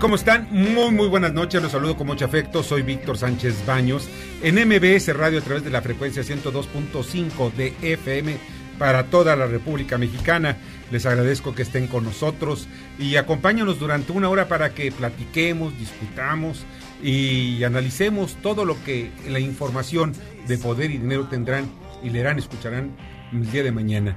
¿Cómo 0.00 0.14
están? 0.14 0.48
Muy, 0.50 0.92
muy 0.92 1.08
buenas 1.08 1.34
noches. 1.34 1.60
Los 1.60 1.72
saludo 1.72 1.94
con 1.94 2.06
mucho 2.06 2.24
afecto. 2.24 2.62
Soy 2.62 2.80
Víctor 2.80 3.18
Sánchez 3.18 3.66
Baños 3.66 4.08
en 4.42 4.54
MBS 4.54 5.14
Radio 5.14 5.40
a 5.40 5.42
través 5.42 5.62
de 5.62 5.68
la 5.68 5.82
frecuencia 5.82 6.22
102.5 6.22 7.52
de 7.52 7.74
FM 7.82 8.38
para 8.78 9.04
toda 9.04 9.36
la 9.36 9.46
República 9.46 9.98
Mexicana. 9.98 10.56
Les 10.90 11.04
agradezco 11.04 11.54
que 11.54 11.60
estén 11.60 11.86
con 11.86 12.04
nosotros 12.04 12.66
y 12.98 13.16
acompáñanos 13.16 13.78
durante 13.78 14.12
una 14.12 14.30
hora 14.30 14.48
para 14.48 14.72
que 14.72 14.90
platiquemos, 14.90 15.78
discutamos 15.78 16.64
y 17.02 17.62
analicemos 17.62 18.36
todo 18.36 18.64
lo 18.64 18.82
que 18.84 19.10
la 19.28 19.38
información 19.38 20.14
de 20.48 20.56
poder 20.56 20.92
y 20.92 20.96
dinero 20.96 21.28
tendrán 21.28 21.70
y 22.02 22.08
leerán, 22.08 22.38
escucharán 22.38 22.96
el 23.34 23.50
día 23.50 23.62
de 23.62 23.70
mañana. 23.70 24.16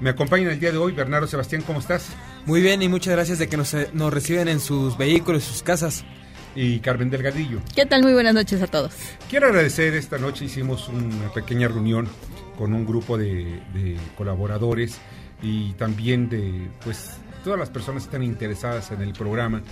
Me 0.00 0.08
acompañan 0.08 0.52
el 0.52 0.60
día 0.60 0.72
de 0.72 0.78
hoy 0.78 0.92
Bernardo 0.92 1.26
Sebastián, 1.26 1.62
¿cómo 1.66 1.80
estás? 1.80 2.16
Muy 2.48 2.62
bien 2.62 2.80
y 2.80 2.88
muchas 2.88 3.12
gracias 3.12 3.38
de 3.38 3.46
que 3.46 3.58
nos, 3.58 3.74
eh, 3.74 3.90
nos 3.92 4.10
reciben 4.10 4.48
en 4.48 4.58
sus 4.58 4.96
vehículos, 4.96 5.44
sus 5.44 5.62
casas. 5.62 6.06
Y 6.54 6.78
Carmen 6.78 7.10
Delgadillo. 7.10 7.60
¿Qué 7.76 7.84
tal? 7.84 8.02
Muy 8.02 8.14
buenas 8.14 8.32
noches 8.32 8.62
a 8.62 8.66
todos. 8.66 8.94
Quiero 9.28 9.48
agradecer, 9.48 9.92
esta 9.92 10.16
noche 10.16 10.46
hicimos 10.46 10.88
una 10.88 11.30
pequeña 11.34 11.68
reunión 11.68 12.08
con 12.56 12.72
un 12.72 12.86
grupo 12.86 13.18
de, 13.18 13.60
de 13.74 13.98
colaboradores 14.16 14.96
y 15.42 15.74
también 15.74 16.30
de 16.30 16.70
pues 16.82 17.18
todas 17.44 17.58
las 17.58 17.68
personas 17.68 18.04
que 18.04 18.06
están 18.06 18.22
interesadas 18.22 18.92
en 18.92 19.02
el 19.02 19.12
programa 19.12 19.62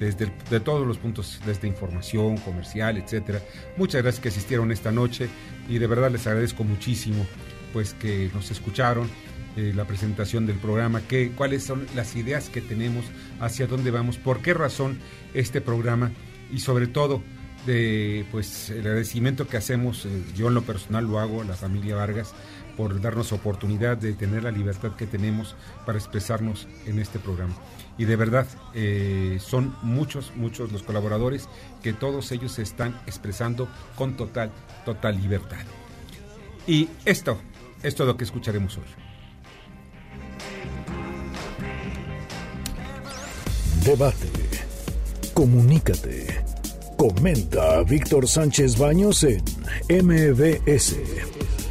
desde 0.00 0.32
de 0.48 0.60
todos 0.60 0.86
los 0.86 0.96
puntos, 0.96 1.38
desde 1.44 1.68
información, 1.68 2.38
comercial, 2.38 2.96
etcétera. 2.96 3.42
Muchas 3.76 4.00
gracias 4.00 4.22
que 4.22 4.28
asistieron 4.30 4.72
esta 4.72 4.90
noche 4.90 5.28
y 5.68 5.76
de 5.76 5.86
verdad 5.86 6.10
les 6.10 6.26
agradezco 6.26 6.64
muchísimo 6.64 7.26
pues 7.74 7.92
que 7.92 8.30
nos 8.32 8.50
escucharon 8.50 9.10
eh, 9.56 9.72
la 9.74 9.84
presentación 9.84 10.46
del 10.46 10.56
programa, 10.56 11.02
que, 11.02 11.32
cuáles 11.32 11.62
son 11.62 11.86
las 11.94 12.16
ideas 12.16 12.48
que 12.48 12.60
tenemos, 12.60 13.04
hacia 13.40 13.66
dónde 13.66 13.90
vamos, 13.90 14.18
por 14.18 14.40
qué 14.40 14.54
razón 14.54 14.98
este 15.34 15.60
programa 15.60 16.10
y 16.52 16.60
sobre 16.60 16.86
todo 16.86 17.22
de 17.66 18.26
pues 18.30 18.70
el 18.70 18.80
agradecimiento 18.80 19.46
que 19.46 19.56
hacemos, 19.56 20.06
eh, 20.06 20.22
yo 20.34 20.48
en 20.48 20.54
lo 20.54 20.62
personal 20.62 21.06
lo 21.06 21.20
hago, 21.20 21.42
a 21.42 21.44
la 21.44 21.54
familia 21.54 21.96
Vargas, 21.96 22.34
por 22.76 23.00
darnos 23.00 23.32
oportunidad 23.32 23.96
de 23.98 24.14
tener 24.14 24.44
la 24.44 24.50
libertad 24.50 24.96
que 24.96 25.06
tenemos 25.06 25.54
para 25.84 25.98
expresarnos 25.98 26.66
en 26.86 26.98
este 26.98 27.18
programa. 27.18 27.54
Y 27.98 28.06
de 28.06 28.16
verdad, 28.16 28.46
eh, 28.74 29.38
son 29.40 29.76
muchos, 29.82 30.32
muchos 30.34 30.72
los 30.72 30.82
colaboradores 30.82 31.48
que 31.82 31.92
todos 31.92 32.32
ellos 32.32 32.52
se 32.52 32.62
están 32.62 32.98
expresando 33.06 33.68
con 33.96 34.16
total, 34.16 34.50
total 34.84 35.20
libertad. 35.20 35.64
Y 36.66 36.88
esto, 37.04 37.38
esto 37.82 38.04
es 38.04 38.06
lo 38.06 38.16
que 38.16 38.24
escucharemos 38.24 38.78
hoy. 38.78 39.11
Debate. 43.84 44.28
Comunícate. 45.34 46.44
Comenta 46.96 47.78
a 47.78 47.82
Víctor 47.82 48.28
Sánchez 48.28 48.78
Baños 48.78 49.24
en 49.24 49.42
MBS. 49.88 50.94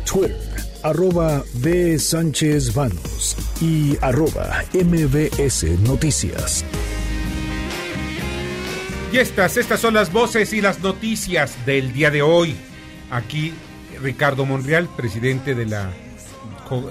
Twitter, 0.03 0.35
arroba 0.83 1.41
B. 1.55 1.97
Sánchez 1.97 2.73
Baños 2.73 3.37
y 3.61 3.97
arroba 4.01 4.61
MBS 4.73 5.63
Noticias. 5.87 6.65
Y 9.13 9.17
estas, 9.17 9.55
estas 9.55 9.79
son 9.79 9.93
las 9.93 10.11
voces 10.11 10.51
y 10.51 10.59
las 10.59 10.81
noticias 10.81 11.65
del 11.65 11.93
día 11.93 12.11
de 12.11 12.21
hoy. 12.21 12.57
Aquí 13.09 13.53
Ricardo 14.01 14.45
Monreal, 14.45 14.89
presidente 14.97 15.55
de 15.55 15.65
la, 15.65 15.89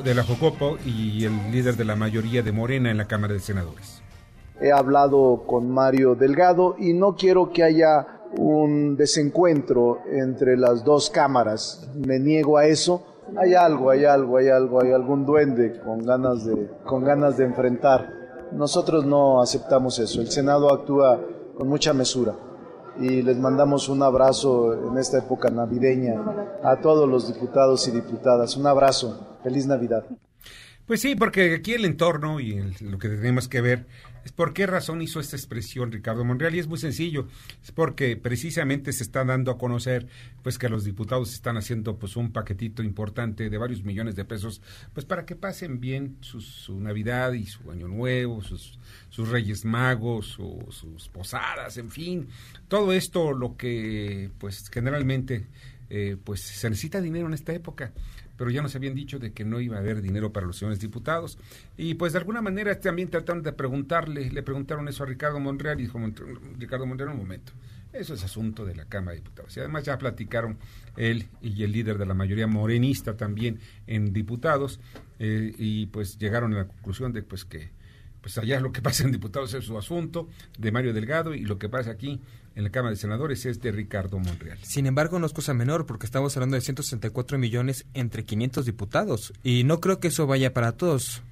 de 0.03 0.15
la 0.15 0.25
Jocopo 0.25 0.79
y 0.87 1.27
el 1.27 1.53
líder 1.53 1.77
de 1.77 1.85
la 1.85 1.95
mayoría 1.95 2.43
de 2.43 2.53
Morena 2.53 2.91
en 2.91 2.97
la 2.97 3.07
Cámara 3.07 3.35
de 3.35 3.41
Senadores. 3.41 4.00
He 4.61 4.73
hablado 4.73 5.45
con 5.47 5.71
Mario 5.71 6.15
Delgado 6.15 6.75
y 6.79 6.93
no 6.93 7.15
quiero 7.15 7.51
que 7.51 7.63
haya 7.63 8.07
un 8.39 8.97
desencuentro 8.97 9.99
entre 10.11 10.57
las 10.57 10.85
dos 10.85 11.11
cámaras. 11.11 11.89
Me 11.95 12.19
niego 12.19 12.59
a 12.59 12.67
eso. 12.67 13.03
Hay 13.37 13.55
algo, 13.55 13.91
hay 13.91 14.05
algo, 14.05 14.37
hay 14.37 14.49
algo, 14.49 14.83
hay 14.83 14.93
algún 14.93 15.25
duende 15.25 15.81
con 15.81 16.05
ganas 16.05 16.45
de, 16.45 16.71
con 16.85 17.05
ganas 17.05 17.37
de 17.37 17.45
enfrentar. 17.45 18.07
Nosotros 18.53 19.07
no 19.07 19.41
aceptamos 19.41 19.99
eso. 19.99 20.21
El 20.21 20.31
Senado 20.31 20.73
actúa 20.73 21.21
con 21.57 21.69
mucha 21.69 21.93
mesura 21.93 22.35
y 22.99 23.23
les 23.23 23.39
mandamos 23.39 23.89
un 23.89 24.03
abrazo 24.03 24.75
en 24.75 24.99
esta 24.99 25.19
época 25.19 25.49
navideña 25.49 26.23
a 26.63 26.81
todos 26.81 27.09
los 27.09 27.33
diputados 27.33 27.87
y 27.89 27.93
diputadas. 27.93 28.57
Un 28.57 28.67
abrazo. 28.67 29.39
Feliz 29.43 29.67
Navidad. 29.67 30.05
Pues 30.91 31.03
sí, 31.03 31.15
porque 31.15 31.55
aquí 31.55 31.75
el 31.75 31.85
entorno 31.85 32.41
y 32.41 32.55
el- 32.55 32.75
lo 32.81 32.99
que 32.99 33.09
tenemos 33.09 33.47
que 33.47 33.61
ver 33.61 33.87
es 34.25 34.33
por 34.33 34.53
qué 34.53 34.67
razón 34.67 35.01
hizo 35.01 35.21
esta 35.21 35.37
expresión 35.37 35.93
Ricardo 35.93 36.25
Monreal 36.25 36.53
y 36.57 36.59
es 36.59 36.67
muy 36.67 36.79
sencillo, 36.79 37.29
es 37.63 37.71
porque 37.71 38.17
precisamente 38.17 38.93
se 38.93 39.05
está 39.05 39.25
dando 39.25 39.53
a 39.53 39.57
conocer 39.57 40.09
pues 40.43 40.59
que 40.59 40.69
los 40.69 40.83
diputados 40.83 41.33
están 41.33 41.57
haciendo 41.57 41.97
pues 41.97 42.17
un 42.17 42.33
paquetito 42.33 42.83
importante 42.83 43.49
de 43.51 43.57
varios 43.57 43.85
millones 43.85 44.17
de 44.17 44.25
pesos 44.25 44.63
pues 44.93 45.07
para 45.07 45.25
que 45.27 45.37
pasen 45.37 45.79
bien 45.79 46.17
su, 46.23 46.41
su 46.41 46.81
Navidad 46.81 47.35
y 47.35 47.47
su 47.47 47.71
Año 47.71 47.87
Nuevo, 47.87 48.43
sus, 48.43 48.81
sus 49.11 49.29
Reyes 49.29 49.65
Magos 49.65 50.39
o 50.41 50.73
sus 50.73 51.09
posadas, 51.09 51.77
en 51.77 51.93
fin, 51.93 52.27
todo 52.67 52.93
esto 52.93 53.33
lo 53.33 53.57
que 53.57 54.29
pues 54.39 54.69
generalmente 54.69 55.47
eh, 55.89 56.17
pues 56.25 56.41
se 56.41 56.69
necesita 56.69 57.01
dinero 57.01 57.29
en 57.29 57.35
esta 57.35 57.53
época 57.53 57.93
pero 58.41 58.51
ya 58.51 58.63
nos 58.63 58.75
habían 58.75 58.95
dicho 58.95 59.19
de 59.19 59.35
que 59.35 59.45
no 59.45 59.61
iba 59.61 59.77
a 59.77 59.81
haber 59.81 60.01
dinero 60.01 60.33
para 60.33 60.47
los 60.47 60.57
señores 60.57 60.81
diputados. 60.81 61.37
Y 61.77 61.93
pues 61.93 62.15
de 62.15 62.21
alguna 62.21 62.41
manera 62.41 62.81
también 62.81 63.11
trataron 63.11 63.43
de 63.43 63.53
preguntarle, 63.53 64.31
le 64.31 64.43
preguntaron 64.43 64.89
eso 64.89 65.03
a 65.03 65.07
Ricardo 65.07 65.39
Monreal 65.39 65.79
y 65.79 65.83
dijo 65.83 66.01
Ricardo 66.59 66.87
Monreal, 66.87 67.11
un 67.11 67.19
momento, 67.19 67.53
eso 67.93 68.15
es 68.15 68.25
asunto 68.25 68.65
de 68.65 68.75
la 68.75 68.87
Cámara 68.87 69.11
de 69.11 69.19
Diputados. 69.19 69.55
Y 69.59 69.61
además 69.61 69.85
ya 69.85 69.99
platicaron 69.99 70.57
él 70.97 71.29
y 71.43 71.65
el 71.65 71.73
líder 71.73 71.99
de 71.99 72.07
la 72.07 72.15
mayoría 72.15 72.47
morenista 72.47 73.15
también 73.15 73.61
en 73.87 74.15
diputados 74.15 74.81
eh, 75.19 75.55
y 75.59 75.85
pues 75.89 76.17
llegaron 76.17 76.55
a 76.55 76.61
la 76.61 76.67
conclusión 76.67 77.13
de 77.13 77.23
pues 77.23 77.45
que 77.45 77.69
pues 78.21 78.37
allá 78.39 78.61
lo 78.61 78.73
que 78.73 78.83
pasa 78.83 79.05
en 79.05 79.13
diputados 79.13 79.53
es 79.55 79.65
su 79.65 79.77
asunto 79.79 80.29
de 80.59 80.73
Mario 80.73 80.93
Delgado 80.93 81.35
y 81.35 81.41
lo 81.45 81.59
que 81.59 81.69
pasa 81.69 81.91
aquí 81.91 82.21
en 82.57 82.65
la 82.65 82.71
Cámara 82.71 82.91
de 82.91 82.97
Senadores 82.97 83.47
es 83.47 83.61
de 83.61 83.71
Ricardo 83.73 84.19
Monreal. 84.19 84.59
Sin 84.63 84.87
embargo, 84.87 85.19
no 85.19 85.27
es 85.27 85.33
cosa 85.33 85.55
menor 85.55 85.87
porque 85.87 86.07
estamos 86.07 86.37
hablando 86.37 86.57
de 86.57 86.61
164 86.61 87.39
millones 87.39 87.87
entre 87.95 88.25
500 88.25 88.67
diputados 88.67 89.33
y 89.43 89.65
no 89.65 89.81
creo 89.81 90.01
que 90.01 90.09
eso 90.09 90.27
vaya 90.27 90.53
para 90.53 90.73
todos. 90.73 91.23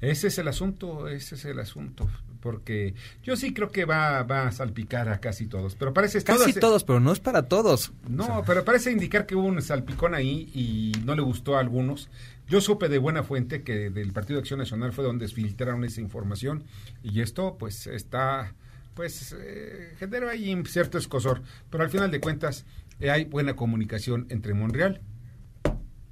Ese 0.00 0.26
es 0.28 0.38
el 0.38 0.48
asunto, 0.48 1.08
ese 1.08 1.36
es 1.36 1.44
el 1.46 1.58
asunto, 1.58 2.06
porque 2.42 2.94
yo 3.22 3.34
sí 3.34 3.54
creo 3.54 3.70
que 3.70 3.86
va, 3.86 4.22
va 4.24 4.46
a 4.46 4.52
salpicar 4.52 5.08
a 5.08 5.20
casi 5.20 5.46
todos, 5.46 5.74
pero 5.74 5.94
parece 5.94 6.22
Casi 6.22 6.38
todas- 6.52 6.60
todos, 6.60 6.84
pero 6.84 7.00
no 7.00 7.12
es 7.12 7.20
para 7.20 7.44
todos. 7.48 7.92
No, 8.06 8.42
pero 8.46 8.62
parece 8.62 8.92
indicar 8.92 9.24
que 9.24 9.34
hubo 9.34 9.46
un 9.46 9.62
salpicón 9.62 10.14
ahí 10.14 10.50
y 10.54 10.92
no 11.06 11.14
le 11.14 11.22
gustó 11.22 11.56
a 11.56 11.60
algunos. 11.60 12.10
Yo 12.48 12.60
supe 12.60 12.88
de 12.88 12.98
buena 12.98 13.24
fuente 13.24 13.64
que 13.64 13.90
del 13.90 14.12
Partido 14.12 14.36
de 14.36 14.42
Acción 14.42 14.60
Nacional 14.60 14.92
fue 14.92 15.04
donde 15.04 15.26
filtraron 15.26 15.82
esa 15.84 16.00
información 16.00 16.64
y 17.02 17.20
esto 17.20 17.56
pues 17.58 17.88
está, 17.88 18.54
pues 18.94 19.34
eh, 19.36 19.94
genera 19.98 20.30
ahí 20.30 20.62
cierto 20.66 20.96
escosor, 20.96 21.42
pero 21.70 21.82
al 21.82 21.90
final 21.90 22.10
de 22.12 22.20
cuentas 22.20 22.64
eh, 23.00 23.10
hay 23.10 23.24
buena 23.24 23.56
comunicación 23.56 24.26
entre 24.30 24.54
Monreal 24.54 25.00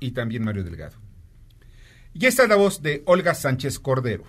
y 0.01 0.11
también 0.11 0.45
Mario 0.45 0.65
Delgado. 0.65 0.97
Y 2.15 2.27
esta 2.27 2.45
es 2.45 2.49
la 2.49 2.57
voz 2.57 2.83
de 2.83 3.03
Olga 3.07 3.35
Sánchez 3.35 3.79
Cordero. 3.79 4.25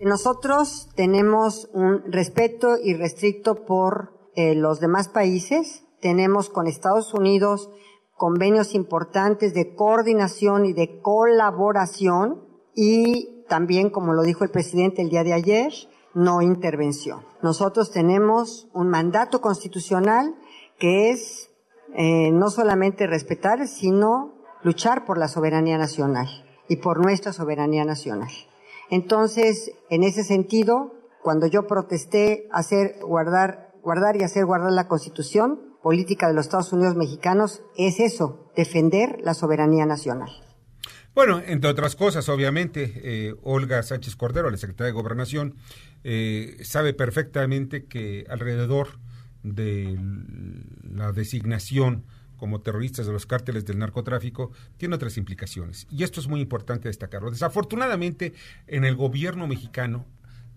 Nosotros 0.00 0.88
tenemos 0.96 1.68
un 1.72 2.10
respeto 2.10 2.76
irrestricto 2.82 3.64
por 3.64 4.12
eh, 4.34 4.54
los 4.54 4.80
demás 4.80 5.08
países. 5.08 5.84
Tenemos 6.00 6.48
con 6.48 6.66
Estados 6.66 7.14
Unidos 7.14 7.70
convenios 8.16 8.74
importantes 8.74 9.54
de 9.54 9.74
coordinación 9.74 10.66
y 10.66 10.72
de 10.72 11.00
colaboración 11.00 12.44
y 12.74 13.44
también, 13.48 13.90
como 13.90 14.14
lo 14.14 14.22
dijo 14.22 14.44
el 14.44 14.50
presidente 14.50 15.02
el 15.02 15.10
día 15.10 15.24
de 15.24 15.34
ayer, 15.34 15.72
no 16.14 16.42
intervención. 16.42 17.24
Nosotros 17.42 17.90
tenemos 17.90 18.68
un 18.72 18.88
mandato 18.88 19.40
constitucional 19.40 20.34
que 20.78 21.10
es 21.10 21.50
eh, 21.94 22.30
no 22.32 22.50
solamente 22.50 23.06
respetar, 23.06 23.66
sino 23.66 24.32
luchar 24.62 25.04
por 25.04 25.18
la 25.18 25.28
soberanía 25.28 25.78
nacional 25.78 26.28
y 26.68 26.76
por 26.76 27.02
nuestra 27.02 27.32
soberanía 27.32 27.84
nacional. 27.84 28.30
Entonces, 28.90 29.72
en 29.90 30.02
ese 30.02 30.24
sentido, 30.24 30.94
cuando 31.22 31.46
yo 31.46 31.66
protesté 31.66 32.48
hacer 32.52 32.96
guardar, 33.02 33.72
guardar 33.82 34.16
y 34.16 34.22
hacer 34.22 34.44
guardar 34.44 34.72
la 34.72 34.88
Constitución 34.88 35.71
política 35.82 36.28
de 36.28 36.34
los 36.34 36.46
Estados 36.46 36.72
Unidos 36.72 36.96
mexicanos, 36.96 37.62
es 37.76 38.00
eso, 38.00 38.50
defender 38.56 39.18
la 39.22 39.34
soberanía 39.34 39.86
nacional. 39.86 40.30
Bueno, 41.14 41.42
entre 41.44 41.68
otras 41.68 41.94
cosas, 41.94 42.28
obviamente, 42.30 42.92
eh, 43.04 43.34
Olga 43.42 43.82
Sánchez 43.82 44.16
Cordero, 44.16 44.50
la 44.50 44.56
secretaria 44.56 44.86
de 44.86 44.92
Gobernación, 44.92 45.56
eh, 46.04 46.56
sabe 46.62 46.94
perfectamente 46.94 47.84
que 47.84 48.24
alrededor 48.30 48.98
de 49.42 49.98
la 50.84 51.12
designación 51.12 52.04
como 52.38 52.60
terroristas 52.60 53.06
de 53.06 53.12
los 53.12 53.26
cárteles 53.26 53.66
del 53.66 53.78
narcotráfico 53.78 54.52
tiene 54.76 54.94
otras 54.94 55.16
implicaciones. 55.16 55.86
Y 55.90 56.02
esto 56.02 56.18
es 56.18 56.28
muy 56.28 56.40
importante 56.40 56.88
destacarlo. 56.88 57.30
Desafortunadamente, 57.30 58.32
en 58.66 58.84
el 58.84 58.96
gobierno 58.96 59.46
mexicano, 59.46 60.06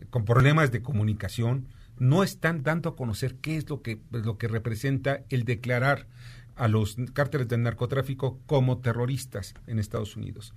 con 0.09 0.25
problemas 0.25 0.71
de 0.71 0.81
comunicación, 0.81 1.67
no 1.97 2.23
están 2.23 2.63
dando 2.63 2.89
a 2.89 2.95
conocer 2.95 3.35
qué 3.35 3.57
es 3.57 3.69
lo 3.69 3.81
que, 3.81 3.99
lo 4.11 4.37
que 4.37 4.47
representa 4.47 5.23
el 5.29 5.43
declarar 5.45 6.07
a 6.55 6.67
los 6.67 6.97
cárteles 7.13 7.47
del 7.47 7.63
narcotráfico 7.63 8.39
como 8.45 8.79
terroristas 8.79 9.53
en 9.67 9.79
Estados 9.79 10.15
Unidos 10.15 10.53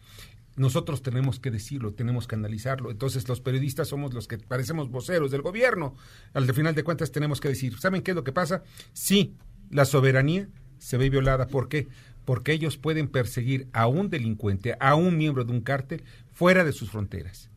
nosotros 0.59 1.03
tenemos 1.03 1.39
que 1.39 1.51
decirlo, 1.51 1.95
tenemos 1.95 2.27
que 2.27 2.35
analizarlo. 2.35 2.91
Entonces 2.91 3.27
los 3.29 3.41
periodistas 3.41 3.89
somos 3.89 4.13
los 4.13 4.27
que 4.27 4.39
parecemos 4.39 4.91
voceros 4.91 5.31
del 5.31 5.43
gobierno. 5.43 5.95
Al 6.35 6.53
final 6.53 6.75
de 6.75 6.85
cuentas 6.85 7.13
tenemos 7.13 7.41
que 7.41 7.49
decir, 7.49 7.79
¿saben 7.79 8.03
qué 8.03 8.11
es 8.11 8.17
lo 8.17 8.25
que 8.25 8.33
pasa? 8.33 8.65
Sí, 8.93 9.37
la 9.71 9.85
soberanía 9.85 10.49
se 10.79 10.99
ve 10.99 11.11
violada. 11.11 11.47
¿Por 11.47 11.69
qué? 11.69 11.89
Porque 12.25 12.53
ellos 12.53 12.77
pueden 12.77 13.09
perseguir 13.09 13.69
a 13.73 13.87
un 13.87 14.11
delincuente, 14.11 14.77
a 14.81 14.97
un 14.97 15.17
miembro 15.17 15.45
de 15.45 15.53
un 15.53 15.61
cártel, 15.61 16.05
fuera 16.33 16.65
de 16.65 16.73
sus 16.73 16.91
fronteras. 16.91 17.51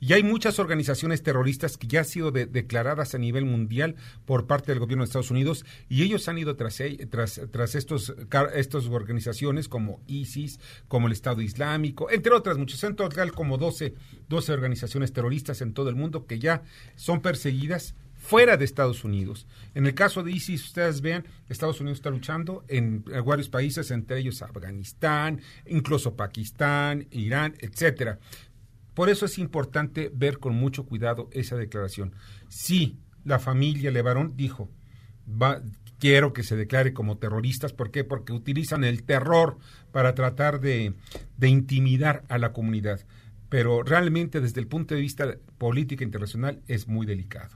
Y 0.00 0.12
hay 0.12 0.22
muchas 0.22 0.58
organizaciones 0.58 1.22
terroristas 1.22 1.76
que 1.78 1.86
ya 1.86 2.00
han 2.00 2.04
sido 2.04 2.30
declaradas 2.30 3.14
a 3.14 3.18
nivel 3.18 3.44
mundial 3.44 3.96
por 4.24 4.46
parte 4.46 4.72
del 4.72 4.80
gobierno 4.80 5.04
de 5.04 5.06
Estados 5.06 5.30
Unidos 5.30 5.64
y 5.88 6.02
ellos 6.02 6.28
han 6.28 6.38
ido 6.38 6.56
tras, 6.56 6.80
e, 6.80 7.06
tras, 7.06 7.40
tras 7.50 7.74
estos, 7.74 8.14
estas 8.54 8.86
organizaciones 8.86 9.68
como 9.68 10.00
ISIS, 10.06 10.60
como 10.88 11.06
el 11.06 11.12
Estado 11.12 11.40
Islámico, 11.40 12.10
entre 12.10 12.32
otras 12.32 12.58
muchas, 12.58 12.82
en 12.84 12.96
total 12.96 13.32
como 13.32 13.58
12, 13.58 13.94
12 14.28 14.52
organizaciones 14.52 15.12
terroristas 15.12 15.60
en 15.60 15.72
todo 15.72 15.88
el 15.88 15.96
mundo 15.96 16.26
que 16.26 16.38
ya 16.38 16.62
son 16.96 17.20
perseguidas 17.20 17.94
fuera 18.26 18.56
de 18.56 18.64
Estados 18.64 19.04
Unidos. 19.04 19.46
En 19.74 19.86
el 19.86 19.94
caso 19.94 20.22
de 20.22 20.32
ISIS, 20.32 20.64
ustedes 20.64 21.00
vean, 21.00 21.24
Estados 21.48 21.80
Unidos 21.80 21.98
está 21.98 22.10
luchando 22.10 22.64
en 22.66 23.04
varios 23.24 23.48
países, 23.48 23.90
entre 23.90 24.18
ellos 24.18 24.42
Afganistán, 24.42 25.40
incluso 25.66 26.16
Pakistán, 26.16 27.06
Irán, 27.10 27.54
etcétera. 27.60 28.18
Por 28.96 29.10
eso 29.10 29.26
es 29.26 29.36
importante 29.36 30.10
ver 30.10 30.38
con 30.38 30.54
mucho 30.54 30.86
cuidado 30.86 31.28
esa 31.32 31.54
declaración. 31.54 32.14
Sí, 32.48 32.96
la 33.26 33.38
familia 33.38 33.90
Levarón 33.90 34.32
dijo, 34.38 34.70
va, 35.30 35.60
quiero 35.98 36.32
que 36.32 36.42
se 36.42 36.56
declare 36.56 36.94
como 36.94 37.18
terroristas. 37.18 37.74
¿Por 37.74 37.90
qué? 37.90 38.04
Porque 38.04 38.32
utilizan 38.32 38.84
el 38.84 39.02
terror 39.02 39.58
para 39.92 40.14
tratar 40.14 40.60
de, 40.60 40.94
de 41.36 41.48
intimidar 41.48 42.24
a 42.30 42.38
la 42.38 42.54
comunidad. 42.54 43.04
Pero 43.50 43.82
realmente 43.82 44.40
desde 44.40 44.62
el 44.62 44.66
punto 44.66 44.94
de 44.94 45.02
vista 45.02 45.36
política 45.58 46.02
internacional 46.02 46.62
es 46.66 46.88
muy 46.88 47.04
delicado. 47.04 47.54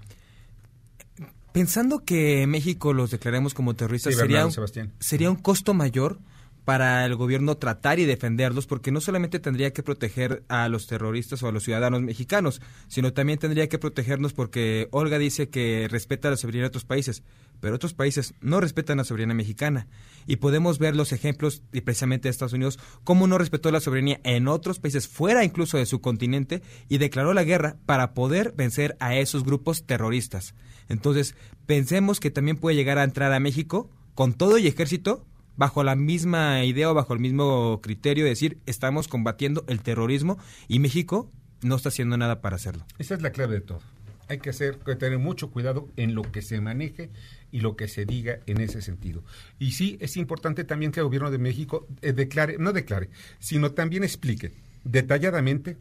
Pensando 1.53 2.05
que 2.05 2.47
México 2.47 2.93
los 2.93 3.13
declaremos 3.13 3.55
como 3.55 3.75
terroristas, 3.75 4.15
sería, 4.15 4.45
un, 4.45 4.53
sería 4.99 5.31
un 5.31 5.37
costo 5.37 5.73
mayor 5.73 6.19
para 6.65 7.05
el 7.07 7.17
gobierno 7.17 7.57
tratar 7.57 7.99
y 7.99 8.05
defenderlos, 8.05 8.67
porque 8.67 8.93
no 8.93 9.01
solamente 9.01 9.39
tendría 9.39 9.73
que 9.73 9.83
proteger 9.83 10.45
a 10.49 10.69
los 10.69 10.87
terroristas 10.87 11.43
o 11.43 11.49
a 11.49 11.53
los 11.53 11.65
ciudadanos 11.65 12.03
mexicanos, 12.03 12.61
sino 12.89 13.13
también 13.13 13.39
tendría 13.39 13.69
que 13.69 13.79
protegernos 13.79 14.33
porque 14.33 14.89
Olga 14.91 15.19
dice 15.19 15.49
que 15.49 15.89
respeta 15.91 16.31
la 16.31 16.37
soberanía 16.37 16.63
de 16.63 16.69
otros 16.69 16.85
países, 16.85 17.23
pero 17.61 17.75
otros 17.75 17.95
países 17.95 18.35
no 18.41 18.61
respetan 18.61 18.99
la 18.99 19.05
soberanía 19.05 19.35
mexicana. 19.35 19.87
Y 20.27 20.37
podemos 20.37 20.79
ver 20.79 20.97
los 20.97 21.13
ejemplos, 21.13 21.63
y 21.73 21.81
precisamente 21.83 22.29
de 22.29 22.31
Estados 22.31 22.53
Unidos, 22.53 22.79
cómo 23.05 23.27
no 23.27 23.39
respetó 23.39 23.71
la 23.71 23.81
soberanía 23.81 24.21
en 24.25 24.49
otros 24.49 24.79
países, 24.79 25.09
fuera 25.09 25.45
incluso 25.45 25.79
de 25.79 25.87
su 25.87 26.01
continente, 26.01 26.63
y 26.89 26.99
declaró 26.99 27.35
la 27.35 27.45
guerra 27.45 27.77
para 27.87 28.15
poder 28.15 28.53
vencer 28.57 28.97
a 29.01 29.17
esos 29.17 29.45
grupos 29.45 29.85
terroristas. 29.85 30.55
Entonces, 30.89 31.35
pensemos 31.67 32.21
que 32.21 32.31
también 32.31 32.57
puede 32.57 32.77
llegar 32.77 32.99
a 32.99 33.05
entrar 33.05 33.33
a 33.33 33.41
México 33.41 33.91
con 34.15 34.35
todo 34.35 34.59
y 34.59 34.67
ejército 34.67 35.27
bajo 35.57 35.85
la 35.85 35.97
misma 35.97 36.65
idea 36.65 36.91
o 36.91 36.95
bajo 36.95 37.13
el 37.13 37.21
mismo 37.21 37.81
criterio 37.83 38.25
de 38.25 38.31
decir 38.31 38.59
estamos 38.67 39.09
combatiendo 39.09 39.65
el 39.69 39.83
terrorismo 39.83 40.39
y 40.69 40.79
México 40.79 41.31
no 41.63 41.77
está 41.77 41.91
haciendo 41.91 42.17
nada 42.17 42.41
para 42.41 42.57
hacerlo. 42.57 42.85
Esa 42.99 43.15
es 43.15 43.23
la 43.23 43.31
clave 43.31 43.55
de 43.55 43.61
todo. 43.61 43.81
Hay 44.29 44.39
que, 44.39 44.51
hacer, 44.51 44.79
que 44.79 44.95
tener 44.95 45.19
mucho 45.19 45.51
cuidado 45.51 45.89
en 45.97 46.15
lo 46.15 46.23
que 46.23 46.41
se 46.41 46.61
maneje 46.61 47.11
y 47.51 47.61
lo 47.61 47.75
que 47.75 47.89
se 47.89 48.05
diga 48.05 48.39
en 48.47 48.61
ese 48.61 48.81
sentido. 48.81 49.25
Y 49.59 49.73
sí, 49.73 49.99
es 50.01 50.17
importante 50.17 50.63
también 50.63 50.93
que 50.93 51.01
el 51.01 51.07
gobierno 51.07 51.33
de 51.33 51.39
México 51.39 51.89
eh, 52.01 52.13
declare, 52.13 52.57
no 52.59 52.73
declare, 52.73 53.11
sino 53.41 53.73
también 53.73 54.05
explique 54.05 54.53
detalladamente 54.85 55.79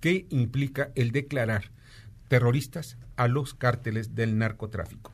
qué 0.00 0.26
implica 0.28 0.92
el 0.94 1.10
declarar 1.10 1.70
terroristas 2.28 2.98
a 3.16 3.28
los 3.28 3.54
cárteles 3.54 4.14
del 4.14 4.36
narcotráfico. 4.36 5.12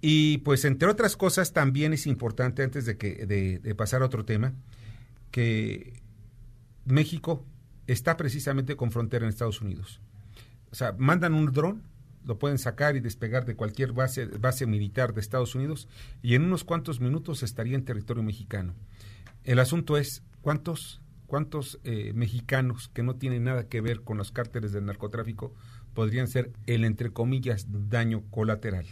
Y 0.00 0.38
pues 0.38 0.64
entre 0.64 0.88
otras 0.88 1.16
cosas 1.16 1.52
también 1.52 1.92
es 1.92 2.06
importante, 2.06 2.62
antes 2.62 2.86
de, 2.86 2.96
que, 2.96 3.26
de, 3.26 3.74
pasar 3.74 4.02
a 4.02 4.06
otro 4.06 4.24
tema, 4.24 4.54
que 5.30 6.00
México 6.84 7.44
está 7.86 8.16
precisamente 8.16 8.76
con 8.76 8.92
frontera 8.92 9.24
en 9.24 9.30
Estados 9.30 9.60
Unidos. 9.60 10.00
O 10.70 10.74
sea, 10.74 10.94
mandan 10.98 11.34
un 11.34 11.52
dron, 11.52 11.82
lo 12.24 12.38
pueden 12.38 12.58
sacar 12.58 12.94
y 12.94 13.00
despegar 13.00 13.44
de 13.44 13.56
cualquier 13.56 13.92
base, 13.92 14.26
base 14.26 14.66
militar 14.66 15.14
de 15.14 15.20
Estados 15.20 15.54
Unidos 15.54 15.88
y 16.22 16.34
en 16.34 16.44
unos 16.44 16.62
cuantos 16.62 17.00
minutos 17.00 17.42
estaría 17.42 17.74
en 17.74 17.84
territorio 17.84 18.22
mexicano. 18.22 18.74
El 19.44 19.58
asunto 19.58 19.96
es 19.96 20.22
cuántos, 20.42 21.00
cuántos 21.26 21.80
eh, 21.84 22.12
mexicanos 22.14 22.88
que 22.92 23.02
no 23.02 23.16
tienen 23.16 23.44
nada 23.44 23.66
que 23.66 23.80
ver 23.80 24.02
con 24.02 24.18
los 24.18 24.30
cárteles 24.30 24.72
del 24.72 24.84
narcotráfico 24.84 25.54
podrían 25.94 26.28
ser 26.28 26.52
el, 26.66 26.84
entre 26.84 27.10
comillas, 27.10 27.66
daño 27.88 28.22
colateral. 28.30 28.86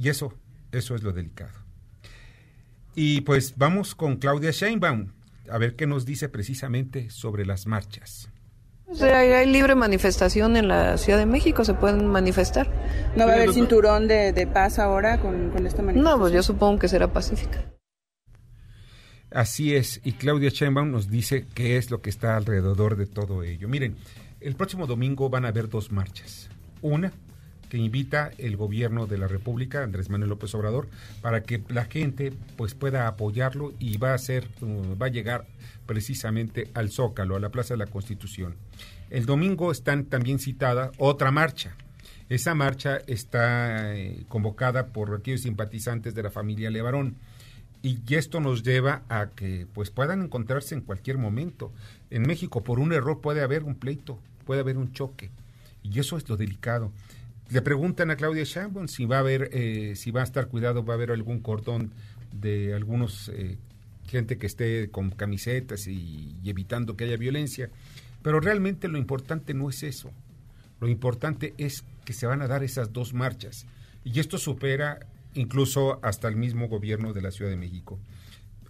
Y 0.00 0.08
eso, 0.08 0.32
eso 0.72 0.94
es 0.94 1.02
lo 1.02 1.12
delicado. 1.12 1.52
Y 2.94 3.20
pues 3.20 3.54
vamos 3.56 3.94
con 3.94 4.16
Claudia 4.16 4.50
Sheinbaum 4.50 5.12
a 5.50 5.58
ver 5.58 5.76
qué 5.76 5.86
nos 5.86 6.06
dice 6.06 6.28
precisamente 6.28 7.10
sobre 7.10 7.44
las 7.44 7.66
marchas. 7.66 8.30
hay, 9.00 9.46
libre 9.46 9.74
manifestación 9.74 10.56
en 10.56 10.68
la 10.68 10.96
Ciudad 10.96 11.18
de 11.18 11.26
México, 11.26 11.64
se 11.64 11.74
pueden 11.74 12.06
manifestar. 12.06 12.70
¿No 13.14 13.26
va 13.26 13.32
a 13.32 13.34
haber 13.34 13.52
cinturón 13.52 14.08
de, 14.08 14.48
paz 14.52 14.78
ahora 14.78 15.20
con, 15.20 15.50
con, 15.50 15.66
esta 15.66 15.82
manifestación? 15.82 16.04
No, 16.04 16.18
pues 16.18 16.32
yo 16.32 16.42
supongo 16.42 16.78
que 16.78 16.88
será 16.88 17.12
pacífica. 17.12 17.62
Así 19.30 19.76
es, 19.76 20.00
y 20.02 20.12
Claudia 20.12 20.48
Sheinbaum 20.48 20.90
nos 20.90 21.10
dice 21.10 21.46
qué 21.54 21.76
es 21.76 21.90
lo 21.90 22.00
que 22.00 22.10
está 22.10 22.36
alrededor 22.36 22.96
de 22.96 23.06
todo 23.06 23.44
ello. 23.44 23.68
Miren, 23.68 23.96
el 24.40 24.56
próximo 24.56 24.86
domingo 24.86 25.28
van 25.28 25.44
a 25.44 25.48
haber 25.48 25.68
dos 25.68 25.92
marchas. 25.92 26.48
Una 26.80 27.12
que 27.70 27.78
invita 27.78 28.32
el 28.36 28.58
gobierno 28.58 29.06
de 29.06 29.16
la 29.16 29.28
República, 29.28 29.82
Andrés 29.82 30.10
Manuel 30.10 30.28
López 30.28 30.54
Obrador, 30.54 30.88
para 31.22 31.42
que 31.42 31.62
la 31.68 31.86
gente 31.86 32.34
pues 32.56 32.74
pueda 32.74 33.06
apoyarlo 33.06 33.72
y 33.78 33.96
va 33.96 34.12
a 34.12 34.18
ser, 34.18 34.48
uh, 34.60 34.98
va 35.00 35.06
a 35.06 35.10
llegar 35.10 35.46
precisamente 35.86 36.70
al 36.74 36.90
Zócalo, 36.90 37.36
a 37.36 37.40
la 37.40 37.48
Plaza 37.48 37.74
de 37.74 37.78
la 37.78 37.86
Constitución. 37.86 38.56
El 39.08 39.24
domingo 39.24 39.72
están 39.72 40.04
también 40.04 40.38
citada 40.38 40.90
otra 40.98 41.30
marcha. 41.30 41.74
Esa 42.28 42.54
marcha 42.54 42.98
está 43.06 43.96
eh, 43.96 44.24
convocada 44.28 44.88
por 44.88 45.14
aquellos 45.14 45.42
simpatizantes 45.42 46.14
de 46.14 46.22
la 46.22 46.30
familia 46.30 46.70
Levarón 46.70 47.16
y 47.82 47.98
esto 48.14 48.40
nos 48.40 48.62
lleva 48.62 49.02
a 49.08 49.30
que 49.30 49.66
pues 49.72 49.90
puedan 49.90 50.22
encontrarse 50.22 50.74
en 50.74 50.82
cualquier 50.82 51.18
momento. 51.18 51.72
En 52.10 52.22
México 52.22 52.62
por 52.62 52.78
un 52.78 52.92
error 52.92 53.20
puede 53.20 53.42
haber 53.42 53.64
un 53.64 53.74
pleito, 53.74 54.18
puede 54.44 54.60
haber 54.60 54.76
un 54.76 54.92
choque 54.92 55.30
y 55.82 55.98
eso 55.98 56.16
es 56.16 56.28
lo 56.28 56.36
delicado. 56.36 56.92
Le 57.50 57.62
preguntan 57.62 58.12
a 58.12 58.16
Claudia 58.16 58.44
Sheinbaum 58.44 58.86
si 58.86 59.06
va 59.06 59.16
a 59.16 59.20
haber, 59.20 59.50
eh, 59.52 59.96
si 59.96 60.12
va 60.12 60.20
a 60.20 60.24
estar 60.24 60.46
cuidado, 60.46 60.84
va 60.84 60.94
a 60.94 60.96
haber 60.96 61.10
algún 61.10 61.40
cordón 61.40 61.92
de 62.32 62.74
algunos 62.74 63.28
eh, 63.34 63.58
gente 64.06 64.38
que 64.38 64.46
esté 64.46 64.88
con 64.90 65.10
camisetas 65.10 65.88
y, 65.88 66.36
evitando 66.44 66.96
que 66.96 67.04
haya 67.04 67.16
violencia. 67.16 67.68
Pero 68.22 68.38
realmente 68.38 68.86
lo 68.86 68.98
importante 68.98 69.52
no 69.52 69.68
es 69.68 69.82
eso. 69.82 70.12
Lo 70.80 70.88
importante 70.88 71.54
es 71.58 71.84
que 72.04 72.12
se 72.12 72.26
van 72.26 72.40
a 72.40 72.46
dar 72.46 72.62
esas 72.62 72.92
dos 72.92 73.14
marchas. 73.14 73.66
Y 74.04 74.20
esto 74.20 74.38
supera 74.38 75.00
incluso 75.34 75.98
hasta 76.04 76.28
el 76.28 76.36
mismo 76.36 76.68
gobierno 76.68 77.12
de 77.12 77.22
la 77.22 77.32
Ciudad 77.32 77.50
de 77.50 77.56
México. 77.56 77.98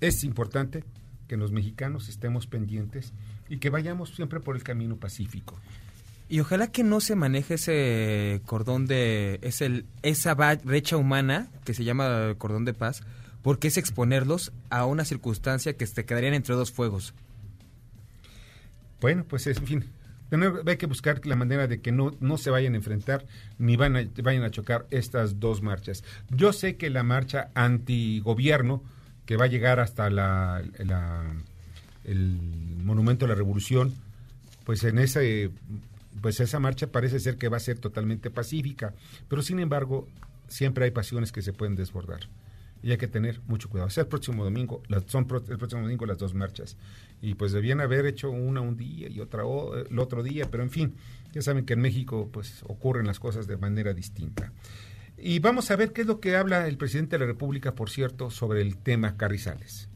Es 0.00 0.24
importante 0.24 0.84
que 1.28 1.36
los 1.36 1.52
mexicanos 1.52 2.08
estemos 2.08 2.46
pendientes 2.46 3.12
y 3.48 3.58
que 3.58 3.68
vayamos 3.68 4.14
siempre 4.14 4.40
por 4.40 4.56
el 4.56 4.62
camino 4.62 4.96
pacífico. 4.96 5.58
Y 6.30 6.38
ojalá 6.38 6.68
que 6.68 6.84
no 6.84 7.00
se 7.00 7.16
maneje 7.16 7.54
ese 7.54 8.40
cordón 8.46 8.86
de 8.86 9.40
es 9.42 9.60
el, 9.60 9.84
esa 10.02 10.34
brecha 10.34 10.96
humana 10.96 11.48
que 11.64 11.74
se 11.74 11.82
llama 11.82 12.36
cordón 12.38 12.64
de 12.64 12.72
paz, 12.72 13.02
porque 13.42 13.66
es 13.66 13.76
exponerlos 13.76 14.52
a 14.70 14.86
una 14.86 15.04
circunstancia 15.04 15.76
que 15.76 15.88
se 15.88 16.04
quedarían 16.04 16.34
entre 16.34 16.54
dos 16.54 16.70
fuegos. 16.70 17.14
Bueno, 19.00 19.24
pues 19.24 19.48
en 19.48 19.56
fin, 19.56 19.84
hay 20.66 20.76
que 20.76 20.86
buscar 20.86 21.26
la 21.26 21.34
manera 21.34 21.66
de 21.66 21.80
que 21.80 21.90
no, 21.90 22.14
no 22.20 22.38
se 22.38 22.50
vayan 22.50 22.74
a 22.74 22.76
enfrentar 22.76 23.26
ni 23.58 23.74
van 23.74 24.12
vayan 24.22 24.44
a 24.44 24.52
chocar 24.52 24.86
estas 24.90 25.40
dos 25.40 25.62
marchas. 25.62 26.04
Yo 26.30 26.52
sé 26.52 26.76
que 26.76 26.90
la 26.90 27.02
marcha 27.02 27.50
antigobierno, 27.54 28.84
que 29.26 29.36
va 29.36 29.46
a 29.46 29.48
llegar 29.48 29.80
hasta 29.80 30.08
la, 30.10 30.62
el 32.04 32.38
Monumento 32.84 33.24
a 33.24 33.28
la 33.28 33.34
Revolución, 33.34 33.94
pues 34.64 34.84
en 34.84 35.00
ese 35.00 35.50
pues 36.20 36.40
esa 36.40 36.58
marcha 36.58 36.88
parece 36.88 37.20
ser 37.20 37.36
que 37.36 37.48
va 37.48 37.56
a 37.56 37.60
ser 37.60 37.78
totalmente 37.78 38.30
pacífica, 38.30 38.94
pero 39.28 39.42
sin 39.42 39.60
embargo 39.60 40.08
siempre 40.48 40.84
hay 40.84 40.90
pasiones 40.90 41.32
que 41.32 41.42
se 41.42 41.52
pueden 41.52 41.76
desbordar 41.76 42.28
y 42.82 42.90
hay 42.90 42.96
que 42.96 43.08
tener 43.08 43.40
mucho 43.46 43.68
cuidado. 43.68 43.88
O 43.88 43.90
sea, 43.90 44.02
el 44.02 44.08
próximo 44.08 44.44
domingo, 44.44 44.82
son 45.06 45.26
el 45.48 45.58
próximo 45.58 45.82
domingo 45.82 46.06
las 46.06 46.18
dos 46.18 46.34
marchas. 46.34 46.76
Y 47.20 47.34
pues 47.34 47.52
debían 47.52 47.80
haber 47.80 48.06
hecho 48.06 48.30
una 48.30 48.60
un 48.60 48.76
día 48.76 49.08
y 49.08 49.20
otra 49.20 49.42
el 49.42 49.98
otro 49.98 50.22
día, 50.22 50.46
pero 50.50 50.62
en 50.62 50.70
fin, 50.70 50.94
ya 51.32 51.42
saben 51.42 51.66
que 51.66 51.74
en 51.74 51.80
México 51.80 52.30
pues 52.32 52.62
ocurren 52.66 53.06
las 53.06 53.20
cosas 53.20 53.46
de 53.46 53.56
manera 53.56 53.92
distinta. 53.92 54.52
Y 55.18 55.38
vamos 55.40 55.70
a 55.70 55.76
ver 55.76 55.92
qué 55.92 56.00
es 56.00 56.06
lo 56.06 56.20
que 56.20 56.36
habla 56.36 56.66
el 56.66 56.78
presidente 56.78 57.16
de 57.16 57.20
la 57.20 57.26
República, 57.26 57.74
por 57.74 57.90
cierto, 57.90 58.30
sobre 58.30 58.62
el 58.62 58.78
tema 58.78 59.18
Carrizales. 59.18 59.89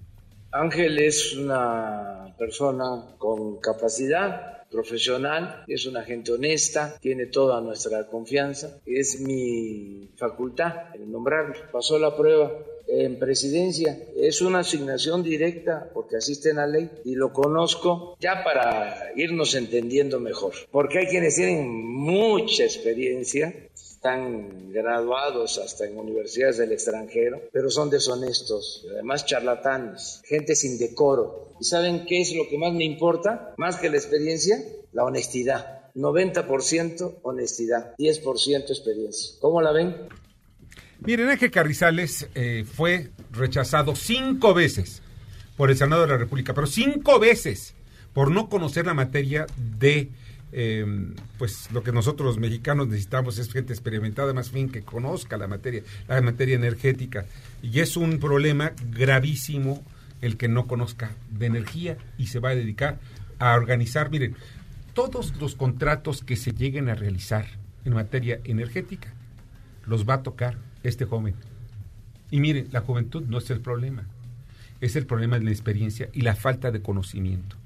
Ángel 0.54 1.00
es 1.00 1.34
una 1.34 2.32
persona 2.38 3.16
con 3.18 3.58
capacidad 3.58 4.68
profesional, 4.70 5.64
es 5.66 5.84
una 5.86 6.04
gente 6.04 6.30
honesta, 6.30 6.96
tiene 7.00 7.26
toda 7.26 7.60
nuestra 7.60 8.06
confianza, 8.06 8.78
es 8.86 9.20
mi 9.20 10.10
facultad 10.16 10.94
el 10.94 11.10
nombrarlo. 11.10 11.54
Pasó 11.72 11.98
la 11.98 12.16
prueba 12.16 12.52
en 12.86 13.18
presidencia. 13.18 13.98
Es 14.16 14.42
una 14.42 14.60
asignación 14.60 15.22
directa 15.22 15.90
porque 15.92 16.16
asiste 16.16 16.50
en 16.50 16.56
la 16.56 16.66
ley 16.66 16.88
y 17.04 17.14
lo 17.14 17.32
conozco 17.32 18.16
ya 18.20 18.44
para 18.44 19.12
irnos 19.16 19.54
entendiendo 19.54 20.20
mejor. 20.20 20.52
Porque 20.70 21.00
hay 21.00 21.06
quienes 21.06 21.34
tienen 21.34 21.68
mucha 21.68 22.64
experiencia, 22.64 23.54
están 24.04 24.70
graduados 24.70 25.56
hasta 25.56 25.86
en 25.86 25.96
universidades 25.96 26.58
del 26.58 26.72
extranjero, 26.72 27.40
pero 27.50 27.70
son 27.70 27.88
deshonestos, 27.88 28.84
además 28.92 29.24
charlatanes, 29.24 30.20
gente 30.26 30.54
sin 30.54 30.78
decoro. 30.78 31.54
¿Y 31.58 31.64
saben 31.64 32.04
qué 32.04 32.20
es 32.20 32.34
lo 32.34 32.46
que 32.46 32.58
más 32.58 32.74
me 32.74 32.84
importa? 32.84 33.54
Más 33.56 33.76
que 33.76 33.88
la 33.88 33.96
experiencia, 33.96 34.62
la 34.92 35.04
honestidad. 35.04 35.90
90% 35.94 37.20
honestidad, 37.22 37.96
10% 37.96 38.68
experiencia. 38.68 39.36
¿Cómo 39.40 39.62
la 39.62 39.72
ven? 39.72 39.96
Miren, 41.00 41.30
Ángel 41.30 41.50
Carrizales 41.50 42.28
eh, 42.34 42.66
fue 42.70 43.10
rechazado 43.30 43.96
cinco 43.96 44.52
veces 44.52 45.00
por 45.56 45.70
el 45.70 45.78
Senado 45.78 46.02
de 46.02 46.08
la 46.08 46.18
República, 46.18 46.52
pero 46.52 46.66
cinco 46.66 47.18
veces 47.18 47.72
por 48.12 48.30
no 48.30 48.50
conocer 48.50 48.84
la 48.84 48.92
materia 48.92 49.46
de, 49.56 50.10
em, 50.54 51.14
pues 51.38 51.70
lo 51.72 51.82
que 51.82 51.92
nosotros 51.92 52.26
los 52.26 52.38
mexicanos 52.38 52.88
necesitamos 52.88 53.38
es 53.38 53.52
gente 53.52 53.72
experimentada, 53.72 54.32
más 54.32 54.52
bien 54.52 54.70
que 54.70 54.82
conozca 54.82 55.36
la 55.36 55.48
materia, 55.48 55.82
la 56.08 56.20
materia 56.20 56.54
energética. 56.54 57.26
Y 57.62 57.80
es 57.80 57.96
un 57.96 58.18
problema 58.18 58.72
gravísimo 58.90 59.84
el 60.20 60.36
que 60.36 60.48
no 60.48 60.66
conozca 60.66 61.10
de 61.30 61.46
energía 61.46 61.98
y 62.16 62.28
se 62.28 62.38
va 62.38 62.50
a 62.50 62.54
dedicar 62.54 62.98
a 63.38 63.54
organizar, 63.54 64.10
miren, 64.10 64.36
todos 64.94 65.34
los 65.40 65.56
contratos 65.56 66.22
que 66.22 66.36
se 66.36 66.52
lleguen 66.52 66.88
a 66.88 66.94
realizar 66.94 67.46
en 67.84 67.94
materia 67.94 68.40
energética 68.44 69.12
los 69.86 70.08
va 70.08 70.14
a 70.14 70.22
tocar 70.22 70.56
este 70.82 71.04
joven. 71.04 71.34
Y 72.30 72.40
miren, 72.40 72.68
la 72.72 72.80
juventud 72.80 73.24
no 73.26 73.38
es 73.38 73.50
el 73.50 73.60
problema, 73.60 74.06
es 74.80 74.96
el 74.96 75.06
problema 75.06 75.38
de 75.38 75.44
la 75.44 75.50
experiencia 75.50 76.08
y 76.12 76.22
la 76.22 76.36
falta 76.36 76.70
de 76.70 76.80
conocimiento. 76.80 77.56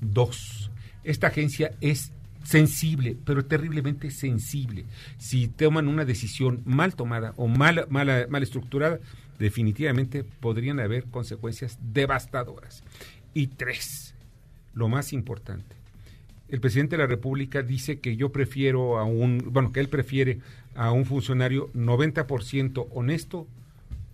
Dos, 0.00 0.70
esta 1.04 1.28
agencia 1.28 1.72
es 1.80 2.12
sensible, 2.48 3.14
pero 3.26 3.44
terriblemente 3.44 4.10
sensible. 4.10 4.86
Si 5.18 5.48
toman 5.48 5.86
una 5.86 6.06
decisión 6.06 6.62
mal 6.64 6.94
tomada 6.94 7.34
o 7.36 7.46
mal, 7.46 7.86
mal, 7.90 8.26
mal 8.30 8.42
estructurada, 8.42 9.00
definitivamente 9.38 10.24
podrían 10.24 10.80
haber 10.80 11.04
consecuencias 11.04 11.78
devastadoras. 11.92 12.82
Y 13.34 13.48
tres, 13.48 14.14
lo 14.72 14.88
más 14.88 15.12
importante, 15.12 15.76
el 16.48 16.62
presidente 16.62 16.96
de 16.96 17.02
la 17.02 17.06
República 17.06 17.62
dice 17.62 18.00
que 18.00 18.16
yo 18.16 18.32
prefiero 18.32 18.98
a 18.98 19.04
un, 19.04 19.44
bueno, 19.50 19.70
que 19.70 19.80
él 19.80 19.90
prefiere 19.90 20.38
a 20.74 20.90
un 20.90 21.04
funcionario 21.04 21.70
90% 21.74 22.86
honesto 22.92 23.46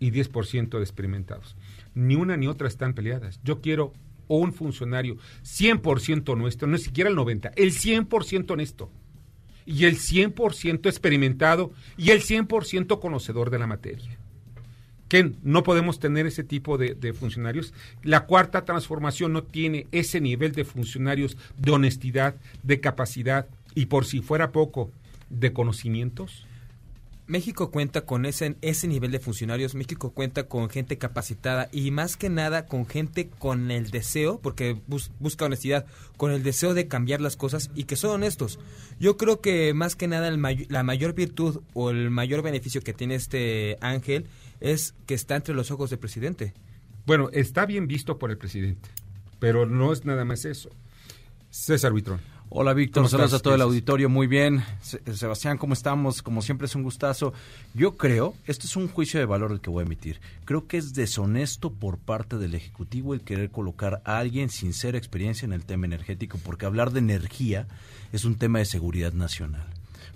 y 0.01 0.11
10% 0.11 0.71
de 0.71 0.83
experimentados. 0.83 1.55
Ni 1.95 2.17
una 2.17 2.37
ni 2.37 2.49
otra 2.49 2.67
están 2.67 2.95
peleadas. 2.95 3.39
Yo 3.45 3.61
quiero 3.61 3.93
un 4.29 4.53
funcionario 4.53 5.17
100% 5.43 6.29
honesto, 6.29 6.67
no 6.67 6.79
siquiera 6.79 7.11
el 7.11 7.17
90, 7.17 7.53
el 7.57 7.73
100% 7.73 8.51
honesto 8.51 8.91
y 9.67 9.85
el 9.85 9.97
100% 9.97 10.87
experimentado 10.87 11.73
y 11.97 12.11
el 12.11 12.21
100% 12.21 13.01
conocedor 13.01 13.51
de 13.51 13.59
la 13.59 13.67
materia 13.67 14.19
que 15.09 15.33
no 15.43 15.63
podemos 15.63 16.01
tener 16.01 16.27
ese 16.27 16.43
tipo 16.43 16.79
de, 16.79 17.13
funcionarios. 17.13 17.73
La 18.03 18.27
cuarta 18.27 18.65
transformación 18.65 19.33
no 19.33 19.45
tiene 19.45 19.87
ese 19.93 20.21
nivel 20.21 20.53
de 20.53 20.65
funcionarios 20.65 21.37
de 21.57 21.71
honestidad, 21.71 22.35
de 22.63 22.81
capacidad 22.81 23.47
y 23.75 23.87
por 23.87 24.07
si 24.07 24.23
fuera 24.23 24.51
poco, 24.51 24.91
de 25.31 25.53
conocimientos. 25.53 26.47
México 27.27 27.71
cuenta 27.71 28.03
con 28.03 28.27
ese, 28.27 28.57
ese 28.61 28.87
nivel 28.87 29.11
de 29.11 29.19
funcionarios, 29.19 29.75
México 29.75 30.11
cuenta 30.11 30.47
con 30.47 30.69
gente 30.69 30.99
capacitada 30.99 31.69
y 31.73 31.91
más 31.91 32.17
que 32.17 32.29
nada 32.29 32.67
con 32.67 32.87
gente 32.87 33.31
con 33.39 33.71
el 33.71 33.91
deseo, 33.91 34.41
porque 34.41 34.77
busca 34.87 35.47
honestidad, 35.47 35.87
con 36.19 36.33
el 36.33 36.43
deseo 36.43 36.75
de 36.75 36.87
cambiar 36.87 37.23
las 37.23 37.37
cosas 37.37 37.71
y 37.75 37.85
que 37.85 37.97
son 37.97 38.11
honestos. 38.11 38.59
Yo 39.01 39.17
creo 39.17 39.41
que 39.41 39.73
más 39.73 39.97
que 39.97 40.07
nada 40.07 40.31
la 40.31 40.83
mayor 40.83 41.15
virtud 41.15 41.63
o 41.73 41.91
el 41.91 42.11
mayor 42.11 42.43
beneficio 42.43 42.83
que 42.83 42.93
tiene 42.93 43.15
este 43.15 43.79
ángel 43.81 44.27
es 44.61 44.95
que 45.07 45.15
está 45.15 45.37
entre 45.37 45.55
los 45.55 45.71
ojos 45.71 45.91
del 45.91 45.99
presidente. 45.99 46.53
Bueno, 47.07 47.31
está 47.33 47.65
bien 47.65 47.87
visto 47.87 48.19
por 48.19 48.31
el 48.31 48.39
presidente, 48.39 48.91
pero 49.39 49.65
no 49.67 49.93
es 49.93 50.05
nada 50.05 50.25
más 50.27 50.45
eso. 50.45 50.71
César 51.51 51.93
Buitrón. 51.93 52.34
Hola 52.57 52.73
Víctor, 52.73 53.09
saludos 53.09 53.33
a 53.33 53.41
todo 53.41 53.57
el 53.57 53.63
auditorio, 53.63 54.09
muy 54.09 54.29
bien. 54.29 54.63
Sebastián, 54.81 55.59
¿cómo 55.59 55.75
estamos? 55.75 56.23
Como 56.23 56.41
siempre 56.41 56.67
es 56.67 56.77
un 56.77 56.85
gustazo. 56.85 57.33
Yo 57.75 57.97
creo, 57.97 58.37
esto 58.47 58.69
es 58.69 58.77
un 58.77 58.87
juicio 58.87 59.19
de 59.19 59.27
valor 59.27 59.51
el 59.51 59.61
que 59.61 59.71
voy 59.71 59.83
a 59.83 59.87
emitir, 59.87 60.21
creo 60.45 60.69
que 60.69 60.77
es 60.77 60.95
deshonesto 60.95 61.73
por 61.73 61.99
parte 61.99 62.39
del 62.39 62.55
Ejecutivo 62.55 63.13
el 63.13 63.23
querer 63.23 63.51
colocar 63.51 64.03
a 64.05 64.19
alguien 64.19 64.51
sin 64.51 64.73
ser 64.73 64.95
experiencia 64.95 65.47
en 65.47 65.53
el 65.53 65.65
tema 65.65 65.87
energético, 65.87 66.39
porque 66.45 66.65
hablar 66.65 66.93
de 66.93 67.01
energía 67.01 67.67
es 68.13 68.25
un 68.25 68.37
tema 68.37 68.61
de 68.61 68.67
seguridad 68.67 69.13
nacional. 69.13 69.67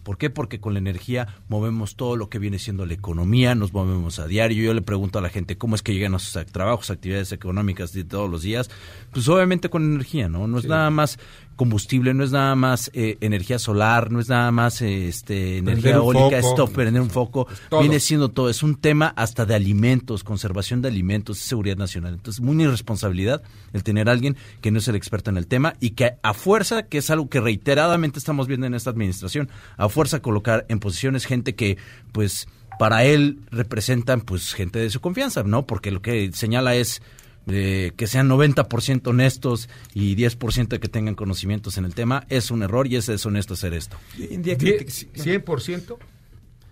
¿Por 0.05 0.17
qué? 0.17 0.31
Porque 0.31 0.61
con 0.61 0.73
la 0.73 0.79
energía 0.79 1.27
movemos 1.49 1.97
todo 1.97 2.17
lo 2.17 2.31
que 2.31 2.39
viene 2.39 2.59
siendo 2.59 2.87
la 2.87 2.95
economía, 2.95 3.55
nos 3.55 3.75
movemos 3.75 4.19
a 4.19 4.27
diario. 4.27 4.65
Yo 4.65 4.73
le 4.73 4.81
pregunto 4.81 5.19
a 5.19 5.23
la 5.23 5.29
gente 5.29 5.59
cómo 5.59 5.75
es 5.75 5.83
que 5.83 5.93
llegan 5.93 6.15
a 6.15 6.19
sus 6.19 6.47
trabajos, 6.47 6.91
actividades 6.91 7.33
económicas 7.33 7.93
de 7.93 8.05
todos 8.05 8.31
los 8.31 8.43
días. 8.43 8.71
Pues 9.13 9.29
obviamente 9.29 9.69
con 9.69 9.85
energía, 9.85 10.29
¿no? 10.29 10.47
No 10.47 10.59
es 10.59 10.65
nada 10.67 10.89
más 10.91 11.19
combustible, 11.59 12.15
no 12.15 12.23
es 12.23 12.31
nada 12.31 12.55
más 12.55 12.89
eh, 12.95 13.19
energía 13.21 13.59
solar, 13.59 14.13
no 14.13 14.21
es 14.21 14.29
nada 14.29 14.53
más 14.53 14.81
este, 14.81 15.59
energía 15.59 15.97
eólica, 15.97 16.39
esto, 16.39 16.69
prender 16.69 17.03
un 17.03 17.11
foco, 17.11 17.49
viene 17.81 17.99
siendo 17.99 18.31
todo, 18.31 18.49
es 18.49 18.63
un 18.63 18.77
tema 18.77 19.13
hasta 19.17 19.45
de 19.45 19.57
alimentos, 19.57 20.23
conservación 20.23 20.81
de 20.81 20.89
alimentos, 20.89 21.39
seguridad 21.39 21.77
nacional. 21.77 22.15
Entonces, 22.15 22.41
muy 22.41 22.63
irresponsabilidad 22.63 23.43
el 23.73 23.83
tener 23.83 24.09
a 24.09 24.13
alguien 24.13 24.37
que 24.61 24.71
no 24.71 24.79
es 24.79 24.87
el 24.87 24.95
experto 24.95 25.31
en 25.31 25.37
el 25.37 25.49
tema 25.49 25.75
y 25.81 25.91
que 25.91 26.15
a 26.23 26.33
fuerza, 26.33 26.85
que 26.85 26.99
es 26.99 27.11
algo 27.11 27.29
que 27.29 27.41
reiteradamente 27.41 28.21
estamos 28.21 28.47
viendo 28.47 28.67
en 28.67 28.75
esta 28.75 28.91
administración, 28.91 29.51
a 29.77 29.89
fuerza 29.89 30.23
colocar 30.23 30.65
en 30.69 30.79
posiciones 30.79 31.27
gente 31.27 31.57
que, 31.57 31.77
pues, 32.13 32.47
para 32.79 33.05
él 33.05 33.41
representan, 33.51 34.21
pues, 34.21 34.55
gente 34.55 34.79
de 34.79 34.91
su 34.91 35.01
confianza, 35.01 35.43
¿no? 35.43 35.67
Porque 35.67 35.91
lo 35.91 36.03
que 36.03 36.31
señala 36.33 36.77
es 36.77 37.03
que 37.49 38.07
sean 38.07 38.29
90% 38.29 39.07
honestos 39.09 39.69
y 39.95 40.15
10% 40.17 40.79
que 40.79 40.89
tengan 40.89 41.15
conocimientos 41.15 41.79
en 41.79 41.85
el 41.85 41.95
tema, 41.95 42.27
es 42.29 42.51
un 42.51 42.63
error 42.63 42.87
y 42.87 42.97
es 42.97 43.07
deshonesto 43.07 43.55
hacer 43.55 43.73
esto. 43.75 43.97
100% 44.19 45.97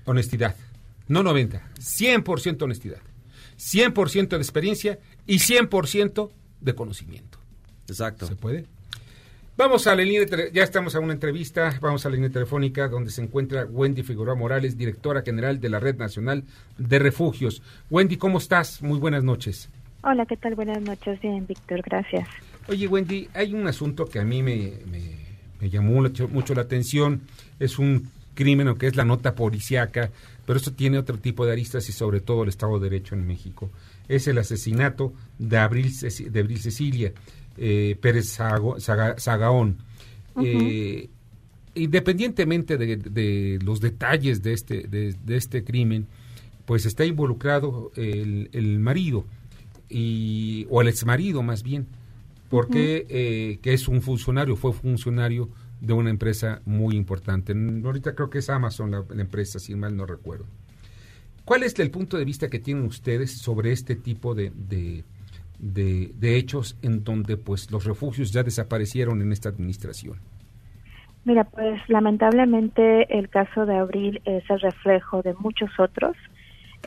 honestidad, 0.04 0.54
no 1.08 1.22
90, 1.22 1.62
100% 1.78 2.62
honestidad, 2.62 3.00
100% 3.58 4.28
de 4.28 4.36
experiencia 4.36 4.98
y 5.26 5.38
100% 5.38 6.30
de 6.60 6.74
conocimiento. 6.74 7.38
Exacto. 7.88 8.26
¿Se 8.26 8.36
puede? 8.36 8.66
Vamos 9.56 9.86
a 9.86 9.94
la 9.94 10.02
línea, 10.02 10.26
ya 10.52 10.62
estamos 10.62 10.94
a 10.96 11.00
una 11.00 11.14
entrevista, 11.14 11.78
vamos 11.80 12.04
a 12.04 12.10
la 12.10 12.16
línea 12.16 12.28
telefónica 12.28 12.88
donde 12.88 13.10
se 13.10 13.22
encuentra 13.22 13.64
Wendy 13.64 14.02
Figueroa 14.02 14.34
Morales, 14.34 14.76
directora 14.76 15.22
general 15.22 15.58
de 15.60 15.70
la 15.70 15.80
Red 15.80 15.96
Nacional 15.96 16.44
de 16.76 16.98
Refugios. 16.98 17.62
Wendy, 17.88 18.18
¿cómo 18.18 18.36
estás? 18.36 18.82
Muy 18.82 18.98
buenas 18.98 19.24
noches. 19.24 19.70
Hola, 20.02 20.26
¿qué 20.26 20.36
tal? 20.36 20.54
Buenas 20.54 20.80
noches, 20.80 21.20
bien, 21.20 21.46
Víctor, 21.46 21.82
gracias. 21.82 22.28
Oye, 22.68 22.86
Wendy, 22.86 23.28
hay 23.34 23.54
un 23.54 23.66
asunto 23.66 24.06
que 24.06 24.18
a 24.18 24.24
mí 24.24 24.42
me, 24.42 24.72
me, 24.90 25.68
llamó 25.68 26.02
mucho, 26.28 26.54
la 26.54 26.62
atención, 26.62 27.22
es 27.58 27.78
un 27.78 28.10
crimen, 28.34 28.76
que 28.76 28.86
es 28.86 28.96
la 28.96 29.04
nota 29.04 29.34
policiaca, 29.34 30.10
pero 30.44 30.58
esto 30.58 30.72
tiene 30.72 30.98
otro 30.98 31.18
tipo 31.18 31.46
de 31.46 31.52
aristas 31.52 31.88
y 31.88 31.92
sobre 31.92 32.20
todo 32.20 32.42
el 32.42 32.48
Estado 32.48 32.78
de 32.78 32.88
Derecho 32.88 33.14
en 33.14 33.26
México. 33.26 33.70
Es 34.08 34.28
el 34.28 34.38
asesinato 34.38 35.12
de 35.38 35.58
Abril, 35.58 35.92
de 36.30 36.40
Abril 36.40 36.58
Cecilia 36.60 37.12
eh, 37.56 37.96
Pérez 38.00 38.28
Sagaón. 38.28 39.78
Eh, 40.42 41.08
independientemente 41.74 42.76
de, 42.76 43.58
los 43.62 43.80
detalles 43.80 44.42
de 44.42 44.52
este, 44.52 44.82
de, 44.88 45.36
este 45.36 45.64
crimen, 45.64 46.06
pues 46.64 46.84
está 46.84 47.04
involucrado 47.04 47.92
el, 47.96 48.78
marido 48.80 49.24
y, 49.88 50.66
o 50.70 50.82
el 50.82 50.88
exmarido 50.88 51.42
más 51.42 51.62
bien, 51.62 51.86
porque 52.48 53.06
eh, 53.08 53.58
que 53.62 53.72
es 53.72 53.88
un 53.88 54.02
funcionario, 54.02 54.56
fue 54.56 54.72
funcionario 54.72 55.48
de 55.80 55.92
una 55.92 56.10
empresa 56.10 56.62
muy 56.64 56.96
importante. 56.96 57.52
Ahorita 57.84 58.14
creo 58.14 58.30
que 58.30 58.38
es 58.38 58.50
Amazon 58.50 58.90
la, 58.90 59.04
empresa, 59.18 59.58
si 59.58 59.74
mal 59.74 59.96
no 59.96 60.06
recuerdo. 60.06 60.46
¿Cuál 61.44 61.62
es 61.62 61.78
el 61.78 61.90
punto 61.90 62.16
de 62.16 62.24
vista 62.24 62.48
que 62.48 62.58
tienen 62.58 62.84
ustedes 62.84 63.38
sobre 63.38 63.72
este 63.72 63.94
tipo 63.94 64.34
de, 64.34 64.52
de, 65.58 66.36
hechos 66.36 66.76
en 66.82 67.04
donde 67.04 67.36
pues 67.36 67.70
los 67.70 67.84
refugios 67.84 68.32
ya 68.32 68.42
desaparecieron 68.42 69.22
en 69.22 69.32
esta 69.32 69.48
administración? 69.48 70.18
Mira, 71.24 71.44
pues 71.44 71.80
lamentablemente 71.88 73.16
el 73.16 73.28
caso 73.28 73.66
de 73.66 73.76
Abril 73.76 74.20
es 74.24 74.48
el 74.48 74.60
reflejo 74.60 75.22
de 75.22 75.34
muchos 75.34 75.70
otros 75.78 76.16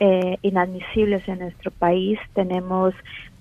eh, 0.00 0.38
inadmisibles 0.42 1.26
en 1.28 1.40
nuestro 1.40 1.70
país. 1.70 2.18
Tenemos 2.34 2.94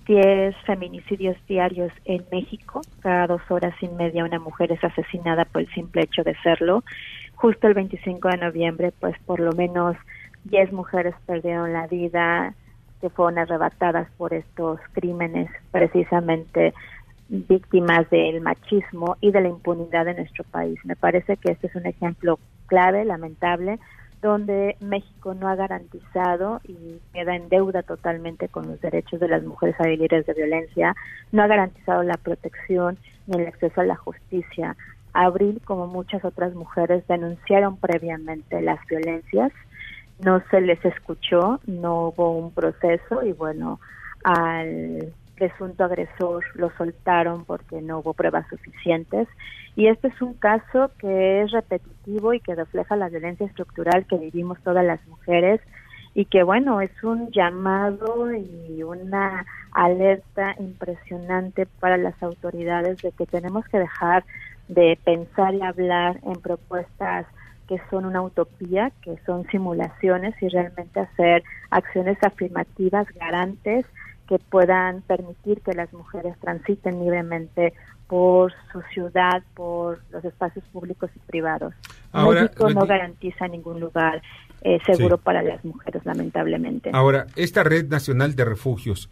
10 0.05 0.55
feminicidios 0.65 1.37
diarios 1.47 1.91
en 2.05 2.25
México. 2.31 2.81
Cada 3.01 3.27
dos 3.27 3.41
horas 3.49 3.73
y 3.81 3.87
media 3.87 4.25
una 4.25 4.39
mujer 4.39 4.71
es 4.71 4.83
asesinada 4.83 5.45
por 5.45 5.61
el 5.61 5.73
simple 5.73 6.03
hecho 6.03 6.23
de 6.23 6.35
serlo. 6.43 6.83
Justo 7.35 7.67
el 7.67 7.73
25 7.73 8.27
de 8.27 8.37
noviembre, 8.37 8.91
pues 8.99 9.15
por 9.25 9.39
lo 9.39 9.53
menos 9.53 9.95
10 10.45 10.73
mujeres 10.73 11.15
perdieron 11.25 11.73
la 11.73 11.87
vida 11.87 12.53
que 13.01 13.09
fueron 13.09 13.39
arrebatadas 13.39 14.09
por 14.17 14.33
estos 14.33 14.79
crímenes, 14.93 15.49
precisamente 15.71 16.73
víctimas 17.29 18.09
del 18.09 18.41
machismo 18.41 19.15
y 19.21 19.31
de 19.31 19.41
la 19.41 19.49
impunidad 19.49 20.05
de 20.05 20.15
nuestro 20.15 20.43
país. 20.43 20.77
Me 20.83 20.95
parece 20.95 21.37
que 21.37 21.51
este 21.51 21.67
es 21.67 21.75
un 21.75 21.85
ejemplo 21.85 22.39
clave, 22.65 23.05
lamentable, 23.05 23.79
donde 24.21 24.75
México 24.79 25.33
no 25.33 25.47
ha 25.47 25.55
garantizado 25.55 26.59
y 26.67 26.99
queda 27.13 27.35
en 27.35 27.49
deuda 27.49 27.83
totalmente 27.83 28.49
con 28.49 28.67
los 28.67 28.81
derechos 28.81 29.19
de 29.19 29.29
las 29.29 29.43
mujeres 29.43 29.75
a 29.79 29.87
libres 29.87 30.25
de 30.25 30.33
violencia, 30.33 30.95
no 31.31 31.43
ha 31.43 31.47
garantizado 31.47 32.03
la 32.03 32.17
protección 32.17 32.97
ni 33.27 33.41
el 33.41 33.47
acceso 33.47 33.81
a 33.81 33.85
la 33.85 33.95
justicia. 33.95 34.75
Abril, 35.13 35.61
como 35.65 35.87
muchas 35.87 36.23
otras 36.25 36.53
mujeres, 36.53 37.07
denunciaron 37.07 37.77
previamente 37.77 38.61
las 38.61 38.79
violencias 38.87 39.51
no 40.19 40.43
se 40.51 40.61
les 40.61 40.83
escuchó, 40.83 41.59
no 41.65 42.07
hubo 42.07 42.31
un 42.31 42.51
proceso 42.51 43.23
y 43.23 43.31
bueno, 43.31 43.79
al 44.23 45.13
presunto 45.35 45.85
agresor 45.85 46.43
lo 46.55 46.71
soltaron 46.77 47.45
porque 47.45 47.81
no 47.81 47.99
hubo 47.99 48.13
pruebas 48.13 48.45
suficientes. 48.49 49.27
Y 49.79 49.87
este 49.87 50.09
es 50.09 50.21
un 50.21 50.33
caso 50.33 50.91
que 50.99 51.41
es 51.41 51.51
repetitivo 51.51 52.33
y 52.33 52.41
que 52.41 52.53
refleja 52.53 52.97
la 52.97 53.07
violencia 53.07 53.45
estructural 53.45 54.05
que 54.07 54.17
vivimos 54.17 54.59
todas 54.61 54.83
las 54.83 54.99
mujeres 55.07 55.61
y 56.13 56.25
que 56.25 56.43
bueno, 56.43 56.81
es 56.81 56.91
un 57.01 57.31
llamado 57.31 58.29
y 58.35 58.83
una 58.83 59.45
alerta 59.71 60.53
impresionante 60.59 61.65
para 61.65 61.95
las 61.95 62.21
autoridades 62.21 63.01
de 63.01 63.13
que 63.13 63.25
tenemos 63.25 63.65
que 63.69 63.79
dejar 63.79 64.25
de 64.67 64.99
pensar 65.05 65.53
y 65.53 65.61
hablar 65.61 66.19
en 66.23 66.41
propuestas 66.41 67.25
que 67.69 67.79
son 67.89 68.03
una 68.03 68.21
utopía, 68.21 68.91
que 69.01 69.15
son 69.25 69.47
simulaciones 69.47 70.35
y 70.43 70.49
realmente 70.49 70.99
hacer 70.99 71.41
acciones 71.69 72.17
afirmativas, 72.21 73.07
garantes, 73.17 73.85
que 74.27 74.39
puedan 74.39 75.03
permitir 75.03 75.61
que 75.61 75.73
las 75.73 75.93
mujeres 75.93 76.37
transiten 76.39 76.99
libremente 76.99 77.73
por 78.09 78.51
su 78.73 78.81
ciudad, 78.93 79.41
por 79.53 80.01
los 80.11 80.25
espacios 80.25 80.65
públicos 80.73 81.09
y 81.15 81.19
privados. 81.19 81.73
México 82.11 82.69
no 82.71 82.85
garantiza 82.85 83.47
ningún 83.47 83.79
lugar 83.79 84.21
eh, 84.61 84.79
seguro 84.85 85.17
para 85.17 85.41
las 85.41 85.63
mujeres, 85.63 86.03
lamentablemente. 86.03 86.89
Ahora, 86.91 87.27
esta 87.37 87.63
red 87.63 87.87
nacional 87.87 88.35
de 88.35 88.43
refugios 88.43 89.09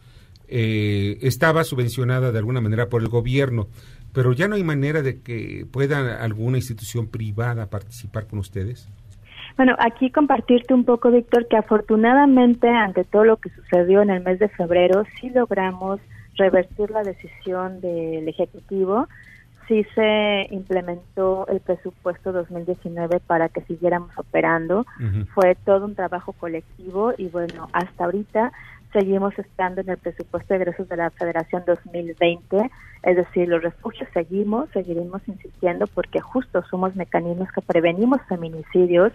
eh, 0.49 1.17
estaba 1.21 1.63
subvencionada 1.63 2.33
de 2.33 2.39
alguna 2.39 2.59
manera 2.59 2.89
por 2.89 3.01
el 3.01 3.07
gobierno 3.07 3.67
pero 4.17 4.33
ya 4.33 4.47
no 4.47 4.55
hay 4.55 4.63
manera 4.63 5.03
de 5.03 5.21
que 5.21 5.67
pueda 5.71 6.23
alguna 6.23 6.57
institución 6.57 7.07
privada 7.07 7.69
participar 7.69 8.25
con 8.25 8.39
ustedes. 8.39 8.89
Bueno, 9.57 9.75
aquí 9.77 10.09
compartirte 10.09 10.73
un 10.73 10.85
poco, 10.85 11.11
Víctor, 11.11 11.47
que 11.47 11.55
afortunadamente 11.55 12.67
ante 12.67 13.03
todo 13.03 13.25
lo 13.25 13.37
que 13.37 13.51
sucedió 13.51 14.01
en 14.01 14.09
el 14.09 14.23
mes 14.23 14.39
de 14.39 14.49
febrero, 14.49 15.03
sí 15.21 15.29
logramos 15.29 15.99
revertir 16.37 16.91
la 16.91 17.03
decisión 17.03 17.81
del 17.81 18.27
Ejecutivo, 18.27 19.07
sí 19.67 19.85
se 19.95 20.47
implementó 20.51 21.45
el 21.47 21.59
presupuesto 21.59 22.31
2019 22.31 23.19
para 23.19 23.49
que 23.49 23.61
siguiéramos 23.61 24.11
operando, 24.17 24.85
fue 25.33 25.55
todo 25.65 25.85
un 25.85 25.95
trabajo 25.95 26.33
colectivo 26.33 27.13
y 27.17 27.27
bueno, 27.27 27.67
hasta 27.73 28.05
ahorita 28.05 28.51
seguimos 28.93 29.37
estando 29.37 29.81
en 29.81 29.89
el 29.89 29.97
presupuesto 29.97 30.53
de 30.53 30.61
egresos 30.61 30.87
de 30.87 30.97
la 30.97 31.09
Federación 31.11 31.63
2020, 31.67 32.71
es 33.03 33.15
decir, 33.15 33.47
los 33.47 33.61
refugios 33.61 34.09
seguimos, 34.13 34.69
seguiremos 34.71 35.21
insistiendo 35.27 35.85
porque 35.87 36.19
justo 36.21 36.63
somos 36.69 36.95
mecanismos 36.95 37.51
que 37.51 37.61
prevenimos 37.61 38.21
feminicidios. 38.27 39.13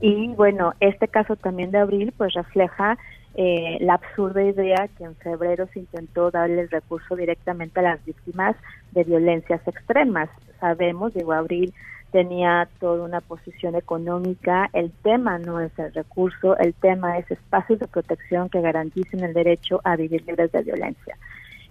Y 0.00 0.28
bueno, 0.28 0.74
este 0.80 1.08
caso 1.08 1.36
también 1.36 1.70
de 1.72 1.78
abril 1.78 2.12
pues 2.16 2.32
refleja 2.34 2.96
eh, 3.40 3.78
la 3.80 3.94
absurda 3.94 4.42
idea 4.42 4.88
que 4.98 5.04
en 5.04 5.14
febrero 5.14 5.68
se 5.72 5.78
intentó 5.78 6.32
darle 6.32 6.62
el 6.62 6.70
recurso 6.70 7.14
directamente 7.14 7.78
a 7.78 7.84
las 7.84 8.04
víctimas 8.04 8.56
de 8.90 9.04
violencias 9.04 9.60
extremas. 9.64 10.28
Sabemos, 10.58 11.14
digo, 11.14 11.32
abril 11.32 11.72
tenía 12.10 12.68
toda 12.80 13.04
una 13.04 13.20
posición 13.20 13.76
económica. 13.76 14.68
El 14.72 14.90
tema 15.04 15.38
no 15.38 15.60
es 15.60 15.70
el 15.78 15.94
recurso, 15.94 16.58
el 16.58 16.74
tema 16.74 17.16
es 17.16 17.30
espacios 17.30 17.78
de 17.78 17.86
protección 17.86 18.48
que 18.48 18.60
garanticen 18.60 19.22
el 19.22 19.34
derecho 19.34 19.80
a 19.84 19.94
vivir 19.94 20.26
libres 20.26 20.50
de 20.50 20.62
violencia. 20.62 21.16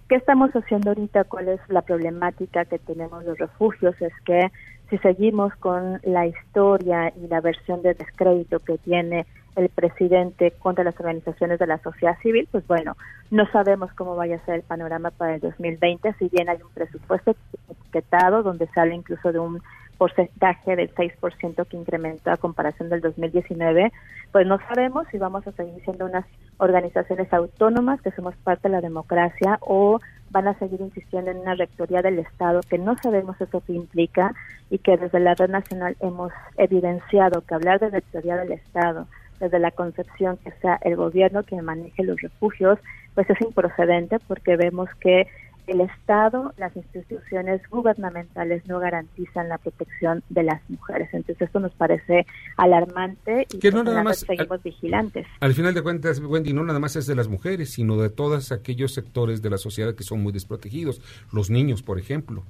¿Qué 0.08 0.14
estamos 0.14 0.50
haciendo 0.52 0.92
ahorita? 0.92 1.24
¿Cuál 1.24 1.48
es 1.48 1.60
la 1.68 1.82
problemática 1.82 2.64
que 2.64 2.78
tenemos 2.78 3.26
los 3.26 3.36
refugios? 3.36 3.94
Es 4.00 4.14
que 4.24 4.50
si 4.88 4.96
seguimos 4.98 5.54
con 5.56 6.00
la 6.02 6.26
historia 6.26 7.12
y 7.14 7.28
la 7.28 7.42
versión 7.42 7.82
de 7.82 7.92
descrédito 7.92 8.58
que 8.58 8.78
tiene 8.78 9.26
el 9.58 9.68
presidente 9.70 10.52
contra 10.52 10.84
las 10.84 10.98
organizaciones 11.00 11.58
de 11.58 11.66
la 11.66 11.78
sociedad 11.78 12.16
civil, 12.22 12.48
pues 12.50 12.64
bueno, 12.68 12.96
no 13.30 13.44
sabemos 13.50 13.92
cómo 13.94 14.14
vaya 14.14 14.36
a 14.36 14.44
ser 14.44 14.54
el 14.54 14.62
panorama 14.62 15.10
para 15.10 15.34
el 15.34 15.40
2020, 15.40 16.14
si 16.14 16.28
bien 16.28 16.48
hay 16.48 16.62
un 16.62 16.70
presupuesto 16.70 17.34
etiquetado 17.68 18.44
donde 18.44 18.68
sale 18.68 18.94
incluso 18.94 19.32
de 19.32 19.40
un 19.40 19.60
porcentaje 19.98 20.76
del 20.76 20.94
6% 20.94 21.66
que 21.66 21.76
incrementó 21.76 22.30
a 22.30 22.36
comparación 22.36 22.88
del 22.88 23.00
2019, 23.00 23.92
pues 24.30 24.46
no 24.46 24.58
sabemos 24.68 25.08
si 25.10 25.18
vamos 25.18 25.44
a 25.48 25.52
seguir 25.52 25.82
siendo 25.82 26.06
unas 26.06 26.24
organizaciones 26.58 27.32
autónomas 27.32 28.00
que 28.00 28.12
somos 28.12 28.36
parte 28.36 28.68
de 28.68 28.74
la 28.74 28.80
democracia 28.80 29.58
o 29.60 29.98
van 30.30 30.46
a 30.46 30.58
seguir 30.58 30.80
insistiendo 30.80 31.32
en 31.32 31.38
una 31.38 31.56
rectoría 31.56 32.00
del 32.00 32.20
Estado 32.20 32.60
que 32.68 32.78
no 32.78 32.96
sabemos 33.02 33.40
eso 33.40 33.60
que 33.66 33.72
implica 33.72 34.34
y 34.70 34.78
que 34.78 34.96
desde 34.96 35.18
la 35.18 35.34
red 35.34 35.50
nacional 35.50 35.96
hemos 35.98 36.32
evidenciado 36.56 37.40
que 37.40 37.54
hablar 37.54 37.80
de 37.80 37.90
rectoría 37.90 38.36
del 38.36 38.52
Estado 38.52 39.08
desde 39.40 39.58
la 39.58 39.70
concepción 39.70 40.36
que 40.38 40.52
sea 40.60 40.78
el 40.82 40.96
gobierno 40.96 41.42
que 41.42 41.60
maneje 41.62 42.04
los 42.04 42.20
refugios, 42.20 42.78
pues 43.14 43.28
es 43.30 43.40
improcedente 43.40 44.18
porque 44.26 44.56
vemos 44.56 44.88
que 45.00 45.26
el 45.68 45.82
Estado, 45.82 46.54
las 46.56 46.74
instituciones 46.74 47.60
gubernamentales 47.70 48.66
no 48.66 48.80
garantizan 48.80 49.48
la 49.48 49.58
protección 49.58 50.22
de 50.30 50.42
las 50.42 50.62
mujeres. 50.68 51.08
Entonces 51.12 51.42
esto 51.42 51.60
nos 51.60 51.72
parece 51.74 52.26
alarmante 52.56 53.46
y 53.52 53.58
que 53.58 53.70
no 53.70 53.84
nada 53.84 54.02
más, 54.02 54.20
seguimos 54.20 54.62
vigilantes. 54.62 55.26
Al 55.40 55.54
final 55.54 55.74
de 55.74 55.82
cuentas, 55.82 56.20
Wendy, 56.20 56.52
no 56.52 56.64
nada 56.64 56.78
más 56.80 56.96
es 56.96 57.06
de 57.06 57.14
las 57.14 57.28
mujeres, 57.28 57.70
sino 57.70 57.96
de 57.98 58.08
todos 58.08 58.50
aquellos 58.50 58.94
sectores 58.94 59.42
de 59.42 59.50
la 59.50 59.58
sociedad 59.58 59.94
que 59.94 60.04
son 60.04 60.22
muy 60.22 60.32
desprotegidos, 60.32 61.02
los 61.32 61.50
niños, 61.50 61.82
por 61.82 61.98
ejemplo. 61.98 62.44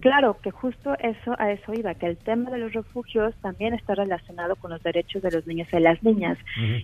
Claro, 0.00 0.36
que 0.42 0.50
justo 0.50 0.94
eso 0.98 1.34
a 1.38 1.52
eso 1.52 1.72
iba, 1.74 1.94
que 1.94 2.06
el 2.06 2.16
tema 2.16 2.50
de 2.50 2.58
los 2.58 2.72
refugios 2.72 3.34
también 3.42 3.74
está 3.74 3.94
relacionado 3.94 4.56
con 4.56 4.70
los 4.70 4.82
derechos 4.82 5.22
de 5.22 5.30
los 5.30 5.46
niños 5.46 5.68
y 5.72 5.80
las 5.80 6.02
niñas. 6.02 6.38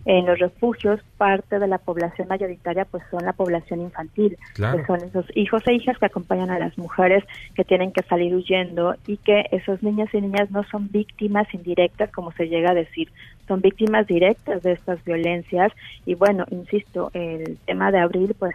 En 0.04 0.26
los 0.26 0.38
refugios, 0.38 1.00
parte 1.16 1.58
de 1.58 1.66
la 1.66 1.78
población 1.78 2.28
mayoritaria 2.28 2.84
pues 2.84 3.02
son 3.10 3.24
la 3.24 3.32
población 3.32 3.80
infantil, 3.80 4.36
que 4.54 4.84
son 4.86 5.02
esos 5.02 5.26
hijos 5.36 5.62
e 5.66 5.74
hijas 5.74 5.98
que 5.98 6.06
acompañan 6.06 6.50
a 6.50 6.58
las 6.58 6.76
mujeres 6.78 7.24
que 7.54 7.64
tienen 7.64 7.92
que 7.92 8.02
salir 8.02 8.34
huyendo 8.34 8.96
y 9.06 9.16
que 9.18 9.44
esos 9.52 9.82
niños 9.82 10.08
y 10.12 10.20
niñas 10.20 10.50
no 10.50 10.64
son 10.64 10.90
víctimas 10.90 11.52
indirectas, 11.54 12.10
como 12.10 12.32
se 12.32 12.48
llega 12.48 12.70
a 12.70 12.74
decir, 12.74 13.10
son 13.46 13.60
víctimas 13.60 14.06
directas 14.06 14.62
de 14.62 14.72
estas 14.72 15.02
violencias. 15.04 15.72
Y 16.06 16.14
bueno, 16.14 16.44
insisto, 16.50 17.10
el 17.14 17.58
tema 17.66 17.90
de 17.90 17.98
abril 17.98 18.34
pues 18.38 18.54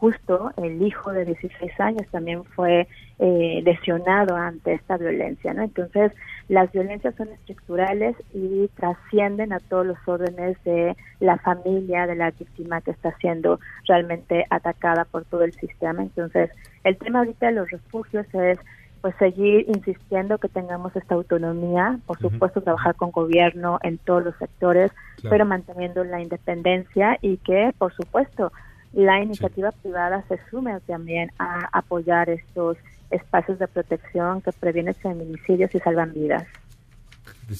justo 0.00 0.52
el 0.56 0.80
hijo 0.80 1.12
de 1.12 1.24
16 1.24 1.80
años 1.80 2.06
también 2.12 2.44
fue 2.44 2.86
eh, 3.18 3.60
lesionado 3.64 4.36
ante 4.36 4.74
esta 4.74 4.96
violencia, 4.96 5.52
¿no? 5.52 5.62
Entonces, 5.62 6.12
las 6.48 6.70
violencias 6.70 7.16
son 7.16 7.28
estructurales 7.28 8.14
y 8.32 8.68
trascienden 8.76 9.52
a 9.52 9.58
todos 9.58 9.84
los 9.84 9.98
órdenes 10.06 10.56
de 10.62 10.96
la 11.18 11.36
familia 11.38 12.06
de 12.06 12.14
la 12.14 12.30
víctima 12.30 12.80
que 12.80 12.92
está 12.92 13.16
siendo 13.18 13.58
realmente 13.88 14.46
atacada 14.50 15.04
por 15.04 15.24
todo 15.24 15.42
el 15.42 15.52
sistema. 15.54 16.02
Entonces, 16.02 16.50
el 16.84 16.96
tema 16.96 17.18
ahorita 17.18 17.46
de 17.46 17.52
los 17.52 17.70
refugios 17.70 18.26
es 18.34 18.58
pues 19.00 19.14
seguir 19.16 19.64
insistiendo 19.68 20.38
que 20.38 20.48
tengamos 20.48 20.94
esta 20.96 21.14
autonomía, 21.14 21.98
por 22.06 22.18
supuesto 22.18 22.60
trabajar 22.60 22.96
con 22.96 23.12
gobierno 23.12 23.78
en 23.82 23.98
todos 23.98 24.24
los 24.24 24.36
sectores, 24.36 24.90
pero 25.22 25.44
manteniendo 25.44 26.02
la 26.04 26.20
independencia 26.20 27.16
y 27.20 27.36
que 27.38 27.72
por 27.78 27.94
supuesto 27.94 28.52
la 28.98 29.22
iniciativa 29.22 29.70
privada 29.70 30.24
se 30.26 30.40
sume 30.50 30.80
también 30.80 31.30
a 31.38 31.68
apoyar 31.72 32.28
estos 32.28 32.76
espacios 33.10 33.60
de 33.60 33.68
protección 33.68 34.42
que 34.42 34.50
previenen 34.50 34.92
feminicidios 34.92 35.72
y 35.72 35.78
salvan 35.78 36.12
vidas. 36.12 36.44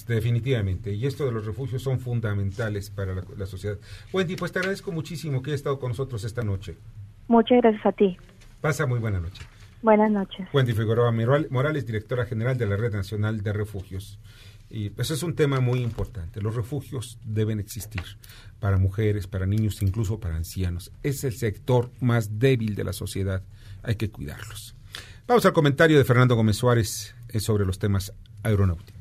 Definitivamente, 0.09 0.93
y 0.93 1.07
esto 1.07 1.25
de 1.27 1.33
los 1.33 1.47
refugios 1.47 1.81
son 1.81 2.01
fundamentales 2.01 2.91
para 2.91 3.15
la, 3.15 3.47
sociedad. 3.47 3.79
Wendy, 4.13 4.35
pues 4.35 4.51
te 4.51 4.59
agradezco 4.59 4.91
muchísimo 4.91 5.41
que 5.41 5.51
hayas 5.51 5.61
estado 5.61 5.79
con 5.79 5.91
nosotros 5.91 6.25
esta 6.25 6.43
noche. 6.43 6.77
Muchas 7.29 7.63
gracias 7.63 7.87
a 7.87 7.93
ti. 7.93 8.19
Pasa 8.61 8.87
muy 8.87 8.99
buena 8.99 9.21
noche. 9.21 9.45
Buenas 9.81 10.11
noches. 10.11 10.49
Wendy 10.53 10.73
Figueroa 10.73 11.13
Morales, 11.51 11.87
directora 11.87 12.27
general 12.27 12.59
de 12.59 12.67
la 12.67 12.77
Red 12.77 12.95
Nacional 12.95 13.43
de 13.43 13.53
Refugios. 13.53 14.19
Y 14.71 14.91
pues 14.91 15.11
es 15.11 15.23
un 15.23 15.35
tema 15.35 15.61
muy 15.61 15.81
importante. 15.81 16.43
Los 16.43 16.55
refugios 16.55 17.19
deben 17.25 17.59
existir 17.59 18.03
para 18.61 18.77
mujeres, 18.77 19.27
para 19.27 19.47
niños, 19.47 19.81
incluso 19.83 20.21
para 20.21 20.37
ancianos. 20.37 20.93
Es 21.03 21.25
el 21.25 21.35
sector 21.35 21.91
más 22.01 22.39
débil 22.39 22.75
de 22.75 22.85
la 22.85 22.93
sociedad. 22.93 23.43
Hay 23.83 23.97
que 23.97 24.11
cuidarlos. 24.11 24.75
Vamos 25.27 25.47
al 25.47 25.53
comentario 25.53 25.99
de 25.99 26.05
Fernando 26.05 26.35
Gómez 26.35 26.57
Suárez 26.57 27.15
eh, 27.29 27.41
sobre 27.41 27.65
los 27.65 27.79
temas 27.79 28.13
aeronáuticos. 28.43 28.98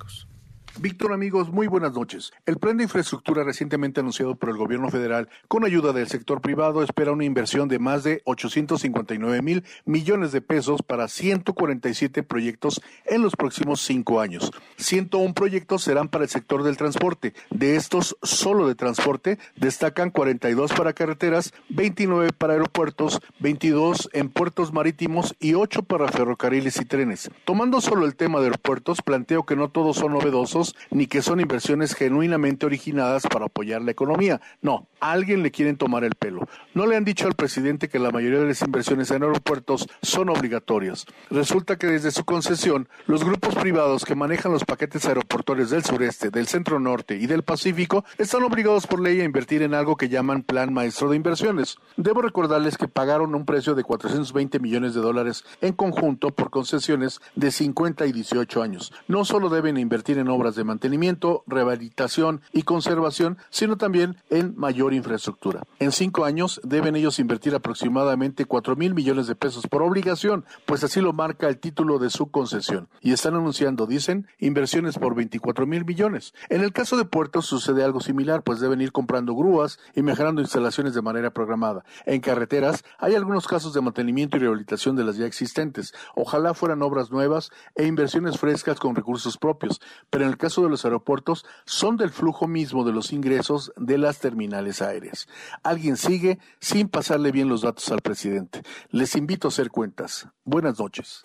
Víctor, 0.79 1.11
amigos, 1.11 1.49
muy 1.49 1.65
buenas 1.65 1.93
noches. 1.93 2.31
El 2.45 2.57
plan 2.57 2.77
de 2.77 2.83
infraestructura 2.83 3.43
recientemente 3.43 3.99
anunciado 3.99 4.35
por 4.35 4.49
el 4.49 4.57
gobierno 4.57 4.91
federal 4.91 5.27
con 5.47 5.65
ayuda 5.65 5.91
del 5.91 6.07
sector 6.07 6.39
privado 6.39 6.83
espera 6.83 7.11
una 7.11 7.23
inversión 7.23 7.67
de 7.67 7.79
más 7.79 8.03
de 8.03 8.21
859 8.25 9.41
mil 9.41 9.63
millones 9.85 10.31
de 10.31 10.41
pesos 10.41 10.83
para 10.83 11.07
147 11.07 12.21
proyectos 12.21 12.79
en 13.05 13.23
los 13.23 13.35
próximos 13.35 13.81
cinco 13.81 14.21
años. 14.21 14.51
101 14.77 15.33
proyectos 15.33 15.81
serán 15.81 16.09
para 16.09 16.25
el 16.25 16.29
sector 16.29 16.61
del 16.61 16.77
transporte. 16.77 17.33
De 17.49 17.75
estos, 17.75 18.15
solo 18.21 18.67
de 18.67 18.75
transporte, 18.75 19.39
destacan 19.55 20.11
42 20.11 20.73
para 20.73 20.93
carreteras, 20.93 21.53
29 21.69 22.33
para 22.37 22.53
aeropuertos, 22.53 23.19
22 23.39 24.11
en 24.13 24.29
puertos 24.29 24.71
marítimos 24.73 25.35
y 25.39 25.55
8 25.55 25.81
para 25.81 26.07
ferrocarriles 26.07 26.79
y 26.79 26.85
trenes. 26.85 27.31
Tomando 27.45 27.81
solo 27.81 28.05
el 28.05 28.15
tema 28.15 28.37
de 28.39 28.45
aeropuertos, 28.45 29.01
planteo 29.01 29.43
que 29.43 29.55
no 29.55 29.69
todos 29.69 29.97
son 29.97 30.13
novedosos 30.13 30.66
ni 30.91 31.07
que 31.07 31.21
son 31.21 31.39
inversiones 31.39 31.95
genuinamente 31.95 32.65
originadas 32.65 33.23
para 33.23 33.45
apoyar 33.45 33.81
la 33.81 33.91
economía. 33.91 34.41
No, 34.61 34.87
a 34.99 35.11
alguien 35.11 35.43
le 35.43 35.51
quieren 35.51 35.77
tomar 35.77 36.03
el 36.03 36.15
pelo. 36.15 36.47
No 36.73 36.85
le 36.85 36.95
han 36.95 37.05
dicho 37.05 37.27
al 37.27 37.35
presidente 37.35 37.89
que 37.89 37.99
la 37.99 38.11
mayoría 38.11 38.39
de 38.39 38.47
las 38.47 38.61
inversiones 38.61 39.11
en 39.11 39.23
aeropuertos 39.23 39.87
son 40.01 40.29
obligatorias. 40.29 41.05
Resulta 41.29 41.77
que 41.77 41.87
desde 41.87 42.11
su 42.11 42.25
concesión, 42.25 42.89
los 43.05 43.23
grupos 43.23 43.55
privados 43.55 44.05
que 44.05 44.15
manejan 44.15 44.51
los 44.51 44.65
paquetes 44.65 45.05
aeroportuarios 45.05 45.69
del 45.69 45.83
sureste, 45.83 46.29
del 46.29 46.47
centro 46.47 46.79
norte 46.79 47.15
y 47.15 47.27
del 47.27 47.43
Pacífico 47.43 48.03
están 48.17 48.43
obligados 48.43 48.87
por 48.87 48.99
ley 48.99 49.21
a 49.21 49.23
invertir 49.23 49.61
en 49.61 49.73
algo 49.73 49.95
que 49.95 50.09
llaman 50.09 50.43
Plan 50.43 50.73
Maestro 50.73 51.09
de 51.09 51.15
Inversiones. 51.15 51.77
Debo 51.95 52.21
recordarles 52.21 52.77
que 52.77 52.87
pagaron 52.87 53.35
un 53.35 53.45
precio 53.45 53.75
de 53.75 53.83
420 53.83 54.59
millones 54.59 54.93
de 54.93 55.01
dólares 55.01 55.45
en 55.61 55.73
conjunto 55.73 56.31
por 56.31 56.49
concesiones 56.49 57.21
de 57.35 57.51
50 57.51 58.05
y 58.05 58.11
18 58.11 58.61
años. 58.61 58.93
No 59.07 59.25
solo 59.25 59.49
deben 59.49 59.77
invertir 59.77 60.17
en 60.17 60.27
obras 60.27 60.55
de 60.57 60.65
mantenimiento, 60.65 61.45
rehabilitación 61.47 62.41
y 62.51 62.63
conservación, 62.63 63.37
sino 63.49 63.77
también 63.77 64.17
en 64.29 64.53
mayor 64.57 64.93
infraestructura. 64.93 65.63
En 65.79 65.93
cinco 65.93 66.25
años 66.25 66.59
deben 66.65 66.97
ellos 66.97 67.19
invertir 67.19 67.55
aproximadamente 67.55 68.43
4 68.43 68.75
mil 68.75 68.93
millones 68.93 69.27
de 69.27 69.35
pesos 69.35 69.67
por 69.67 69.81
obligación, 69.81 70.43
pues 70.65 70.83
así 70.83 70.99
lo 70.99 71.13
marca 71.13 71.47
el 71.47 71.59
título 71.59 71.99
de 71.99 72.09
su 72.09 72.29
concesión. 72.29 72.89
Y 73.01 73.13
están 73.13 73.35
anunciando, 73.35 73.87
dicen, 73.87 74.27
inversiones 74.39 74.97
por 74.97 75.15
24 75.15 75.65
mil 75.65 75.85
millones. 75.85 76.33
En 76.49 76.61
el 76.61 76.73
caso 76.73 76.97
de 76.97 77.05
puertos 77.05 77.45
sucede 77.45 77.83
algo 77.83 78.01
similar, 78.01 78.43
pues 78.43 78.59
deben 78.59 78.81
ir 78.81 78.91
comprando 78.91 79.35
grúas 79.35 79.79
y 79.95 80.01
mejorando 80.01 80.41
instalaciones 80.41 80.93
de 80.93 81.01
manera 81.01 81.31
programada. 81.31 81.85
En 82.05 82.21
carreteras 82.21 82.83
hay 82.97 83.15
algunos 83.15 83.47
casos 83.47 83.73
de 83.73 83.81
mantenimiento 83.81 84.37
y 84.37 84.39
rehabilitación 84.39 84.95
de 84.95 85.03
las 85.03 85.17
ya 85.17 85.25
existentes. 85.25 85.93
Ojalá 86.15 86.53
fueran 86.53 86.81
obras 86.81 87.11
nuevas 87.11 87.51
e 87.75 87.85
inversiones 87.85 88.39
frescas 88.39 88.79
con 88.79 88.95
recursos 88.95 89.37
propios, 89.37 89.79
pero 90.09 90.23
en 90.23 90.31
el 90.31 90.37
caso 90.37 90.46
de 90.55 90.69
los 90.69 90.85
aeropuertos 90.85 91.45
son 91.65 91.97
del 91.97 92.09
flujo 92.09 92.47
mismo 92.47 92.83
de 92.83 92.91
los 92.91 93.11
ingresos 93.11 93.71
de 93.75 93.97
las 93.97 94.19
terminales 94.19 94.81
aéreas. 94.81 95.27
Alguien 95.63 95.97
sigue 95.97 96.39
sin 96.59 96.87
pasarle 96.87 97.31
bien 97.31 97.49
los 97.49 97.61
datos 97.61 97.91
al 97.91 98.01
presidente. 98.01 98.61
Les 98.89 99.15
invito 99.15 99.47
a 99.47 99.49
hacer 99.49 99.69
cuentas. 99.69 100.27
Buenas 100.43 100.79
noches. 100.79 101.21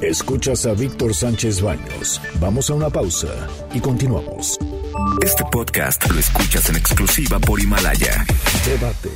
Escuchas 0.00 0.66
a 0.66 0.72
Víctor 0.72 1.14
Sánchez 1.14 1.62
Baños. 1.62 2.20
Vamos 2.40 2.68
a 2.70 2.74
una 2.74 2.90
pausa 2.90 3.28
y 3.72 3.80
continuamos. 3.80 4.58
Este 5.22 5.44
podcast 5.50 6.10
lo 6.10 6.18
escuchas 6.18 6.68
en 6.70 6.76
exclusiva 6.76 7.38
por 7.38 7.60
Himalaya. 7.60 8.26
Debate. 8.66 9.10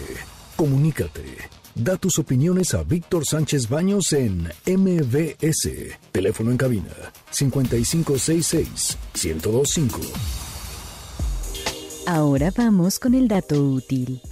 Comunícate 0.56 1.55
Da 1.76 1.98
tus 1.98 2.18
opiniones 2.18 2.72
a 2.72 2.82
Víctor 2.84 3.26
Sánchez 3.26 3.68
Baños 3.68 4.10
en 4.14 4.48
MBS. 4.64 5.68
Teléfono 6.10 6.50
en 6.50 6.56
cabina 6.56 7.12
5566 7.30 8.96
1025. 9.22 10.00
Ahora 12.06 12.50
vamos 12.56 12.98
con 12.98 13.12
el 13.12 13.28
dato 13.28 13.62
útil. 13.62 14.22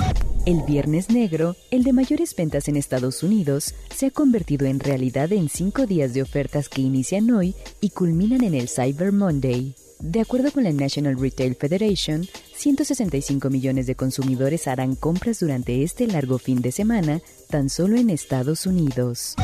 El 0.46 0.62
Viernes 0.62 1.10
Negro, 1.10 1.54
el 1.70 1.84
de 1.84 1.92
mayores 1.92 2.34
ventas 2.34 2.66
en 2.68 2.76
Estados 2.76 3.22
Unidos, 3.22 3.74
se 3.94 4.06
ha 4.06 4.10
convertido 4.10 4.66
en 4.66 4.80
realidad 4.80 5.30
en 5.30 5.50
cinco 5.50 5.84
días 5.84 6.14
de 6.14 6.22
ofertas 6.22 6.70
que 6.70 6.80
inician 6.80 7.30
hoy 7.30 7.54
y 7.82 7.90
culminan 7.90 8.42
en 8.42 8.54
el 8.54 8.70
Cyber 8.70 9.12
Monday. 9.12 9.74
De 10.04 10.20
acuerdo 10.20 10.52
con 10.52 10.64
la 10.64 10.70
National 10.70 11.18
Retail 11.18 11.54
Federation, 11.54 12.28
165 12.54 13.48
millones 13.48 13.86
de 13.86 13.94
consumidores 13.94 14.68
harán 14.68 14.96
compras 14.96 15.40
durante 15.40 15.82
este 15.82 16.06
largo 16.06 16.36
fin 16.38 16.60
de 16.60 16.72
semana 16.72 17.22
tan 17.48 17.70
solo 17.70 17.96
en 17.96 18.10
Estados 18.10 18.66
Unidos. 18.66 19.34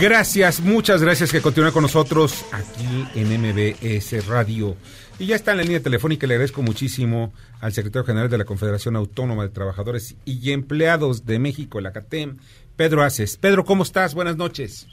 Gracias, 0.00 0.60
muchas 0.60 1.02
gracias 1.02 1.30
que 1.30 1.42
continúen 1.42 1.72
con 1.72 1.82
nosotros 1.82 2.46
aquí 2.52 3.06
en 3.14 3.38
MBS 3.38 4.26
Radio. 4.26 4.76
Y 5.18 5.26
ya 5.26 5.36
está 5.36 5.52
en 5.52 5.56
la 5.56 5.62
línea 5.62 5.80
telefónica, 5.82 6.26
le 6.26 6.34
agradezco 6.34 6.60
muchísimo 6.62 7.32
al 7.62 7.72
secretario 7.72 8.04
general 8.04 8.28
de 8.28 8.36
la 8.36 8.44
Confederación 8.44 8.96
Autónoma 8.96 9.44
de 9.44 9.48
Trabajadores 9.48 10.14
y 10.26 10.52
Empleados 10.52 11.24
de 11.24 11.38
México, 11.38 11.80
la 11.80 11.92
CATEM, 11.92 12.36
Pedro 12.76 13.02
Aces. 13.02 13.38
Pedro, 13.38 13.64
¿cómo 13.64 13.82
estás? 13.82 14.14
Buenas 14.14 14.36
noches. 14.36 14.86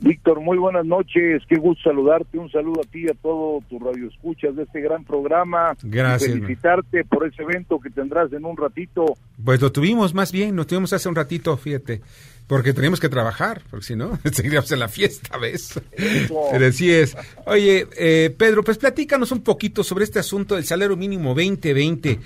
Víctor, 0.00 0.40
muy 0.40 0.56
buenas 0.56 0.86
noches. 0.86 1.42
Qué 1.48 1.56
gusto 1.56 1.90
saludarte. 1.90 2.38
Un 2.38 2.50
saludo 2.50 2.80
a 2.80 2.90
ti 2.90 3.04
y 3.04 3.10
a 3.10 3.14
todo 3.14 3.60
tu 3.68 3.78
radio 3.78 4.08
escuchas 4.08 4.56
de 4.56 4.62
este 4.62 4.80
gran 4.80 5.04
programa. 5.04 5.76
Gracias. 5.82 6.32
felicitarte 6.32 7.04
por 7.04 7.26
ese 7.26 7.42
evento 7.42 7.78
que 7.80 7.90
tendrás 7.90 8.32
en 8.32 8.44
un 8.44 8.56
ratito. 8.56 9.14
Pues 9.44 9.60
lo 9.60 9.70
tuvimos 9.72 10.14
más 10.14 10.32
bien, 10.32 10.56
lo 10.56 10.66
tuvimos 10.66 10.92
hace 10.94 11.08
un 11.08 11.16
ratito, 11.16 11.54
fíjate. 11.56 12.00
Porque 12.50 12.72
teníamos 12.72 12.98
que 12.98 13.08
trabajar, 13.08 13.62
porque 13.70 13.86
si 13.86 13.94
no, 13.94 14.18
seguiríamos 14.32 14.72
en 14.72 14.80
la 14.80 14.88
fiesta, 14.88 15.38
¿ves? 15.38 15.80
Pero 16.50 16.66
así 16.66 16.90
es. 16.90 17.16
Oye, 17.46 17.86
eh, 17.96 18.34
Pedro, 18.36 18.64
pues 18.64 18.76
platícanos 18.76 19.30
un 19.30 19.44
poquito 19.44 19.84
sobre 19.84 20.02
este 20.02 20.18
asunto 20.18 20.56
del 20.56 20.64
salario 20.64 20.96
mínimo 20.96 21.28
2020. 21.28 22.18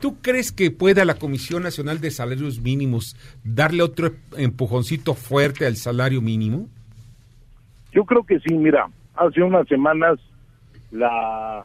¿Tú 0.00 0.16
crees 0.22 0.50
que 0.50 0.70
pueda 0.70 1.04
la 1.04 1.16
Comisión 1.16 1.62
Nacional 1.62 2.00
de 2.00 2.10
Salarios 2.10 2.58
Mínimos 2.58 3.18
darle 3.44 3.82
otro 3.82 4.12
empujoncito 4.38 5.12
fuerte 5.12 5.66
al 5.66 5.76
salario 5.76 6.22
mínimo? 6.22 6.70
Yo 7.92 8.06
creo 8.06 8.24
que 8.24 8.40
sí, 8.40 8.54
mira, 8.54 8.88
hace 9.14 9.42
unas 9.42 9.68
semanas 9.68 10.18
la 10.90 11.62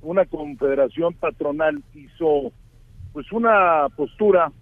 una 0.00 0.24
confederación 0.26 1.12
patronal 1.14 1.82
hizo 1.92 2.52
pues 3.12 3.32
una 3.32 3.88
postura 3.96 4.52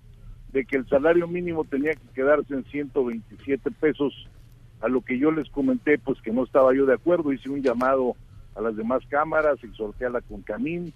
de 0.55 0.65
que 0.65 0.77
el 0.77 0.89
salario 0.89 1.27
mínimo 1.27 1.65
tenía 1.65 1.95
que 1.95 2.09
quedarse 2.15 2.55
en 2.55 2.65
127 2.65 3.73
pesos, 3.73 4.15
a 4.81 4.89
lo 4.89 5.01
que 5.01 5.19
yo 5.19 5.33
les 5.33 5.51
comenté, 5.51 5.99
pues 5.99 6.21
que 6.23 6.31
no 6.31 6.45
estaba 6.45 6.73
yo 6.73 6.87
de 6.87 6.95
acuerdo, 6.95 7.33
hice 7.33 7.51
un 7.51 7.61
llamado 7.61 8.15
a 8.55 8.61
las 8.61 8.77
demás 8.77 9.03
cámaras, 9.09 9.63
exhorté 9.65 10.07
a 10.07 10.11
la 10.11 10.21
CONCAMIN 10.21 10.93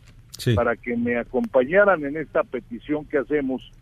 para 0.55 0.77
que 0.77 0.97
me 0.97 1.19
acompañaran 1.19 2.05
en 2.05 2.17
esta 2.17 2.45
petición 2.45 3.05
que 3.05 3.19
hacemos 3.19 3.73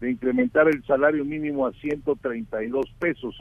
de 0.00 0.12
incrementar 0.12 0.66
el 0.66 0.82
salario 0.84 1.26
mínimo 1.26 1.66
a 1.66 1.72
132 1.72 2.86
pesos. 2.98 3.38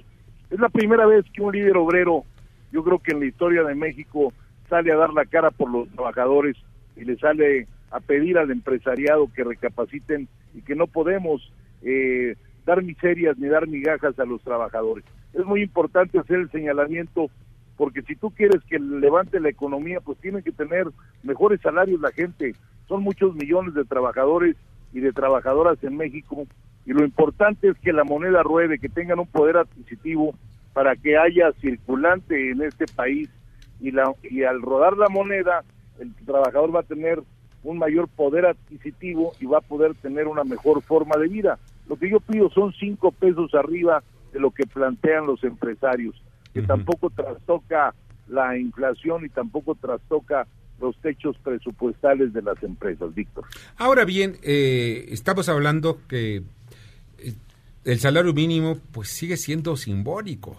Es 0.50 0.60
la 0.60 0.68
primera 0.68 1.06
vez 1.06 1.24
que 1.32 1.42
un 1.42 1.54
líder 1.54 1.78
obrero, 1.78 2.26
yo 2.74 2.84
creo 2.84 3.00
que 3.00 3.14
en 3.14 3.22
la 3.22 3.28
historia 3.28 3.64
de 3.64 3.76
México, 3.76 4.34
sale 4.70 4.92
a 4.92 4.98
dar 4.98 5.14
la 5.14 5.24
cara 5.24 5.52
por 5.52 5.72
los 5.72 5.88
trabajadores 5.92 6.58
y 6.98 7.06
le 7.06 7.18
sale 7.18 7.66
a 7.92 8.02
pedir 8.02 8.38
al 8.38 8.52
empresariado 8.52 9.32
que 9.34 9.46
recapaciten 9.46 10.28
y 10.54 10.62
que 10.64 10.76
no 10.76 10.88
podemos 10.88 11.50
eh, 11.84 12.36
dar 12.66 12.84
miserias 12.84 13.38
ni 13.38 13.48
dar 13.48 13.68
migajas 13.68 14.18
a 14.20 14.26
los 14.26 14.42
trabajadores. 14.42 15.06
Es 15.34 15.46
muy 15.46 15.62
importante 15.62 16.20
hacer 16.20 16.38
el 16.38 16.52
señalamiento 16.52 17.30
porque 17.78 18.02
si 18.02 18.16
tú 18.16 18.32
quieres 18.32 18.64
que 18.64 18.80
levante 18.80 19.40
la 19.40 19.50
economía, 19.50 20.00
pues 20.02 20.18
tienen 20.20 20.42
que 20.42 20.52
tener 20.52 20.88
mejores 21.24 21.62
salarios 21.62 22.02
la 22.02 22.12
gente. 22.12 22.56
Son 22.88 23.04
muchos 23.04 23.36
millones 23.36 23.76
de 23.76 23.86
trabajadores 23.86 24.56
y 24.94 25.00
de 25.00 25.14
trabajadoras 25.14 25.82
en 25.84 25.96
México 25.96 26.48
y 26.88 26.94
lo 26.94 27.04
importante 27.04 27.68
es 27.70 27.78
que 27.80 27.92
la 27.92 28.06
moneda 28.06 28.42
ruede, 28.44 28.80
que 28.80 28.88
tengan 28.88 29.20
un 29.20 29.28
poder 29.28 29.58
adquisitivo 29.58 30.34
para 30.74 30.96
que 30.96 31.18
haya 31.18 31.52
circulante 31.60 32.52
en 32.52 32.62
este 32.62 32.86
país 32.96 33.30
y, 33.82 33.92
la, 33.92 34.14
y 34.24 34.44
al 34.44 34.62
rodar 34.62 34.96
la 34.96 35.10
moneda 35.10 35.64
el 36.00 36.14
trabajador 36.26 36.74
va 36.74 36.80
a 36.82 36.84
tener 36.84 37.22
un 37.64 37.78
mayor 37.78 38.08
poder 38.08 38.46
adquisitivo 38.46 39.34
y 39.42 39.46
va 39.46 39.58
a 39.58 39.62
poder 39.62 39.96
tener 39.96 40.28
una 40.28 40.46
mejor 40.46 40.82
forma 40.82 41.18
de 41.18 41.28
vida. 41.28 41.60
Lo 41.88 41.96
que 41.96 42.10
yo 42.10 42.20
pido 42.20 42.50
son 42.50 42.74
cinco 42.74 43.12
pesos 43.12 43.54
arriba 43.54 44.04
de 44.34 44.40
lo 44.40 44.52
que 44.52 44.66
plantean 44.66 45.26
los 45.26 45.44
empresarios, 45.44 46.16
que 46.54 46.62
tampoco 46.62 47.10
trastoca 47.10 47.94
la 48.28 48.58
inflación 48.58 49.26
y 49.26 49.30
tampoco 49.30 49.76
trastoca 49.76 50.48
los 50.80 50.96
techos 50.98 51.38
presupuestales 51.40 52.34
de 52.34 52.42
las 52.42 52.62
empresas, 52.62 53.14
Víctor. 53.16 53.46
Ahora 53.78 54.06
bien, 54.06 54.38
eh, 54.44 55.06
estamos 55.10 55.50
hablando 55.50 56.00
que 56.08 56.44
eh, 57.18 57.34
el 57.84 58.00
salario 58.00 58.34
mínimo 58.34 58.78
pues 58.92 59.10
sigue 59.10 59.38
siendo 59.38 59.76
simbólico 59.76 60.58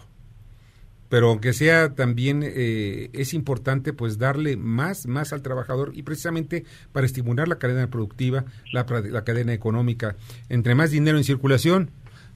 pero 1.08 1.28
aunque 1.30 1.52
sea 1.52 1.94
también 1.94 2.42
eh, 2.44 3.10
es 3.12 3.34
importante 3.34 3.92
pues 3.92 4.18
darle 4.18 4.56
más 4.56 5.06
más 5.06 5.32
al 5.32 5.42
trabajador 5.42 5.92
y 5.94 6.02
precisamente 6.02 6.64
para 6.92 7.06
estimular 7.06 7.48
la 7.48 7.58
cadena 7.58 7.88
productiva 7.88 8.44
la, 8.72 8.86
la 9.10 9.24
cadena 9.24 9.52
económica. 9.52 10.16
Entre 10.48 10.74
más 10.74 10.90
dinero 10.90 11.18
en 11.18 11.24
circulación 11.24 11.90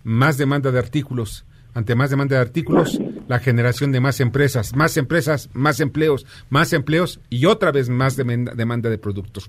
más 0.05 0.39
demanda 0.39 0.71
de 0.71 0.79
artículos. 0.79 1.45
Ante 1.75 1.95
más 1.95 2.11
demanda 2.11 2.37
de 2.37 2.43
artículos 2.43 3.01
la 3.29 3.39
generación 3.39 3.93
de 3.93 4.01
más 4.01 4.21
empresas 4.21 4.77
más 4.77 4.99
empresas 4.99 5.49
más 5.55 5.81
empleos 5.81 6.27
más 6.51 6.75
empleos 6.75 7.19
y 7.31 7.47
otra 7.47 7.73
vez 7.73 7.89
más 7.89 8.15
demanda 8.17 8.91
de 8.91 8.99
productos 8.99 9.49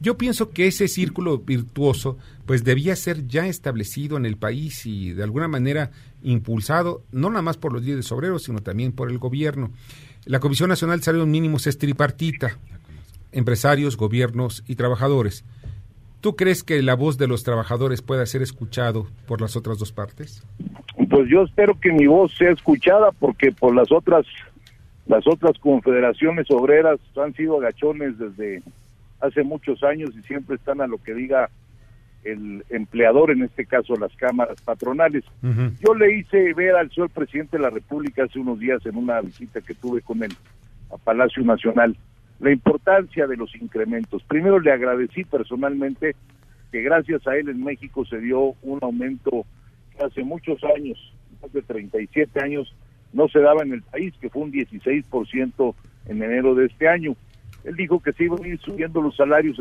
yo 0.00 0.16
pienso 0.16 0.50
que 0.50 0.66
ese 0.66 0.88
círculo 0.88 1.38
virtuoso 1.38 2.18
pues 2.46 2.64
debía 2.64 2.96
ser 2.96 3.26
ya 3.26 3.46
establecido 3.46 4.16
en 4.16 4.26
el 4.26 4.36
país 4.36 4.86
y 4.86 5.12
de 5.12 5.22
alguna 5.22 5.48
manera 5.48 5.90
impulsado 6.22 7.02
no 7.12 7.28
nada 7.30 7.42
más 7.42 7.56
por 7.56 7.72
los 7.72 7.82
líderes 7.82 8.10
obreros, 8.12 8.44
sino 8.44 8.60
también 8.60 8.92
por 8.92 9.10
el 9.10 9.18
gobierno. 9.18 9.70
La 10.24 10.40
Comisión 10.40 10.68
Nacional 10.68 10.98
de 10.98 11.04
Salarios 11.04 11.28
Mínimos 11.28 11.66
es 11.66 11.78
tripartita, 11.78 12.58
empresarios, 13.32 13.96
gobiernos 13.96 14.64
y 14.66 14.76
trabajadores. 14.76 15.44
¿Tú 16.20 16.34
crees 16.34 16.64
que 16.64 16.82
la 16.82 16.94
voz 16.94 17.16
de 17.16 17.28
los 17.28 17.44
trabajadores 17.44 18.02
pueda 18.02 18.26
ser 18.26 18.42
escuchado 18.42 19.06
por 19.26 19.40
las 19.40 19.56
otras 19.56 19.78
dos 19.78 19.92
partes? 19.92 20.42
Pues 21.08 21.28
yo 21.30 21.42
espero 21.42 21.78
que 21.78 21.92
mi 21.92 22.06
voz 22.06 22.34
sea 22.36 22.50
escuchada 22.50 23.12
porque 23.12 23.52
por 23.52 23.74
las 23.74 23.92
otras 23.92 24.26
las 25.06 25.26
otras 25.26 25.58
confederaciones 25.58 26.50
obreras 26.50 27.00
han 27.16 27.34
sido 27.34 27.58
agachones 27.58 28.18
desde 28.18 28.62
hace 29.20 29.42
muchos 29.42 29.82
años 29.82 30.10
y 30.16 30.22
siempre 30.22 30.56
están 30.56 30.80
a 30.80 30.86
lo 30.86 30.98
que 30.98 31.14
diga 31.14 31.50
el 32.24 32.64
empleador, 32.70 33.30
en 33.30 33.42
este 33.42 33.64
caso 33.64 33.94
las 33.96 34.14
cámaras 34.16 34.60
patronales. 34.62 35.24
Yo 35.80 35.94
le 35.94 36.18
hice 36.18 36.52
ver 36.54 36.74
al 36.74 36.90
señor 36.90 37.10
presidente 37.10 37.56
de 37.56 37.62
la 37.62 37.70
República 37.70 38.24
hace 38.24 38.38
unos 38.38 38.58
días 38.58 38.84
en 38.86 38.96
una 38.96 39.20
visita 39.20 39.60
que 39.60 39.74
tuve 39.74 40.02
con 40.02 40.22
él 40.22 40.32
a 40.90 40.96
Palacio 40.96 41.42
Nacional 41.42 41.96
la 42.40 42.52
importancia 42.52 43.26
de 43.26 43.36
los 43.36 43.54
incrementos. 43.56 44.22
Primero 44.24 44.60
le 44.60 44.72
agradecí 44.72 45.24
personalmente 45.24 46.14
que 46.70 46.82
gracias 46.82 47.26
a 47.26 47.36
él 47.36 47.48
en 47.48 47.64
México 47.64 48.04
se 48.04 48.18
dio 48.18 48.54
un 48.62 48.78
aumento 48.82 49.44
que 49.96 50.04
hace 50.04 50.22
muchos 50.22 50.62
años, 50.76 50.98
más 51.42 51.52
de 51.52 51.62
37 51.62 52.40
años, 52.40 52.72
no 53.12 53.28
se 53.28 53.40
daba 53.40 53.62
en 53.62 53.72
el 53.72 53.82
país, 53.82 54.14
que 54.20 54.28
fue 54.28 54.42
un 54.42 54.52
16% 54.52 55.74
en 56.06 56.22
enero 56.22 56.54
de 56.54 56.66
este 56.66 56.88
año. 56.88 57.16
Él 57.68 57.76
dijo 57.76 58.00
que 58.00 58.12
se 58.14 58.24
iban 58.24 58.42
a 58.42 58.48
ir 58.48 58.58
subiendo 58.60 59.02
los 59.02 59.14
salarios 59.14 59.58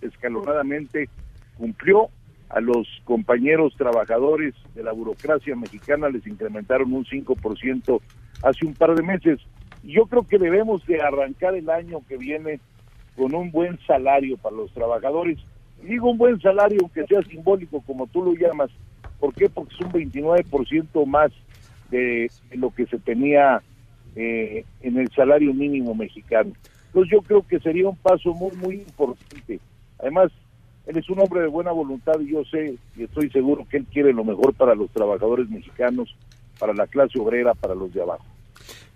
escalonadamente, 0.00 1.10
cumplió 1.58 2.08
a 2.48 2.60
los 2.60 2.88
compañeros 3.04 3.74
trabajadores 3.76 4.54
de 4.74 4.82
la 4.82 4.92
burocracia 4.92 5.54
mexicana, 5.54 6.08
les 6.08 6.26
incrementaron 6.26 6.90
un 6.94 7.04
5% 7.04 8.00
hace 8.42 8.64
un 8.64 8.72
par 8.72 8.94
de 8.94 9.02
meses. 9.02 9.40
Yo 9.82 10.06
creo 10.06 10.26
que 10.26 10.38
debemos 10.38 10.86
de 10.86 11.02
arrancar 11.02 11.54
el 11.54 11.68
año 11.68 11.98
que 12.08 12.16
viene 12.16 12.58
con 13.16 13.34
un 13.34 13.50
buen 13.50 13.78
salario 13.86 14.38
para 14.38 14.56
los 14.56 14.72
trabajadores. 14.72 15.38
digo 15.82 16.10
un 16.10 16.16
buen 16.16 16.40
salario, 16.40 16.78
aunque 16.80 17.04
sea 17.06 17.20
simbólico, 17.20 17.82
como 17.82 18.06
tú 18.06 18.24
lo 18.24 18.32
llamas. 18.32 18.70
¿Por 19.20 19.34
qué? 19.34 19.50
Porque 19.50 19.74
es 19.74 19.80
un 19.82 19.92
29% 19.92 21.04
más 21.04 21.32
de, 21.90 22.30
lo 22.52 22.70
que 22.70 22.86
se 22.86 22.98
tenía 22.98 23.60
eh, 24.14 24.64
en 24.80 24.96
el 24.96 25.10
salario 25.10 25.52
mínimo 25.52 25.94
mexicano. 25.94 26.52
Entonces 26.96 27.12
yo 27.12 27.20
creo 27.20 27.46
que 27.46 27.60
sería 27.60 27.90
un 27.90 27.96
paso 27.96 28.32
muy, 28.32 28.56
muy 28.56 28.74
importante. 28.76 29.60
Además, 29.98 30.32
él 30.86 30.96
es 30.96 31.10
un 31.10 31.18
hombre 31.18 31.42
de 31.42 31.46
buena 31.46 31.70
voluntad 31.70 32.18
y 32.20 32.32
yo 32.32 32.42
sé 32.50 32.78
y 32.96 33.04
estoy 33.04 33.28
seguro 33.28 33.66
que 33.68 33.76
él 33.76 33.86
quiere 33.92 34.14
lo 34.14 34.24
mejor 34.24 34.54
para 34.54 34.74
los 34.74 34.90
trabajadores 34.92 35.46
mexicanos, 35.50 36.16
para 36.58 36.72
la 36.72 36.86
clase 36.86 37.18
obrera, 37.18 37.52
para 37.52 37.74
los 37.74 37.92
de 37.92 38.00
abajo. 38.00 38.24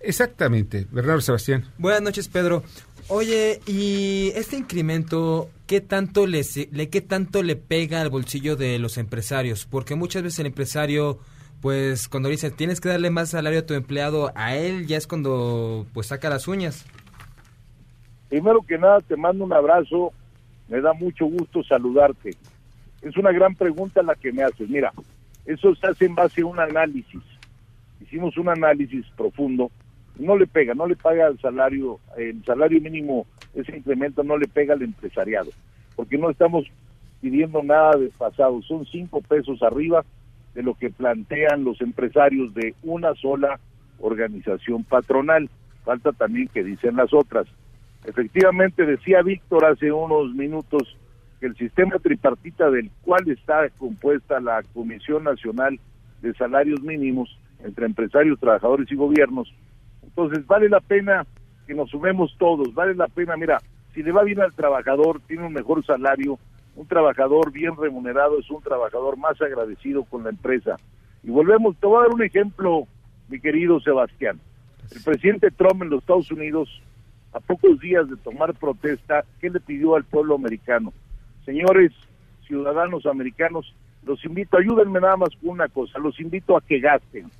Exactamente, 0.01 0.87
Bernardo 0.91 1.21
Sebastián. 1.21 1.67
Buenas 1.77 2.01
noches, 2.01 2.29
Pedro. 2.29 2.63
Oye, 3.09 3.61
¿y 3.67 4.33
este 4.35 4.57
incremento 4.57 5.51
qué 5.67 5.83
tanto 5.83 6.27
le, 6.27 6.41
le, 6.73 6.89
qué 6.89 7.03
tanto 7.03 7.43
le 7.43 7.57
pega 7.57 8.01
al 8.01 8.09
bolsillo 8.09 8.57
de 8.57 8.79
los 8.79 8.97
empresarios? 8.97 9.67
Porque 9.67 9.95
muchas 9.95 10.23
veces 10.23 10.39
el 10.39 10.47
empresario 10.47 11.19
pues 11.61 12.09
cuando 12.09 12.31
dice 12.31 12.51
tienes 12.51 12.81
que 12.81 12.89
darle 12.89 13.11
más 13.11 13.29
salario 13.29 13.59
a 13.59 13.67
tu 13.67 13.75
empleado, 13.75 14.33
a 14.35 14.57
él 14.57 14.87
ya 14.87 14.97
es 14.97 15.07
cuando 15.07 15.87
pues 15.93 16.07
saca 16.07 16.31
las 16.31 16.49
uñas. 16.49 16.87
Primero 18.31 18.63
que 18.63 18.79
nada, 18.79 19.01
te 19.01 19.17
mando 19.17 19.45
un 19.45 19.53
abrazo, 19.53 20.13
me 20.69 20.81
da 20.81 20.93
mucho 20.95 21.27
gusto 21.27 21.63
saludarte. 21.65 22.31
Es 23.03 23.17
una 23.17 23.33
gran 23.33 23.57
pregunta 23.57 24.03
la 24.03 24.15
que 24.15 24.33
me 24.33 24.45
haces. 24.45 24.71
Mira, 24.71 24.93
eso 25.45 25.75
se 25.75 25.89
hace 25.89 26.07
en 26.07 26.15
base 26.15 26.43
a 26.43 26.47
un 26.47 26.61
análisis. 26.61 27.21
Hicimos 28.01 28.39
un 28.39 28.49
análisis 28.49 29.05
profundo. 29.17 29.71
No 30.17 30.37
le 30.37 30.47
pega, 30.47 30.75
no 30.75 30.87
le 30.87 30.95
paga 30.95 31.27
el 31.27 31.41
salario, 31.41 31.99
el 32.17 32.45
salario 32.45 32.81
mínimo, 32.81 33.27
ese 33.55 33.77
incremento 33.77 34.23
no 34.23 34.39
le 34.39 34.47
pega 34.47 34.75
al 34.75 34.83
empresariado, 34.83 35.51
porque 35.97 36.19
no 36.19 36.31
estamos 36.31 36.67
pidiendo 37.21 37.63
nada 37.63 37.97
de 37.97 38.09
pasado, 38.11 38.61
son 38.63 38.87
cinco 38.87 39.23
pesos 39.23 39.63
arriba 39.63 40.05
de 40.55 40.63
lo 40.63 40.75
que 40.75 40.91
plantean 40.91 41.65
los 41.65 41.81
empresarios 41.81 42.55
de 42.55 42.75
una 42.83 43.15
sola 43.15 43.59
organización 43.99 44.85
patronal. 44.85 45.49
Falta 45.85 46.13
también 46.13 46.49
que 46.49 46.63
dicen 46.63 46.97
las 46.97 47.13
otras. 47.13 47.47
Efectivamente, 48.05 48.87
decía 48.87 49.23
Víctor 49.23 49.65
hace 49.67 49.93
unos 49.93 50.35
minutos 50.35 50.97
que 51.39 51.47
el 51.47 51.57
sistema 51.57 51.99
tripartita 51.99 52.71
del 52.71 52.91
cual 53.03 53.29
está 53.31 53.69
compuesta 53.71 54.41
la 54.41 54.63
Comisión 54.75 55.25
Nacional 55.25 55.79
de 56.23 56.35
Salarios 56.35 56.83
Mínimos 56.83 57.39
entre 57.65 57.87
empresarios, 57.87 58.39
trabajadores 58.39 58.91
y 58.91 58.95
gobiernos, 58.95 59.53
entonces 60.03 60.47
vale 60.47 60.69
la 60.69 60.81
pena 60.81 61.27
que 61.67 61.75
nos 61.75 61.91
sumemos 61.91 62.35
todos, 62.39 62.75
vale 62.75 62.95
la 62.95 63.07
pena, 63.09 63.37
mira, 63.37 63.61
si 63.95 64.03
le 64.03 64.13
va 64.13 64.25
bien 64.25 64.41
al 64.41 64.53
trabajador, 64.55 65.21
tiene 65.27 65.47
un 65.47 65.53
mejor 65.53 65.85
salario, 65.85 66.39
un 66.77 66.87
trabajador 66.87 67.53
bien 67.53 67.77
remunerado 67.77 68.39
es 68.39 68.51
un 68.51 68.63
trabajador 68.63 69.17
más 69.17 69.41
agradecido 69.41 70.05
con 70.05 70.25
la 70.25 70.31
empresa. 70.31 70.77
Y 71.23 71.31
volvemos, 71.31 71.77
te 71.77 71.87
voy 71.87 71.99
a 71.99 72.03
dar 72.03 72.15
un 72.15 72.23
ejemplo, 72.23 72.87
mi 73.29 73.41
querido 73.41 73.81
Sebastián. 73.81 74.41
El 74.91 75.03
presidente 75.03 75.51
Trump 75.51 75.83
en 75.83 75.91
los 75.91 76.01
Estados 76.01 76.31
Unidos 76.31 76.83
a 77.33 77.41
pocos 77.41 77.79
días 77.81 78.09
de 78.09 78.17
tomar 78.17 78.55
protesta, 78.55 79.25
¿qué 79.41 79.51
le 79.51 79.61
pidió 79.61 79.95
al 79.95 80.05
pueblo 80.05 80.35
americano? 80.35 80.93
Señores 81.45 81.93
ciudadanos 82.47 83.07
americanos, 83.07 83.75
los 84.05 84.25
invito, 84.25 84.57
ayúdenme 84.57 85.01
nada 85.01 85.17
más 85.17 85.31
con 85.41 85.51
una 85.51 85.69
cosa, 85.69 85.99
los 85.99 86.19
invito 86.19 86.57
a 86.57 86.61
que 86.61 86.81
gasten. 86.81 87.31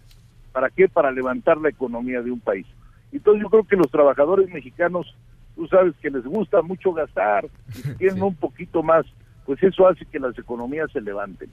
¿Para 0.53 0.71
qué? 0.71 0.89
Para 0.89 1.11
levantar 1.11 1.59
la 1.59 1.69
economía 1.69 2.23
de 2.23 2.31
un 2.31 2.41
país. 2.41 2.67
Entonces 3.13 3.43
yo 3.43 3.51
creo 3.51 3.65
que 3.65 3.77
los 3.77 3.91
trabajadores 3.91 4.49
mexicanos, 4.51 5.15
tú 5.57 5.67
sabes 5.67 5.95
que 6.01 6.11
les 6.11 6.25
gusta 6.25 6.63
mucho 6.63 6.93
gastar, 6.93 7.49
y 7.77 7.95
tienen 7.99 8.23
un 8.23 8.35
poquito 8.35 8.83
más, 8.83 9.05
pues 9.47 9.63
eso 9.63 9.89
hace 9.89 10.05
que 10.07 10.21
las 10.21 10.39
economías 10.39 10.91
se 10.93 11.01
levanten. 11.01 11.51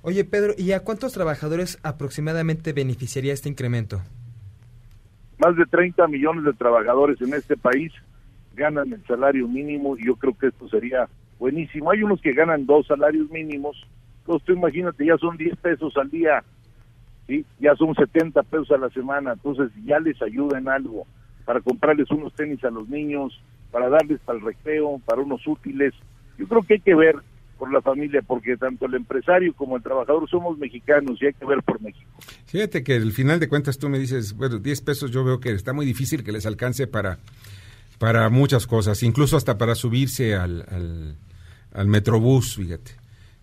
Oye, 0.00 0.24
Pedro, 0.24 0.54
¿y 0.56 0.72
a 0.72 0.80
cuántos 0.80 1.12
trabajadores 1.12 1.78
aproximadamente 1.82 2.72
beneficiaría 2.72 3.32
este 3.32 3.48
incremento? 3.48 4.02
Más 5.42 5.56
de 5.56 5.66
30 5.66 6.06
millones 6.06 6.44
de 6.44 6.52
trabajadores 6.52 7.20
en 7.20 7.34
este 7.34 7.56
país 7.56 7.92
ganan 8.54 8.92
el 8.92 9.04
salario 9.06 9.48
mínimo 9.48 9.96
y 9.98 10.06
yo 10.06 10.14
creo 10.14 10.38
que 10.38 10.46
esto 10.46 10.68
sería 10.68 11.08
buenísimo. 11.40 11.90
Hay 11.90 12.04
unos 12.04 12.20
que 12.20 12.32
ganan 12.32 12.64
dos 12.64 12.86
salarios 12.86 13.28
mínimos, 13.28 13.76
entonces 14.20 14.46
tú 14.46 14.52
imagínate, 14.52 15.04
ya 15.04 15.18
son 15.18 15.36
10 15.36 15.56
pesos 15.56 15.96
al 15.96 16.10
día, 16.10 16.44
¿sí? 17.26 17.44
ya 17.58 17.74
son 17.74 17.92
70 17.92 18.40
pesos 18.44 18.70
a 18.70 18.78
la 18.78 18.88
semana, 18.90 19.32
entonces 19.32 19.72
ya 19.84 19.98
les 19.98 20.22
ayuda 20.22 20.58
en 20.58 20.68
algo 20.68 21.08
para 21.44 21.60
comprarles 21.60 22.08
unos 22.12 22.32
tenis 22.34 22.62
a 22.62 22.70
los 22.70 22.88
niños, 22.88 23.36
para 23.72 23.88
darles 23.88 24.20
para 24.20 24.38
el 24.38 24.44
recreo, 24.44 25.00
para 25.04 25.22
unos 25.22 25.44
útiles. 25.44 25.92
Yo 26.38 26.46
creo 26.46 26.62
que 26.62 26.74
hay 26.74 26.80
que 26.80 26.94
ver 26.94 27.16
por 27.62 27.72
la 27.72 27.80
familia, 27.80 28.20
porque 28.26 28.56
tanto 28.56 28.86
el 28.86 28.94
empresario 28.94 29.54
como 29.54 29.76
el 29.76 29.84
trabajador 29.84 30.28
somos 30.28 30.58
mexicanos 30.58 31.16
y 31.22 31.26
hay 31.26 31.32
que 31.32 31.46
ver 31.46 31.62
por 31.62 31.80
México. 31.80 32.10
Fíjate 32.46 32.82
que 32.82 32.96
al 32.96 33.12
final 33.12 33.38
de 33.38 33.48
cuentas 33.48 33.78
tú 33.78 33.88
me 33.88 34.00
dices, 34.00 34.32
bueno, 34.32 34.58
10 34.58 34.80
pesos 34.80 35.12
yo 35.12 35.22
veo 35.22 35.38
que 35.38 35.52
está 35.52 35.72
muy 35.72 35.86
difícil 35.86 36.24
que 36.24 36.32
les 36.32 36.44
alcance 36.44 36.88
para, 36.88 37.20
para 38.00 38.28
muchas 38.30 38.66
cosas, 38.66 39.00
incluso 39.04 39.36
hasta 39.36 39.58
para 39.58 39.76
subirse 39.76 40.34
al, 40.34 40.66
al, 40.72 41.14
al 41.72 41.86
metrobús, 41.86 42.56
fíjate. 42.56 42.96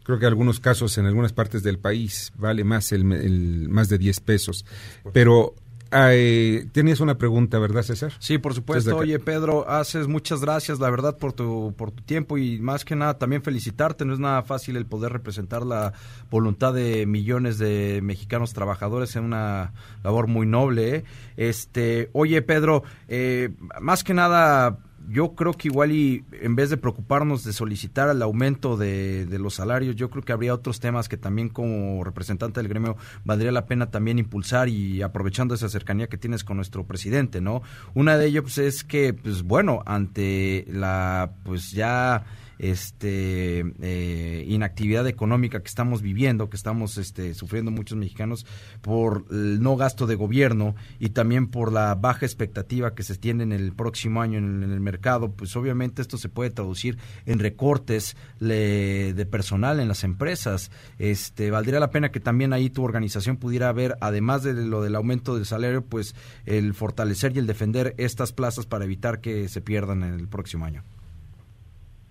Creo 0.03 0.19
que 0.19 0.25
en 0.25 0.31
algunos 0.33 0.59
casos 0.59 0.97
en 0.97 1.05
algunas 1.05 1.31
partes 1.31 1.63
del 1.63 1.79
país 1.79 2.33
vale 2.35 2.65
más 2.65 2.91
el, 2.91 3.09
el 3.13 3.69
más 3.69 3.87
de 3.87 3.99
10 3.99 4.19
pesos. 4.19 4.65
Pero 5.13 5.53
tenías 5.89 6.99
una 6.99 7.17
pregunta, 7.17 7.59
¿verdad, 7.59 7.83
César? 7.83 8.13
Sí, 8.19 8.37
por 8.37 8.53
supuesto. 8.53 8.95
Oye, 8.97 9.19
Pedro, 9.19 9.69
haces 9.69 10.07
muchas 10.07 10.41
gracias, 10.41 10.79
la 10.79 10.89
verdad, 10.89 11.17
por 11.17 11.33
tu, 11.33 11.73
por 11.77 11.91
tu 11.91 12.03
tiempo 12.03 12.37
y 12.37 12.59
más 12.59 12.85
que 12.85 12.95
nada 12.95 13.17
también 13.17 13.41
felicitarte. 13.41 14.05
No 14.05 14.13
es 14.13 14.19
nada 14.19 14.43
fácil 14.43 14.77
el 14.77 14.85
poder 14.85 15.11
representar 15.11 15.65
la 15.65 15.93
voluntad 16.29 16.73
de 16.73 17.05
millones 17.05 17.57
de 17.57 18.01
mexicanos 18.03 18.53
trabajadores 18.53 19.15
en 19.15 19.25
una 19.25 19.73
labor 20.03 20.27
muy 20.27 20.45
noble. 20.45 20.95
¿eh? 20.95 21.03
Este, 21.37 22.09
oye, 22.13 22.41
Pedro, 22.41 22.83
eh, 23.07 23.49
más 23.79 24.03
que 24.03 24.13
nada 24.13 24.79
yo 25.07 25.33
creo 25.35 25.53
que 25.53 25.67
igual 25.69 25.91
y 25.91 26.25
en 26.31 26.55
vez 26.55 26.69
de 26.69 26.77
preocuparnos 26.77 27.43
de 27.43 27.53
solicitar 27.53 28.09
el 28.09 28.21
aumento 28.21 28.77
de, 28.77 29.27
los 29.39 29.55
salarios, 29.55 29.95
yo 29.95 30.09
creo 30.09 30.23
que 30.23 30.33
habría 30.33 30.53
otros 30.53 30.79
temas 30.79 31.09
que 31.09 31.17
también 31.17 31.49
como 31.49 32.03
representante 32.03 32.59
del 32.59 32.67
gremio 32.67 32.97
valdría 33.23 33.51
la 33.51 33.65
pena 33.65 33.89
también 33.89 34.19
impulsar 34.19 34.69
y 34.69 35.01
aprovechando 35.01 35.55
esa 35.55 35.69
cercanía 35.69 36.07
que 36.07 36.17
tienes 36.17 36.43
con 36.43 36.57
nuestro 36.57 36.85
presidente, 36.85 37.41
¿no? 37.41 37.61
Una 37.93 38.17
de 38.17 38.27
ellos 38.27 38.43
pues, 38.43 38.57
es 38.57 38.83
que, 38.83 39.13
pues 39.13 39.43
bueno, 39.43 39.81
ante 39.85 40.65
la, 40.69 41.31
pues 41.43 41.71
ya 41.71 42.25
este 42.59 43.65
eh, 43.81 44.45
inactividad 44.47 45.07
económica 45.07 45.61
que 45.61 45.67
estamos 45.67 46.01
viviendo, 46.01 46.49
que 46.49 46.57
estamos 46.57 46.97
este, 46.97 47.33
sufriendo 47.33 47.71
muchos 47.71 47.97
mexicanos 47.97 48.45
por 48.81 49.25
el 49.31 49.61
no 49.61 49.75
gasto 49.77 50.05
de 50.05 50.15
gobierno 50.15 50.75
y 50.99 51.09
también 51.09 51.47
por 51.47 51.71
la 51.71 51.95
baja 51.95 52.25
expectativa 52.25 52.93
que 52.93 53.03
se 53.03 53.15
tiene 53.15 53.43
en 53.43 53.53
el 53.53 53.73
próximo 53.73 54.21
año 54.21 54.37
en, 54.37 54.63
el 54.63 54.79
mercado, 54.79 55.31
pues 55.31 55.55
obviamente 55.55 56.01
esto 56.01 56.17
se 56.17 56.29
puede 56.29 56.51
traducir 56.51 56.97
en 57.25 57.39
recortes 57.39 58.15
de 58.39 59.27
personal 59.31 59.79
en 59.79 59.87
las 59.87 60.03
empresas. 60.03 60.71
Este 60.99 61.49
valdría 61.51 61.79
la 61.79 61.91
pena 61.91 62.11
que 62.11 62.19
también 62.19 62.53
ahí 62.53 62.69
tu 62.69 62.83
organización 62.83 63.37
pudiera 63.37 63.71
ver, 63.71 63.95
además 64.01 64.43
de 64.43 64.53
lo 64.53 64.81
del 64.81 64.95
aumento 64.95 65.35
del 65.35 65.45
salario, 65.45 65.83
pues 65.83 66.15
el 66.45 66.73
fortalecer 66.73 67.35
y 67.35 67.39
el 67.39 67.47
defender 67.47 67.95
estas 67.97 68.33
plazas 68.33 68.65
para 68.65 68.85
evitar 68.85 69.21
que 69.21 69.47
se 69.47 69.61
pierdan 69.61 70.03
en 70.03 70.13
el 70.13 70.27
próximo 70.27 70.65
año. 70.65 70.83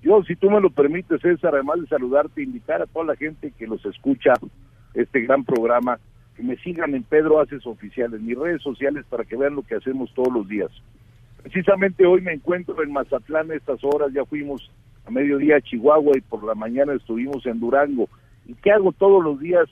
Yo, 0.03 0.23
si 0.23 0.37
tú 0.37 0.51
me 0.51 0.61
lo 0.61 0.71
permites, 0.71 1.21
César, 1.21 1.55
además 1.55 1.81
de 1.81 1.89
saludarte, 1.89 2.43
invitar 2.43 2.81
a 2.83 2.87
toda 2.87 3.07
la 3.07 3.17
gente 3.17 3.53
que 3.59 3.67
los 3.67 3.85
escucha 3.85 4.35
este 4.95 5.21
gran 5.23 5.45
programa, 5.45 5.99
que 6.37 6.43
me 6.43 6.57
sigan 6.59 6.95
en 6.95 7.03
Pedro 7.03 7.41
Haces 7.41 7.67
Oficial, 7.67 8.15
en 8.15 8.25
mis 8.25 8.39
redes 8.39 8.63
sociales, 8.63 9.05
para 9.09 9.25
que 9.25 9.37
vean 9.37 9.57
lo 9.57 9.63
que 9.63 9.75
hacemos 9.75 10.13
todos 10.15 10.33
los 10.33 10.49
días. 10.49 10.71
Precisamente 11.43 12.07
hoy 12.07 12.21
me 12.21 12.33
encuentro 12.33 12.81
en 12.83 12.93
Mazatlán 12.93 13.51
a 13.51 13.55
estas 13.55 13.83
horas, 13.83 14.13
ya 14.13 14.25
fuimos 14.25 14.71
a 15.05 15.11
mediodía 15.11 15.57
a 15.57 15.61
Chihuahua 15.61 16.17
y 16.17 16.21
por 16.21 16.45
la 16.45 16.55
mañana 16.55 16.93
estuvimos 16.93 17.45
en 17.47 17.59
Durango. 17.59 18.09
¿Y 18.47 18.55
qué 18.55 18.71
hago 18.71 18.93
todos 18.93 19.23
los 19.23 19.41
días? 19.41 19.69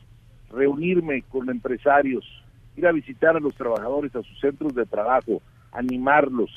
Reunirme 0.50 1.22
con 1.22 1.50
empresarios, 1.50 2.24
ir 2.76 2.86
a 2.86 2.92
visitar 2.92 3.36
a 3.36 3.40
los 3.40 3.54
trabajadores 3.54 4.14
a 4.16 4.22
sus 4.22 4.40
centros 4.40 4.74
de 4.74 4.86
trabajo, 4.86 5.42
animarlos, 5.72 6.50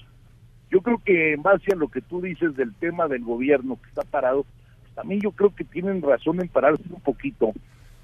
yo 0.70 0.82
creo 0.82 1.02
que 1.04 1.34
en 1.34 1.42
base 1.42 1.74
a 1.74 1.76
lo 1.76 1.88
que 1.88 2.02
tú 2.02 2.22
dices 2.22 2.56
del 2.56 2.74
tema 2.76 3.08
del 3.08 3.24
gobierno 3.24 3.78
que 3.82 3.90
está 3.90 4.04
parado, 4.04 4.46
pues 4.82 4.94
también 4.94 5.22
yo 5.22 5.32
creo 5.32 5.54
que 5.54 5.64
tienen 5.64 6.02
razón 6.02 6.42
en 6.42 6.48
pararse 6.48 6.84
un 6.90 7.02
poquito 7.02 7.52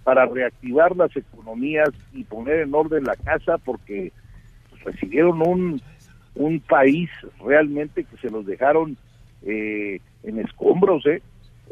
para 0.03 0.25
reactivar 0.25 0.95
las 0.95 1.15
economías 1.15 1.89
y 2.13 2.23
poner 2.23 2.61
en 2.61 2.73
orden 2.73 3.03
la 3.03 3.15
casa 3.15 3.57
porque 3.57 4.11
pues, 4.69 4.83
recibieron 4.83 5.41
un, 5.47 5.81
un 6.35 6.59
país 6.59 7.09
realmente 7.43 8.03
que 8.03 8.17
se 8.17 8.29
los 8.29 8.45
dejaron 8.45 8.97
eh, 9.43 9.99
en 10.23 10.39
escombros, 10.39 11.05
¿eh? 11.05 11.21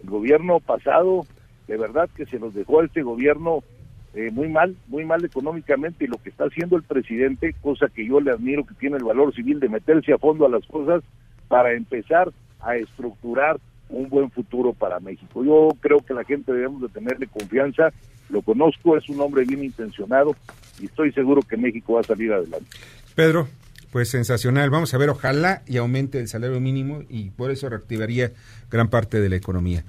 El 0.02 0.10
gobierno 0.10 0.60
pasado, 0.60 1.26
de 1.68 1.78
verdad 1.78 2.10
que 2.16 2.26
se 2.26 2.40
los 2.40 2.54
dejó 2.54 2.82
a 2.82 2.86
este 2.86 3.04
gobierno 3.04 3.64
eh, 4.14 4.30
muy 4.32 4.48
mal, 4.48 4.76
muy 4.88 5.06
mal 5.06 5.24
económicamente 5.26 6.06
y 6.06 6.08
lo 6.08 6.18
que 6.18 6.30
está 6.30 6.46
haciendo 6.46 6.78
el 6.78 6.84
presidente, 6.84 7.56
cosa 7.62 7.88
que 7.88 8.06
yo 8.06 8.22
le 8.22 8.32
admiro 8.32 8.66
que 8.66 8.76
tiene 8.76 8.98
el 8.98 9.04
valor 9.04 9.34
civil 9.34 9.60
de 9.60 9.70
meterse 9.70 10.14
a 10.14 10.18
fondo 10.18 10.46
a 10.46 10.50
las 10.50 10.66
cosas 10.68 11.04
para 11.48 11.74
empezar 11.74 12.32
a 12.60 12.76
estructurar 12.76 13.60
un 13.90 14.10
buen 14.10 14.30
futuro 14.32 14.74
para 14.74 15.00
México. 15.00 15.44
Yo 15.44 15.70
creo 15.80 16.00
que 16.00 16.14
la 16.14 16.24
gente 16.24 16.52
debemos 16.52 16.82
de 16.82 16.90
tenerle 16.90 17.28
confianza, 17.28 17.92
lo 18.30 18.42
conozco, 18.42 18.98
es 18.98 19.08
un 19.10 19.20
hombre 19.22 19.46
bien 19.46 19.64
intencionado 19.64 20.36
y 20.80 20.86
estoy 20.86 21.12
seguro 21.12 21.42
que 21.42 21.58
México 21.58 21.94
va 21.94 22.02
a 22.02 22.04
salir 22.04 22.32
adelante. 22.32 22.68
Pedro, 23.16 23.48
pues 23.92 24.10
sensacional. 24.10 24.70
Vamos 24.72 24.94
a 24.94 24.98
ver, 24.98 25.10
ojalá 25.10 25.62
y 25.68 25.78
aumente 25.78 26.20
el 26.20 26.28
salario 26.28 26.60
mínimo 26.60 27.04
y 27.10 27.30
por 27.30 27.52
eso 27.52 27.70
reactivaría 27.70 28.32
gran 28.72 28.90
parte 28.90 29.22
de 29.22 29.30
la 29.30 29.36
economía. 29.36 29.86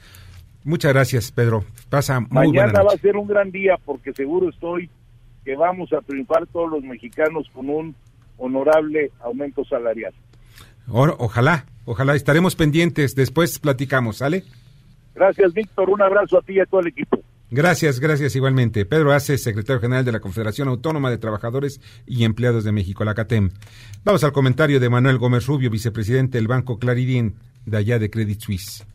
Muchas 0.64 0.94
gracias, 0.94 1.30
Pedro. 1.30 1.64
Pasa 1.90 2.20
muy 2.20 2.48
Mañana 2.48 2.82
va 2.82 2.94
a 2.94 2.98
ser 2.98 3.16
un 3.16 3.28
gran 3.28 3.50
día 3.50 3.78
porque 3.84 4.14
seguro 4.14 4.48
estoy 4.48 4.88
que 5.44 5.54
vamos 5.56 5.92
a 5.92 6.00
triunfar 6.00 6.46
todos 6.46 6.70
los 6.70 6.82
mexicanos 6.82 7.46
con 7.52 7.68
un 7.68 7.94
honorable 8.38 9.10
aumento 9.20 9.62
salarial. 9.66 10.14
ojalá, 10.88 11.66
ojalá 11.84 12.14
estaremos 12.14 12.56
pendientes. 12.56 13.14
Después 13.14 13.58
platicamos, 13.58 14.16
¿sale? 14.18 14.42
Gracias, 15.14 15.52
Víctor. 15.52 15.90
Un 15.90 16.00
abrazo 16.00 16.38
a 16.38 16.42
ti 16.42 16.54
y 16.54 16.60
a 16.60 16.66
todo 16.66 16.80
el 16.80 16.88
equipo. 16.88 17.20
Gracias, 17.50 18.00
gracias 18.00 18.34
igualmente. 18.34 18.86
Pedro 18.86 19.12
Ace, 19.12 19.36
secretario 19.36 19.80
general 19.80 20.04
de 20.04 20.12
la 20.12 20.20
Confederación 20.20 20.66
Autónoma 20.68 21.10
de 21.10 21.18
Trabajadores 21.18 21.78
y 22.06 22.24
Empleados 22.24 22.64
de 22.64 22.72
México, 22.72 23.04
la 23.04 23.14
CATEM. 23.14 23.50
Vamos 24.02 24.24
al 24.24 24.32
comentario 24.32 24.80
de 24.80 24.88
Manuel 24.88 25.18
Gómez 25.18 25.46
Rubio, 25.46 25.70
vicepresidente 25.70 26.38
del 26.38 26.48
Banco 26.48 26.78
Claridín, 26.78 27.36
de 27.66 27.76
allá 27.76 27.98
de 27.98 28.10
Credit 28.10 28.40
Suisse 28.40 28.86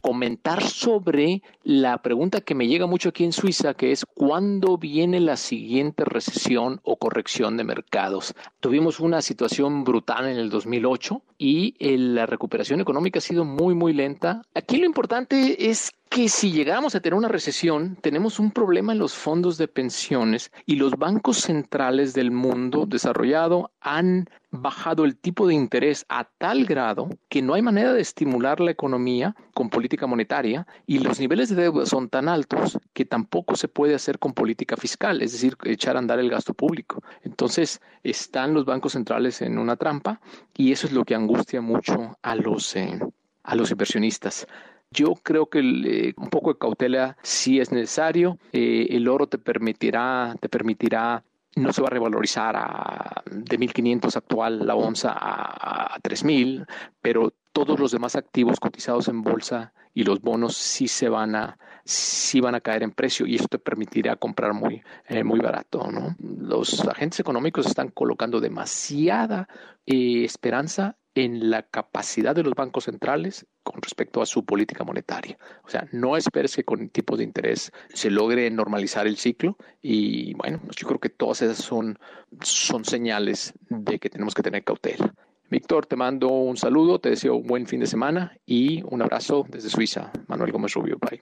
comentar 0.00 0.62
sobre 0.62 1.42
la 1.62 1.98
pregunta 2.02 2.40
que 2.40 2.54
me 2.54 2.66
llega 2.66 2.86
mucho 2.86 3.10
aquí 3.10 3.24
en 3.24 3.32
Suiza, 3.32 3.74
que 3.74 3.92
es 3.92 4.04
¿cuándo 4.04 4.78
viene 4.78 5.20
la 5.20 5.36
siguiente 5.36 6.04
recesión 6.04 6.80
o 6.84 6.96
corrección 6.96 7.56
de 7.56 7.64
mercados? 7.64 8.34
Tuvimos 8.60 9.00
una 9.00 9.22
situación 9.22 9.84
brutal 9.84 10.28
en 10.28 10.36
el 10.36 10.50
2008 10.50 11.22
y 11.38 11.74
la 11.96 12.26
recuperación 12.26 12.80
económica 12.80 13.18
ha 13.18 13.22
sido 13.22 13.44
muy, 13.44 13.74
muy 13.74 13.92
lenta. 13.92 14.42
Aquí 14.54 14.78
lo 14.78 14.86
importante 14.86 15.70
es 15.70 15.90
que 16.10 16.28
si 16.28 16.50
llegamos 16.50 16.96
a 16.96 17.00
tener 17.00 17.14
una 17.14 17.28
recesión, 17.28 17.96
tenemos 18.02 18.40
un 18.40 18.50
problema 18.50 18.92
en 18.92 18.98
los 18.98 19.14
fondos 19.14 19.56
de 19.58 19.68
pensiones 19.68 20.50
y 20.66 20.74
los 20.74 20.98
bancos 20.98 21.36
centrales 21.36 22.14
del 22.14 22.32
mundo 22.32 22.84
desarrollado 22.84 23.70
han 23.80 24.28
bajado 24.50 25.04
el 25.04 25.16
tipo 25.16 25.46
de 25.46 25.54
interés 25.54 26.04
a 26.08 26.24
tal 26.24 26.64
grado 26.64 27.10
que 27.28 27.42
no 27.42 27.54
hay 27.54 27.62
manera 27.62 27.92
de 27.92 28.00
estimular 28.00 28.58
la 28.58 28.72
economía 28.72 29.36
con 29.54 29.70
política 29.70 30.08
monetaria 30.08 30.66
y 30.84 30.98
los 30.98 31.20
niveles 31.20 31.48
de 31.50 31.62
deuda 31.62 31.86
son 31.86 32.08
tan 32.08 32.28
altos 32.28 32.76
que 32.92 33.04
tampoco 33.04 33.54
se 33.54 33.68
puede 33.68 33.94
hacer 33.94 34.18
con 34.18 34.32
política 34.32 34.76
fiscal, 34.76 35.22
es 35.22 35.30
decir, 35.30 35.56
echar 35.62 35.94
a 35.94 36.00
andar 36.00 36.18
el 36.18 36.28
gasto 36.28 36.54
público. 36.54 37.04
Entonces, 37.22 37.80
están 38.02 38.52
los 38.52 38.64
bancos 38.64 38.94
centrales 38.94 39.42
en 39.42 39.58
una 39.58 39.76
trampa 39.76 40.20
y 40.56 40.72
eso 40.72 40.88
es 40.88 40.92
lo 40.92 41.04
que 41.04 41.14
angustia 41.14 41.60
mucho 41.60 42.18
a 42.20 42.34
los, 42.34 42.74
eh, 42.74 42.98
a 43.44 43.54
los 43.54 43.70
inversionistas. 43.70 44.48
Yo 44.92 45.14
creo 45.22 45.46
que 45.46 45.60
eh, 45.60 46.14
un 46.16 46.30
poco 46.30 46.52
de 46.52 46.58
cautela 46.58 47.16
sí 47.22 47.60
es 47.60 47.70
necesario. 47.70 48.38
Eh, 48.52 48.88
el 48.90 49.06
oro 49.08 49.28
te 49.28 49.38
permitirá, 49.38 50.34
te 50.40 50.48
permitirá 50.48 51.22
no 51.56 51.72
se 51.72 51.82
va 51.82 51.88
a 51.88 51.90
revalorizar 51.90 52.54
a, 52.56 53.22
de 53.26 53.58
1.500 53.58 54.16
actual 54.16 54.66
la 54.66 54.74
onza 54.74 55.12
a, 55.12 55.94
a 55.94 55.98
3.000, 56.00 56.66
pero 57.00 57.32
todos 57.52 57.78
los 57.78 57.90
demás 57.90 58.16
activos 58.16 58.60
cotizados 58.60 59.08
en 59.08 59.22
bolsa 59.22 59.72
y 59.94 60.04
los 60.04 60.20
bonos 60.20 60.56
sí 60.56 60.88
se 60.88 61.08
van 61.08 61.34
a 61.34 61.58
sí 61.84 62.40
van 62.40 62.54
a 62.54 62.60
caer 62.60 62.82
en 62.82 62.92
precio 62.92 63.26
y 63.26 63.34
esto 63.34 63.48
te 63.48 63.58
permitirá 63.58 64.14
comprar 64.16 64.52
muy 64.52 64.82
eh, 65.08 65.24
muy 65.24 65.40
barato 65.40 65.90
no 65.90 66.14
los 66.20 66.86
agentes 66.86 67.18
económicos 67.20 67.66
están 67.66 67.88
colocando 67.88 68.38
demasiada 68.38 69.48
esperanza 69.84 70.96
en 71.24 71.50
la 71.50 71.62
capacidad 71.62 72.34
de 72.34 72.42
los 72.42 72.54
bancos 72.54 72.84
centrales 72.84 73.46
con 73.62 73.82
respecto 73.82 74.22
a 74.22 74.26
su 74.26 74.44
política 74.44 74.84
monetaria. 74.84 75.38
O 75.64 75.68
sea, 75.68 75.86
no 75.92 76.16
esperes 76.16 76.56
que 76.56 76.64
con 76.64 76.88
tipos 76.88 77.18
de 77.18 77.24
interés 77.24 77.70
se 77.92 78.10
logre 78.10 78.50
normalizar 78.50 79.06
el 79.06 79.16
ciclo 79.16 79.56
y 79.82 80.34
bueno, 80.34 80.60
yo 80.76 80.86
creo 80.86 80.98
que 80.98 81.10
todas 81.10 81.42
esas 81.42 81.58
son, 81.58 81.98
son 82.42 82.84
señales 82.84 83.52
de 83.68 83.98
que 83.98 84.10
tenemos 84.10 84.34
que 84.34 84.42
tener 84.42 84.64
cautela. 84.64 85.14
Víctor, 85.50 85.86
te 85.86 85.96
mando 85.96 86.28
un 86.28 86.56
saludo, 86.56 87.00
te 87.00 87.10
deseo 87.10 87.34
un 87.34 87.46
buen 87.46 87.66
fin 87.66 87.80
de 87.80 87.86
semana 87.86 88.38
y 88.46 88.82
un 88.84 89.02
abrazo 89.02 89.44
desde 89.48 89.68
Suiza. 89.68 90.12
Manuel 90.28 90.52
Gómez 90.52 90.74
Rubio, 90.74 90.96
bye. 91.00 91.20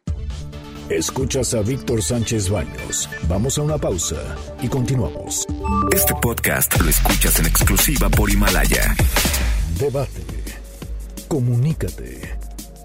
Escuchas 0.90 1.54
a 1.54 1.62
Víctor 1.62 2.02
Sánchez 2.02 2.50
Baños. 2.50 3.08
Vamos 3.26 3.58
a 3.58 3.62
una 3.62 3.78
pausa 3.78 4.36
y 4.60 4.68
continuamos. 4.68 5.46
Este 5.94 6.14
podcast 6.20 6.78
lo 6.80 6.90
escuchas 6.90 7.38
en 7.40 7.46
exclusiva 7.46 8.10
por 8.10 8.30
Himalaya. 8.30 8.94
Debate. 9.78 10.22
Comunícate. 11.26 12.38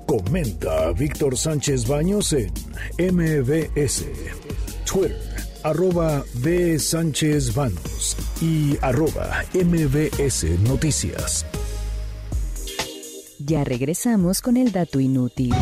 Comenta 0.07 0.87
a 0.87 0.93
Víctor 0.93 1.37
Sánchez 1.37 1.87
Baños 1.87 2.33
en 2.33 2.51
MBS, 2.97 4.05
Twitter, 4.85 5.32
arroba 5.63 6.25
B. 6.35 6.77
Sánchez 6.77 7.55
Baños 7.55 8.17
y 8.41 8.77
arroba 8.81 9.43
MBS 9.53 10.59
Noticias. 10.59 11.45
Ya 13.39 13.63
regresamos 13.63 14.41
con 14.41 14.57
el 14.57 14.71
dato 14.71 14.99
inútil. 14.99 15.53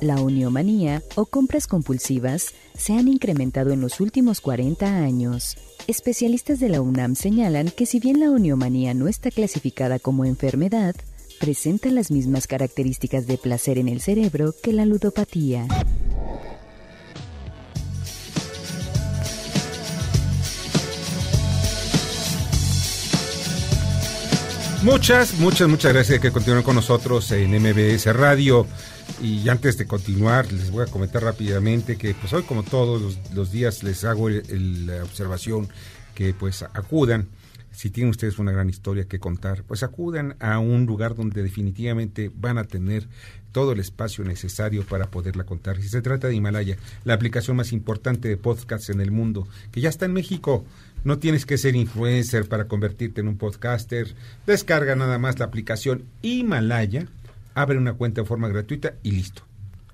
La 0.00 0.20
uniomanía 0.20 1.02
o 1.14 1.26
compras 1.26 1.66
compulsivas 1.66 2.54
se 2.76 2.92
han 2.92 3.08
incrementado 3.08 3.70
en 3.72 3.80
los 3.80 4.00
últimos 4.00 4.40
40 4.40 4.86
años. 4.86 5.56
Especialistas 5.86 6.60
de 6.60 6.68
la 6.68 6.80
UNAM 6.80 7.14
señalan 7.14 7.70
que 7.70 7.86
si 7.86 7.98
bien 7.98 8.20
la 8.20 8.30
uniomanía 8.30 8.94
no 8.94 9.08
está 9.08 9.30
clasificada 9.30 9.98
como 9.98 10.24
enfermedad, 10.24 10.94
presenta 11.40 11.90
las 11.90 12.10
mismas 12.10 12.46
características 12.46 13.26
de 13.26 13.38
placer 13.38 13.78
en 13.78 13.88
el 13.88 14.00
cerebro 14.00 14.54
que 14.62 14.72
la 14.72 14.84
ludopatía. 14.84 15.66
Muchas, 24.86 25.40
muchas, 25.40 25.68
muchas 25.68 25.92
gracias 25.92 26.20
que 26.20 26.30
continúen 26.30 26.62
con 26.62 26.76
nosotros 26.76 27.32
en 27.32 27.50
MBS 27.60 28.06
Radio. 28.14 28.68
Y 29.20 29.48
antes 29.48 29.76
de 29.78 29.84
continuar, 29.84 30.52
les 30.52 30.70
voy 30.70 30.84
a 30.84 30.86
comentar 30.86 31.24
rápidamente 31.24 31.96
que 31.96 32.14
pues 32.14 32.32
hoy 32.32 32.44
como 32.44 32.62
todos 32.62 33.18
los, 33.34 33.50
días 33.50 33.82
les 33.82 34.04
hago 34.04 34.28
la 34.28 35.02
observación 35.02 35.68
que 36.14 36.34
pues 36.34 36.62
acudan 36.62 37.26
si 37.72 37.90
tienen 37.90 38.10
ustedes 38.10 38.38
una 38.38 38.52
gran 38.52 38.70
historia 38.70 39.06
que 39.06 39.18
contar, 39.18 39.64
pues 39.64 39.82
acudan 39.82 40.36
a 40.38 40.60
un 40.60 40.86
lugar 40.86 41.16
donde 41.16 41.42
definitivamente 41.42 42.30
van 42.32 42.56
a 42.56 42.64
tener 42.64 43.08
todo 43.50 43.72
el 43.72 43.80
espacio 43.80 44.22
necesario 44.24 44.86
para 44.86 45.10
poderla 45.10 45.44
contar. 45.44 45.82
Si 45.82 45.88
se 45.88 46.00
trata 46.00 46.28
de 46.28 46.34
Himalaya, 46.36 46.76
la 47.04 47.14
aplicación 47.14 47.56
más 47.56 47.72
importante 47.72 48.28
de 48.28 48.36
podcasts 48.36 48.88
en 48.88 49.00
el 49.00 49.10
mundo, 49.10 49.48
que 49.72 49.80
ya 49.80 49.88
está 49.88 50.06
en 50.06 50.12
México. 50.12 50.64
No 51.06 51.20
tienes 51.20 51.46
que 51.46 51.56
ser 51.56 51.76
influencer 51.76 52.48
para 52.48 52.66
convertirte 52.66 53.20
en 53.20 53.28
un 53.28 53.38
podcaster. 53.38 54.12
Descarga 54.44 54.96
nada 54.96 55.20
más 55.20 55.38
la 55.38 55.44
aplicación 55.44 56.02
Himalaya, 56.20 57.06
abre 57.54 57.78
una 57.78 57.92
cuenta 57.92 58.22
de 58.22 58.26
forma 58.26 58.48
gratuita 58.48 58.94
y 59.04 59.12
listo. 59.12 59.42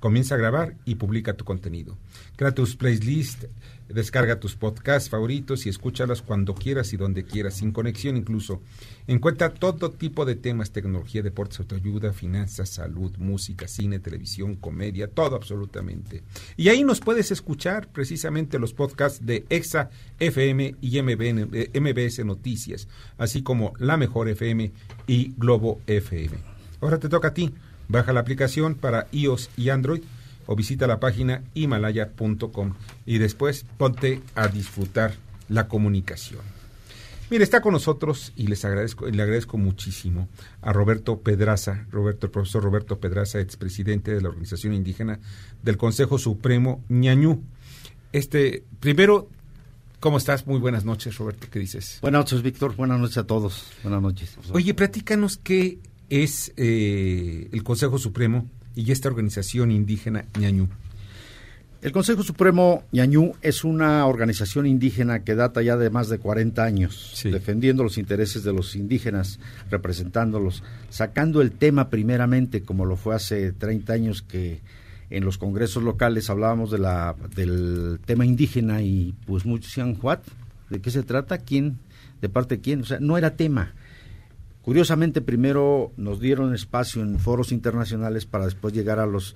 Comienza 0.01 0.37
a 0.37 0.39
grabar 0.39 0.75
y 0.87 0.95
publica 0.95 1.35
tu 1.35 1.45
contenido. 1.45 1.99
Crea 2.37 2.55
tus 2.55 2.77
playlists 2.77 3.47
Descarga 3.93 4.41
tus 4.41 4.57
podcasts 4.57 5.11
favoritos 5.11 5.67
y 5.67 5.69
escúchalos 5.69 6.23
cuando 6.23 6.55
quieras 6.55 6.93
y 6.93 6.97
donde 6.97 7.25
quieras, 7.25 7.55
sin 7.55 7.73
conexión 7.73 8.17
incluso. 8.17 8.63
Encuentra 9.07 9.53
todo 9.53 9.91
tipo 9.91 10.25
de 10.25 10.35
temas, 10.35 10.71
tecnología, 10.71 11.23
deportes, 11.23 11.61
autoayuda, 11.61 12.13
finanzas, 12.13 12.71
salud, 12.71 13.17
música, 13.19 13.69
cine, 13.69 13.99
televisión, 13.99 14.57
comedia, 14.57 15.09
todo 15.09 15.37
absolutamente. 15.37 16.23
Y 16.57 16.69
ahí 16.69 16.85
nos 16.85 17.01
puedes 17.01 17.31
escuchar 17.31 17.89
precisamente 17.89 18.59
los 18.59 18.73
podcasts 18.73 19.25
de 19.25 19.45
EXA 19.51 19.91
FM 20.19 20.77
y 20.81 21.03
MBS 21.03 22.19
eh, 22.19 22.25
Noticias, 22.25 22.89
así 23.19 23.43
como 23.43 23.73
La 23.79 23.97
Mejor 23.97 24.29
FM 24.29 24.73
y 25.07 25.35
Globo 25.37 25.81
FM. 25.87 26.37
Ahora 26.81 26.99
te 26.99 27.09
toca 27.09 27.29
a 27.29 27.35
ti. 27.35 27.53
Baja 27.89 28.13
la 28.13 28.21
aplicación 28.21 28.75
para 28.75 29.07
iOS 29.13 29.51
y 29.57 29.69
Android 29.69 30.03
o 30.47 30.57
visita 30.57 30.87
la 30.87 31.01
página 31.01 31.43
himalaya.com 31.55 32.75
y 33.07 33.19
después 33.19 33.67
ponte 33.77 34.21
a 34.35 34.49
disfrutar 34.49 35.15
la 35.49 35.69
comunicación. 35.69 36.41
Mire, 37.33 37.45
está 37.45 37.63
con 37.63 37.73
nosotros 37.73 38.35
y 38.37 38.47
les 38.47 38.63
agradezco, 38.67 39.07
le 39.07 39.23
agradezco 39.23 39.57
muchísimo 39.57 40.29
a 40.61 40.71
Roberto 40.75 41.21
Pedraza, 41.21 41.87
Roberto, 41.91 42.27
el 42.27 42.31
profesor 42.31 42.63
Roberto 42.63 43.01
Pedraza, 43.01 43.41
expresidente 43.41 44.15
de 44.15 44.21
la 44.21 44.29
Organización 44.29 44.75
Indígena 44.75 45.19
del 45.63 45.79
Consejo 45.79 46.19
Supremo 46.19 46.85
Ñañú. 46.91 47.43
Este, 48.13 48.65
primero, 48.81 49.31
¿cómo 49.99 50.19
estás? 50.19 50.47
Muy 50.47 50.59
buenas 50.59 50.85
noches, 50.85 51.17
Roberto, 51.17 51.47
¿qué 51.51 51.59
dices? 51.59 52.01
Buenas 52.03 52.19
noches, 52.19 52.43
Víctor, 52.43 52.77
buenas 52.77 53.01
noches 53.01 53.17
a 53.17 53.27
todos, 53.27 53.73
buenas 53.83 54.03
noches. 54.03 54.37
Oye, 54.53 54.75
platícanos 54.75 55.39
qué 55.39 55.79
es 56.11 56.53
eh, 56.59 57.49
el 57.51 57.63
Consejo 57.63 57.97
Supremo 57.97 58.47
y 58.75 58.91
esta 58.93 59.09
organización 59.09 59.71
indígena 59.71 60.25
ñañú? 60.39 60.69
El 61.83 61.91
Consejo 61.91 62.23
Supremo 62.23 62.85
ñañú 62.93 63.33
es 63.43 63.65
una 63.65 64.07
organización 64.07 64.67
indígena 64.67 65.25
que 65.25 65.35
data 65.35 65.63
ya 65.63 65.77
de 65.77 65.91
más 65.91 66.09
de 66.09 66.19
40 66.19 66.63
años, 66.63 67.21
defendiendo 67.25 67.83
los 67.83 67.99
intereses 67.99 68.45
de 68.45 68.53
los 68.53 68.77
indígenas, 68.77 69.41
representándolos, 69.69 70.63
sacando 70.91 71.43
el 71.43 71.51
tema 71.51 71.91
primeramente, 71.91 72.63
como 72.63 72.85
lo 72.85 72.95
fue 72.95 73.17
hace 73.17 73.51
30 73.51 73.93
años 73.93 74.23
que 74.23 74.61
en 75.11 75.25
los 75.25 75.39
congresos 75.39 75.83
locales 75.83 76.31
hablábamos 76.31 76.71
de 76.71 76.79
la, 76.79 77.17
del 77.35 77.99
tema 78.05 78.25
indígena 78.25 78.81
y 78.81 79.17
pues 79.27 79.45
muchos 79.45 79.67
decían, 79.67 79.99
¿what? 80.01 80.21
¿De 80.71 80.81
qué 80.81 80.93
se 80.93 81.03
trata? 81.03 81.39
¿Quién? 81.39 81.79
¿De 82.21 82.29
parte 82.29 82.57
de 82.57 82.61
quién? 82.63 82.83
O 82.83 82.85
sea, 82.85 83.01
no 83.01 83.19
era 83.19 83.35
tema 83.35 83.75
Curiosamente, 84.63 85.21
primero 85.21 85.93
nos 85.97 86.21
dieron 86.21 86.55
espacio 86.55 87.03
en 87.03 87.19
foros 87.19 87.51
internacionales 87.51 88.27
para 88.27 88.45
después 88.45 88.73
llegar 88.73 89.01
a 89.01 89.07
los, 89.07 89.35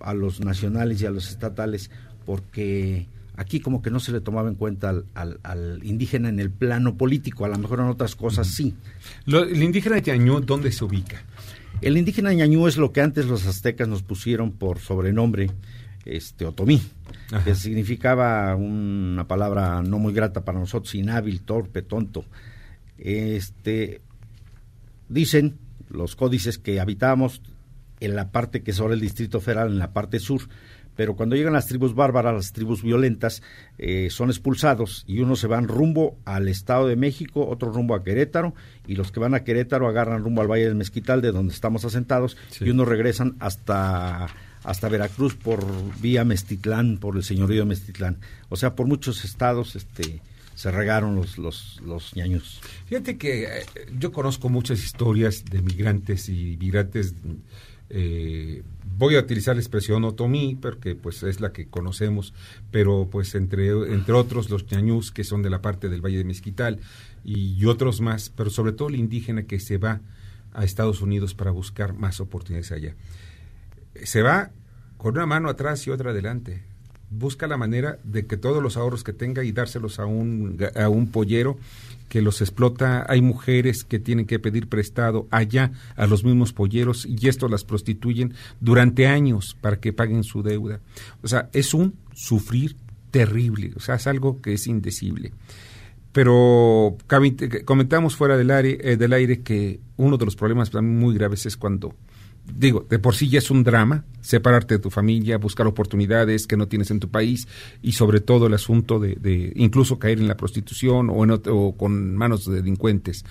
a 0.00 0.14
los 0.14 0.40
nacionales 0.40 1.00
y 1.00 1.06
a 1.06 1.10
los 1.10 1.28
estatales, 1.30 1.90
porque 2.26 3.06
aquí 3.36 3.60
como 3.60 3.82
que 3.82 3.90
no 3.90 4.00
se 4.00 4.10
le 4.10 4.20
tomaba 4.20 4.48
en 4.48 4.56
cuenta 4.56 4.92
al, 5.14 5.80
indígena 5.84 6.28
en 6.28 6.40
el 6.40 6.50
plano 6.50 6.96
político, 6.96 7.44
a 7.44 7.48
lo 7.48 7.58
mejor 7.58 7.80
en 7.80 7.86
otras 7.86 8.16
cosas 8.16 8.48
sí. 8.48 8.74
¿El 9.26 9.62
indígena 9.62 9.98
ñañú 9.98 10.40
dónde 10.40 10.72
se 10.72 10.84
ubica? 10.84 11.22
El 11.80 11.96
indígena 11.96 12.32
ñañú 12.32 12.66
es 12.66 12.76
lo 12.76 12.92
que 12.92 13.00
antes 13.00 13.26
los 13.26 13.46
aztecas 13.46 13.86
nos 13.86 14.02
pusieron 14.02 14.52
por 14.52 14.80
sobrenombre, 14.80 15.50
este 16.04 16.46
otomí, 16.46 16.82
que 17.44 17.54
significaba 17.54 18.54
una 18.56 19.26
palabra 19.26 19.82
no 19.82 19.98
muy 19.98 20.12
grata 20.12 20.44
para 20.44 20.58
nosotros, 20.58 20.94
inhábil, 20.94 21.42
torpe, 21.42 21.82
tonto. 21.82 22.24
Este, 22.98 24.00
Dicen 25.08 25.58
los 25.88 26.16
códices 26.16 26.58
que 26.58 26.80
habitábamos 26.80 27.42
en 28.00 28.16
la 28.16 28.30
parte 28.30 28.62
que 28.62 28.72
es 28.72 28.80
ahora 28.80 28.94
el 28.94 29.00
Distrito 29.00 29.40
Federal, 29.40 29.68
en 29.68 29.78
la 29.78 29.92
parte 29.92 30.18
sur, 30.18 30.42
pero 30.96 31.16
cuando 31.16 31.36
llegan 31.36 31.52
las 31.52 31.66
tribus 31.66 31.94
bárbaras, 31.94 32.34
las 32.34 32.52
tribus 32.52 32.82
violentas, 32.82 33.42
eh, 33.78 34.08
son 34.10 34.30
expulsados 34.30 35.04
y 35.06 35.20
unos 35.20 35.40
se 35.40 35.46
van 35.46 35.68
rumbo 35.68 36.18
al 36.24 36.48
Estado 36.48 36.86
de 36.86 36.96
México, 36.96 37.46
otro 37.46 37.72
rumbo 37.72 37.94
a 37.94 38.04
Querétaro, 38.04 38.54
y 38.86 38.94
los 38.94 39.10
que 39.10 39.20
van 39.20 39.34
a 39.34 39.44
Querétaro 39.44 39.88
agarran 39.88 40.22
rumbo 40.22 40.42
al 40.42 40.50
Valle 40.50 40.66
del 40.66 40.76
Mezquital, 40.76 41.20
de 41.20 41.32
donde 41.32 41.52
estamos 41.52 41.84
asentados, 41.84 42.36
y 42.60 42.70
unos 42.70 42.88
regresan 42.88 43.36
hasta 43.40 44.28
hasta 44.62 44.88
Veracruz 44.88 45.34
por 45.34 45.62
vía 46.00 46.24
Mestitlán, 46.24 46.96
por 46.96 47.16
el 47.16 47.22
señorío 47.22 47.60
de 47.60 47.66
Mestitlán. 47.66 48.16
O 48.48 48.56
sea, 48.56 48.74
por 48.74 48.86
muchos 48.86 49.22
estados, 49.22 49.76
este, 49.76 50.22
se 50.54 50.70
regaron 50.70 51.16
los, 51.16 51.38
los, 51.38 51.80
los 51.84 52.14
ñaños. 52.14 52.60
Fíjate 52.86 53.16
que 53.16 53.44
eh, 53.44 53.66
yo 53.98 54.12
conozco 54.12 54.48
muchas 54.48 54.82
historias 54.82 55.44
de 55.44 55.62
migrantes 55.62 56.28
y 56.28 56.56
migrantes. 56.58 57.14
Eh, 57.90 58.62
voy 58.96 59.16
a 59.16 59.20
utilizar 59.20 59.56
la 59.56 59.60
expresión 59.60 60.04
otomí 60.04 60.56
porque 60.60 60.94
pues 60.94 61.22
es 61.22 61.40
la 61.40 61.52
que 61.52 61.66
conocemos, 61.66 62.32
pero 62.70 63.08
pues 63.10 63.34
entre, 63.34 63.68
entre 63.92 64.14
otros 64.14 64.48
los 64.48 64.70
ñañús 64.70 65.10
que 65.10 65.24
son 65.24 65.42
de 65.42 65.50
la 65.50 65.60
parte 65.60 65.88
del 65.88 66.00
Valle 66.00 66.18
de 66.18 66.24
Mezquital 66.24 66.80
y 67.24 67.64
otros 67.66 68.00
más, 68.00 68.30
pero 68.30 68.50
sobre 68.50 68.72
todo 68.72 68.88
el 68.88 68.96
indígena 68.96 69.44
que 69.44 69.58
se 69.60 69.78
va 69.78 70.00
a 70.52 70.64
Estados 70.64 71.02
Unidos 71.02 71.34
para 71.34 71.50
buscar 71.50 71.94
más 71.94 72.20
oportunidades 72.20 72.70
allá. 72.70 72.94
Se 74.04 74.22
va 74.22 74.50
con 74.96 75.14
una 75.14 75.26
mano 75.26 75.48
atrás 75.48 75.86
y 75.86 75.90
otra 75.90 76.10
adelante 76.10 76.73
busca 77.10 77.46
la 77.46 77.56
manera 77.56 77.98
de 78.04 78.26
que 78.26 78.36
todos 78.36 78.62
los 78.62 78.76
ahorros 78.76 79.04
que 79.04 79.12
tenga 79.12 79.44
y 79.44 79.52
dárselos 79.52 79.98
a 79.98 80.06
un, 80.06 80.58
a 80.74 80.88
un 80.88 81.08
pollero 81.08 81.58
que 82.08 82.22
los 82.22 82.40
explota. 82.40 83.04
Hay 83.08 83.22
mujeres 83.22 83.84
que 83.84 83.98
tienen 83.98 84.26
que 84.26 84.38
pedir 84.38 84.68
prestado 84.68 85.26
allá 85.30 85.72
a 85.96 86.06
los 86.06 86.24
mismos 86.24 86.52
polleros 86.52 87.06
y 87.06 87.28
esto 87.28 87.48
las 87.48 87.64
prostituyen 87.64 88.34
durante 88.60 89.06
años 89.06 89.56
para 89.60 89.80
que 89.80 89.92
paguen 89.92 90.24
su 90.24 90.42
deuda. 90.42 90.80
O 91.22 91.28
sea, 91.28 91.48
es 91.52 91.74
un 91.74 91.94
sufrir 92.12 92.76
terrible, 93.10 93.72
o 93.76 93.80
sea, 93.80 93.96
es 93.96 94.06
algo 94.06 94.40
que 94.40 94.54
es 94.54 94.66
indecible. 94.66 95.32
Pero 96.12 96.96
comentamos 97.64 98.14
fuera 98.14 98.36
del 98.36 98.52
aire, 98.52 98.78
eh, 98.80 98.96
del 98.96 99.12
aire 99.12 99.40
que 99.40 99.80
uno 99.96 100.16
de 100.16 100.24
los 100.24 100.36
problemas 100.36 100.72
muy 100.72 101.14
graves 101.14 101.46
es 101.46 101.56
cuando 101.56 101.94
digo, 102.46 102.86
de 102.88 102.98
por 102.98 103.14
sí 103.14 103.28
ya 103.28 103.38
es 103.38 103.50
un 103.50 103.64
drama 103.64 104.04
separarte 104.20 104.74
de 104.74 104.80
tu 104.80 104.90
familia, 104.90 105.38
buscar 105.38 105.66
oportunidades 105.66 106.46
que 106.46 106.56
no 106.56 106.68
tienes 106.68 106.90
en 106.90 107.00
tu 107.00 107.10
país 107.10 107.46
y 107.82 107.92
sobre 107.92 108.20
todo 108.20 108.46
el 108.46 108.54
asunto 108.54 108.98
de, 108.98 109.52
incluso 109.54 109.98
caer 109.98 110.18
en 110.18 110.28
la 110.28 110.36
prostitución 110.36 111.10
o, 111.10 111.16
o 111.16 111.76
con 111.76 112.16
manos 112.16 112.46
de 112.46 112.56
delincuentes. 112.56 113.24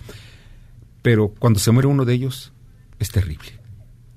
Pero 1.02 1.34
cuando 1.40 1.60
se 1.60 1.72
muere 1.72 1.88
uno 1.88 2.06
de 2.06 2.14
ellos, 2.14 2.54
es 3.00 3.10
terrible. 3.10 3.50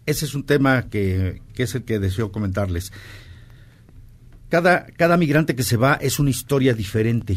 Ese 0.04 0.24
es 0.24 0.34
un 0.34 0.44
tema 0.44 0.88
que, 0.88 1.42
que 1.54 1.64
es 1.64 1.74
el 1.74 1.82
que 1.82 1.98
deseo 1.98 2.30
comentarles. 2.30 2.92
Cada, 4.48 4.86
cada 4.86 5.16
migrante 5.16 5.56
que 5.56 5.64
se 5.64 5.76
va 5.76 5.94
es 5.94 6.18
una 6.18 6.30
historia 6.30 6.74
diferente. 6.74 7.36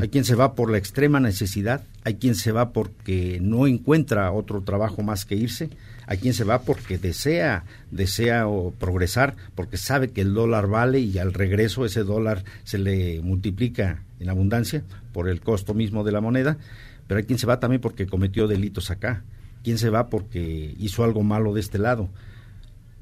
Hay 0.00 0.10
quien 0.10 0.24
se 0.24 0.36
va 0.36 0.54
por 0.54 0.70
la 0.70 0.78
extrema 0.78 1.18
necesidad, 1.18 1.82
hay 2.04 2.14
quien 2.14 2.36
se 2.36 2.52
va 2.52 2.72
porque 2.72 3.40
no 3.42 3.66
encuentra 3.66 4.30
otro 4.30 4.62
trabajo 4.62 5.02
más 5.02 5.24
que 5.24 5.34
irse, 5.34 5.70
hay 6.06 6.18
quien 6.18 6.34
se 6.34 6.44
va 6.44 6.62
porque 6.62 6.98
desea, 6.98 7.64
desea 7.90 8.46
progresar, 8.78 9.36
porque 9.54 9.76
sabe 9.76 10.08
que 10.08 10.20
el 10.20 10.34
dólar 10.34 10.66
vale 10.66 11.00
y 11.00 11.18
al 11.18 11.32
regreso 11.32 11.84
ese 11.84 12.02
dólar 12.02 12.44
se 12.64 12.78
le 12.78 13.20
multiplica 13.22 14.02
en 14.20 14.28
abundancia 14.28 14.82
por 15.12 15.28
el 15.28 15.40
costo 15.40 15.74
mismo 15.74 16.04
de 16.04 16.12
la 16.12 16.20
moneda, 16.20 16.58
pero 17.06 17.18
hay 17.18 17.24
quien 17.24 17.38
se 17.38 17.46
va 17.46 17.60
también 17.60 17.80
porque 17.80 18.06
cometió 18.06 18.48
delitos 18.48 18.90
acá, 18.90 19.22
quien 19.62 19.78
se 19.78 19.90
va 19.90 20.08
porque 20.08 20.74
hizo 20.78 21.04
algo 21.04 21.22
malo 21.22 21.54
de 21.54 21.60
este 21.60 21.78
lado. 21.78 22.08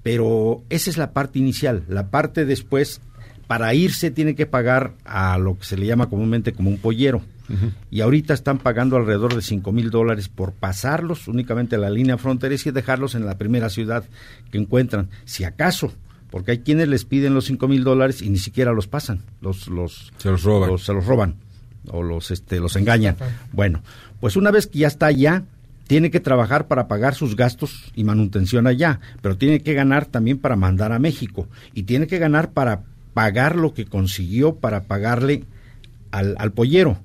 Pero 0.03 0.63
esa 0.71 0.91
es 0.91 0.97
la 0.97 1.13
parte 1.13 1.39
inicial, 1.39 1.85
la 1.89 2.11
parte 2.11 2.45
después 2.45 3.01
para 3.47 3.75
irse 3.75 4.11
tiene 4.11 4.35
que 4.35 4.47
pagar 4.47 4.95
a 5.05 5.37
lo 5.37 5.59
que 5.59 5.65
se 5.65 5.77
le 5.77 5.87
llama 5.87 6.09
comúnmente 6.09 6.53
como 6.53 6.71
un 6.71 6.79
pollero. 6.79 7.23
Y 7.91 8.01
ahorita 8.01 8.35
están 8.35 8.59
pagando 8.59 8.97
alrededor 8.97 9.35
de 9.35 9.43
cinco 9.43 9.73
mil 9.73 9.91
dólares 9.91 10.29
por 10.29 10.53
pasarlos 10.53 11.29
únicamente 11.29 11.77
a 11.77 11.79
la 11.79 11.91
línea 11.91 12.19
fronteriza 12.19 12.69
y 12.69 12.73
dejarlos 12.73 13.15
en 13.15 13.27
la 13.27 13.39
primera 13.39 13.69
ciudad 13.71 14.05
que 14.51 14.59
encuentran. 14.59 15.09
Si 15.25 15.45
acaso, 15.45 15.93
porque 16.31 16.53
hay 16.53 16.59
quienes 16.61 16.89
les 16.89 17.05
piden 17.05 17.35
los 17.35 17.47
cinco 17.47 17.69
mil 17.69 17.85
dólares 17.85 18.23
y 18.23 18.31
ni 18.31 18.39
siquiera 18.39 18.73
los 18.73 18.87
pasan, 18.87 19.23
los, 19.41 19.69
los, 19.69 20.13
se 20.19 20.31
los 20.31 20.43
roban. 20.43 20.79
se 20.79 20.93
los 20.93 21.07
roban 21.07 21.35
o 21.89 22.03
los, 22.03 22.31
este, 22.31 22.61
los 22.61 22.77
engañan. 22.77 23.17
Bueno, 23.53 23.83
pues 24.21 24.37
una 24.37 24.51
vez 24.51 24.67
que 24.67 24.81
ya 24.81 24.89
está 24.89 25.07
allá, 25.07 25.45
tiene 25.87 26.11
que 26.11 26.21
trabajar 26.21 26.69
para 26.69 26.87
pagar 26.87 27.15
sus 27.15 27.35
gastos 27.35 27.91
y 27.97 28.05
manutención 28.05 28.67
allá, 28.67 29.01
pero 29.23 29.37
tiene 29.37 29.61
que 29.61 29.75
ganar 29.75 30.07
también 30.07 30.39
para 30.39 30.57
mandar 30.57 30.93
a 30.93 30.99
México 31.01 31.49
y 31.75 31.83
tiene 31.83 32.07
que 32.07 32.19
ganar 32.19 32.53
para 32.53 32.85
pagar 33.13 33.57
lo 33.57 33.75
que 33.75 33.87
consiguió 33.87 34.55
para 34.55 34.85
pagarle 34.85 35.45
al, 36.13 36.37
al 36.39 36.53
pollero. 36.53 36.99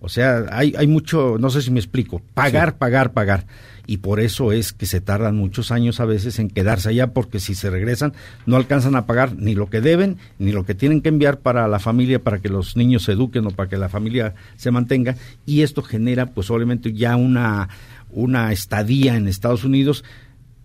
O 0.00 0.08
sea, 0.08 0.46
hay, 0.50 0.74
hay 0.76 0.86
mucho, 0.86 1.36
no 1.38 1.50
sé 1.50 1.62
si 1.62 1.70
me 1.70 1.80
explico, 1.80 2.20
pagar, 2.34 2.76
pagar, 2.76 3.12
pagar. 3.12 3.46
Y 3.86 3.98
por 3.98 4.20
eso 4.20 4.52
es 4.52 4.72
que 4.72 4.86
se 4.86 5.00
tardan 5.00 5.36
muchos 5.36 5.70
años 5.70 6.00
a 6.00 6.04
veces 6.04 6.38
en 6.38 6.50
quedarse 6.50 6.88
allá, 6.88 7.12
porque 7.12 7.38
si 7.38 7.54
se 7.54 7.70
regresan 7.70 8.12
no 8.44 8.56
alcanzan 8.56 8.96
a 8.96 9.06
pagar 9.06 9.36
ni 9.36 9.54
lo 9.54 9.70
que 9.70 9.80
deben, 9.80 10.18
ni 10.38 10.52
lo 10.52 10.64
que 10.64 10.74
tienen 10.74 11.00
que 11.00 11.08
enviar 11.08 11.38
para 11.38 11.68
la 11.68 11.78
familia, 11.78 12.22
para 12.22 12.40
que 12.40 12.48
los 12.48 12.76
niños 12.76 13.04
se 13.04 13.12
eduquen 13.12 13.46
o 13.46 13.50
para 13.50 13.68
que 13.68 13.76
la 13.76 13.88
familia 13.88 14.34
se 14.56 14.70
mantenga. 14.70 15.16
Y 15.46 15.62
esto 15.62 15.82
genera, 15.82 16.26
pues 16.26 16.50
obviamente, 16.50 16.92
ya 16.92 17.16
una, 17.16 17.68
una 18.10 18.52
estadía 18.52 19.16
en 19.16 19.28
Estados 19.28 19.64
Unidos 19.64 20.04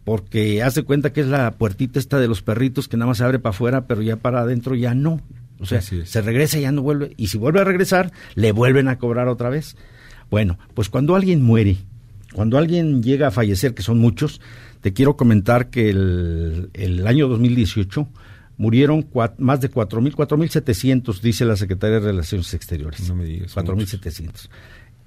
porque 0.04 0.64
hace 0.64 0.82
cuenta 0.82 1.14
que 1.14 1.22
es 1.22 1.28
la 1.28 1.52
puertita 1.52 2.00
esta 2.00 2.20
de 2.20 2.28
los 2.28 2.42
perritos 2.42 2.88
que 2.88 2.98
nada 2.98 3.10
más 3.10 3.20
se 3.20 3.24
abre 3.24 3.40
para 3.40 3.52
afuera, 3.52 3.86
pero 3.86 4.02
ya 4.02 4.16
para 4.16 4.42
adentro 4.42 4.76
ya 4.76 4.96
no. 4.96 5.22
O 5.62 5.66
sea, 5.66 5.82
se 5.82 6.22
regresa 6.22 6.58
y 6.58 6.62
ya 6.62 6.72
no 6.72 6.82
vuelve. 6.82 7.14
Y 7.18 7.28
si 7.28 7.38
vuelve 7.38 7.62
a 7.62 7.64
regresar, 7.64 8.12
le 8.36 8.52
vuelven 8.52 8.88
a 8.88 8.98
cobrar 8.98 9.28
otra 9.28 9.50
vez. 9.50 9.78
Bueno, 10.30 10.58
pues 10.74 10.90
cuando 10.90 11.16
alguien 11.16 11.42
muere, 11.42 11.78
cuando 12.34 12.58
alguien 12.58 13.04
llega 13.04 13.28
a 13.28 13.32
fallecer, 13.32 13.74
que 13.74 13.84
son 13.84 14.00
muchos, 14.00 14.42
te 14.82 14.94
quiero 14.94 15.16
comentar 15.16 15.70
que 15.70 15.90
el, 15.90 16.70
el 16.74 17.06
año 17.06 17.28
2018 17.28 18.08
murieron 18.58 19.08
más 19.38 19.62
de 19.62 19.72
4.000, 19.72 20.14
4.700, 20.14 21.20
dice 21.22 21.46
la 21.46 21.56
Secretaría 21.56 22.00
de 22.00 22.08
Relaciones 22.08 22.54
Exteriores. 22.54 23.08
No 23.08 23.16
me 23.16 23.26
digas. 23.26 23.56
4.700. 23.56 24.50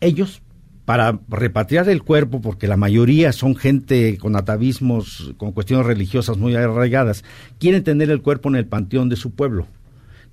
Ellos 0.00 0.42
para 0.84 1.18
repatriar 1.28 1.88
el 1.88 2.02
cuerpo, 2.02 2.40
porque 2.40 2.66
la 2.66 2.76
mayoría 2.76 3.32
son 3.32 3.56
gente 3.56 4.18
con 4.18 4.36
atavismos, 4.36 5.32
con 5.36 5.52
cuestiones 5.52 5.86
religiosas 5.86 6.36
muy 6.36 6.54
arraigadas, 6.54 7.24
quieren 7.58 7.82
tener 7.84 8.10
el 8.10 8.20
cuerpo 8.20 8.48
en 8.50 8.56
el 8.56 8.66
panteón 8.66 9.08
de 9.08 9.16
su 9.16 9.30
pueblo, 9.30 9.66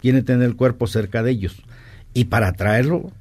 quieren 0.02 0.26
tener 0.26 0.47
el 0.47 0.56
cuerpo 0.56 0.88
cerca 0.88 1.24
de 1.24 1.32
ellos. 1.32 1.64
Y 2.14 2.26
para 2.26 2.54
traerlo, 2.54 3.12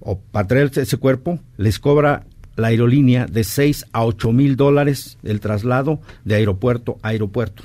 o 0.00 0.18
para 0.18 0.48
traer 0.48 0.70
ese 0.74 0.96
cuerpo, 0.96 1.38
les 1.56 1.78
cobra 1.78 2.24
la 2.56 2.68
aerolínea 2.68 3.26
de 3.26 3.44
6 3.44 3.86
a 3.92 4.04
8 4.04 4.32
mil 4.32 4.56
dólares 4.56 5.18
el 5.22 5.40
traslado 5.40 6.00
de 6.24 6.36
aeropuerto 6.36 6.98
a 7.02 7.08
aeropuerto. 7.08 7.64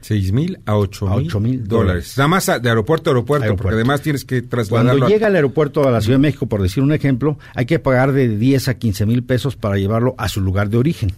6 0.00 0.32
mil 0.32 0.58
a 0.64 0.76
8 0.76 1.40
mil 1.40 1.68
dólares. 1.68 2.14
Nada 2.16 2.28
más 2.28 2.46
de 2.46 2.68
aeropuerto 2.68 3.10
a 3.10 3.12
aeropuerto, 3.12 3.56
porque 3.56 3.74
además 3.74 4.00
tienes 4.00 4.24
que 4.24 4.40
trasladarlo. 4.40 4.92
Cuando 4.92 5.08
llega 5.08 5.26
al 5.26 5.36
aeropuerto 5.36 5.86
a 5.86 5.90
la 5.90 6.00
Ciudad 6.00 6.18
de 6.18 6.22
México, 6.22 6.46
por 6.46 6.62
decir 6.62 6.82
un 6.82 6.92
ejemplo, 6.92 7.38
hay 7.54 7.66
que 7.66 7.78
pagar 7.78 8.12
de 8.12 8.28
10 8.28 8.68
a 8.68 8.74
15 8.78 9.04
mil 9.06 9.22
pesos 9.22 9.56
para 9.56 9.76
llevarlo 9.76 10.14
a 10.16 10.28
su 10.28 10.40
lugar 10.40 10.70
de 10.70 10.78
origen. 10.78 11.12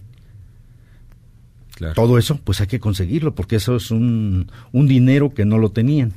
Todo 1.95 2.19
eso, 2.19 2.39
pues 2.43 2.61
hay 2.61 2.67
que 2.67 2.81
conseguirlo, 2.81 3.35
porque 3.35 3.57
eso 3.57 3.77
es 3.77 3.91
un, 3.91 4.51
un 4.73 4.87
dinero 4.87 5.31
que 5.31 5.45
no 5.45 5.57
lo 5.57 5.71
tenían. 5.71 6.13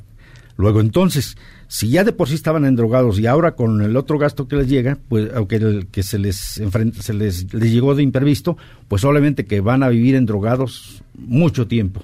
Luego, 0.55 0.81
entonces, 0.81 1.35
si 1.67 1.89
ya 1.89 2.03
de 2.03 2.13
por 2.13 2.29
sí 2.29 2.35
estaban 2.35 2.65
endrogados 2.65 3.19
y 3.19 3.25
ahora 3.25 3.55
con 3.55 3.81
el 3.81 3.97
otro 3.97 4.19
gasto 4.19 4.47
que 4.47 4.55
les 4.55 4.67
llega, 4.67 4.99
pues 5.09 5.31
aunque 5.33 5.55
el, 5.55 5.87
que 5.87 6.03
se 6.03 6.19
les 6.19 6.35
se 6.37 7.13
les, 7.13 7.53
les 7.53 7.71
llegó 7.71 7.95
de 7.95 8.03
imprevisto, 8.03 8.57
pues 8.87 9.03
obviamente 9.03 9.45
que 9.45 9.61
van 9.61 9.81
a 9.81 9.89
vivir 9.89 10.15
endrogados 10.15 11.03
mucho 11.15 11.67
tiempo. 11.67 12.03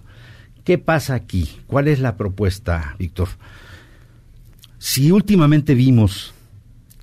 ¿Qué 0.64 0.78
pasa 0.78 1.14
aquí? 1.14 1.50
¿Cuál 1.68 1.88
es 1.88 2.00
la 2.00 2.18
propuesta, 2.18 2.96
Víctor? 2.98 3.30
Si 4.80 5.12
últimamente 5.12 5.76
vimos 5.76 6.34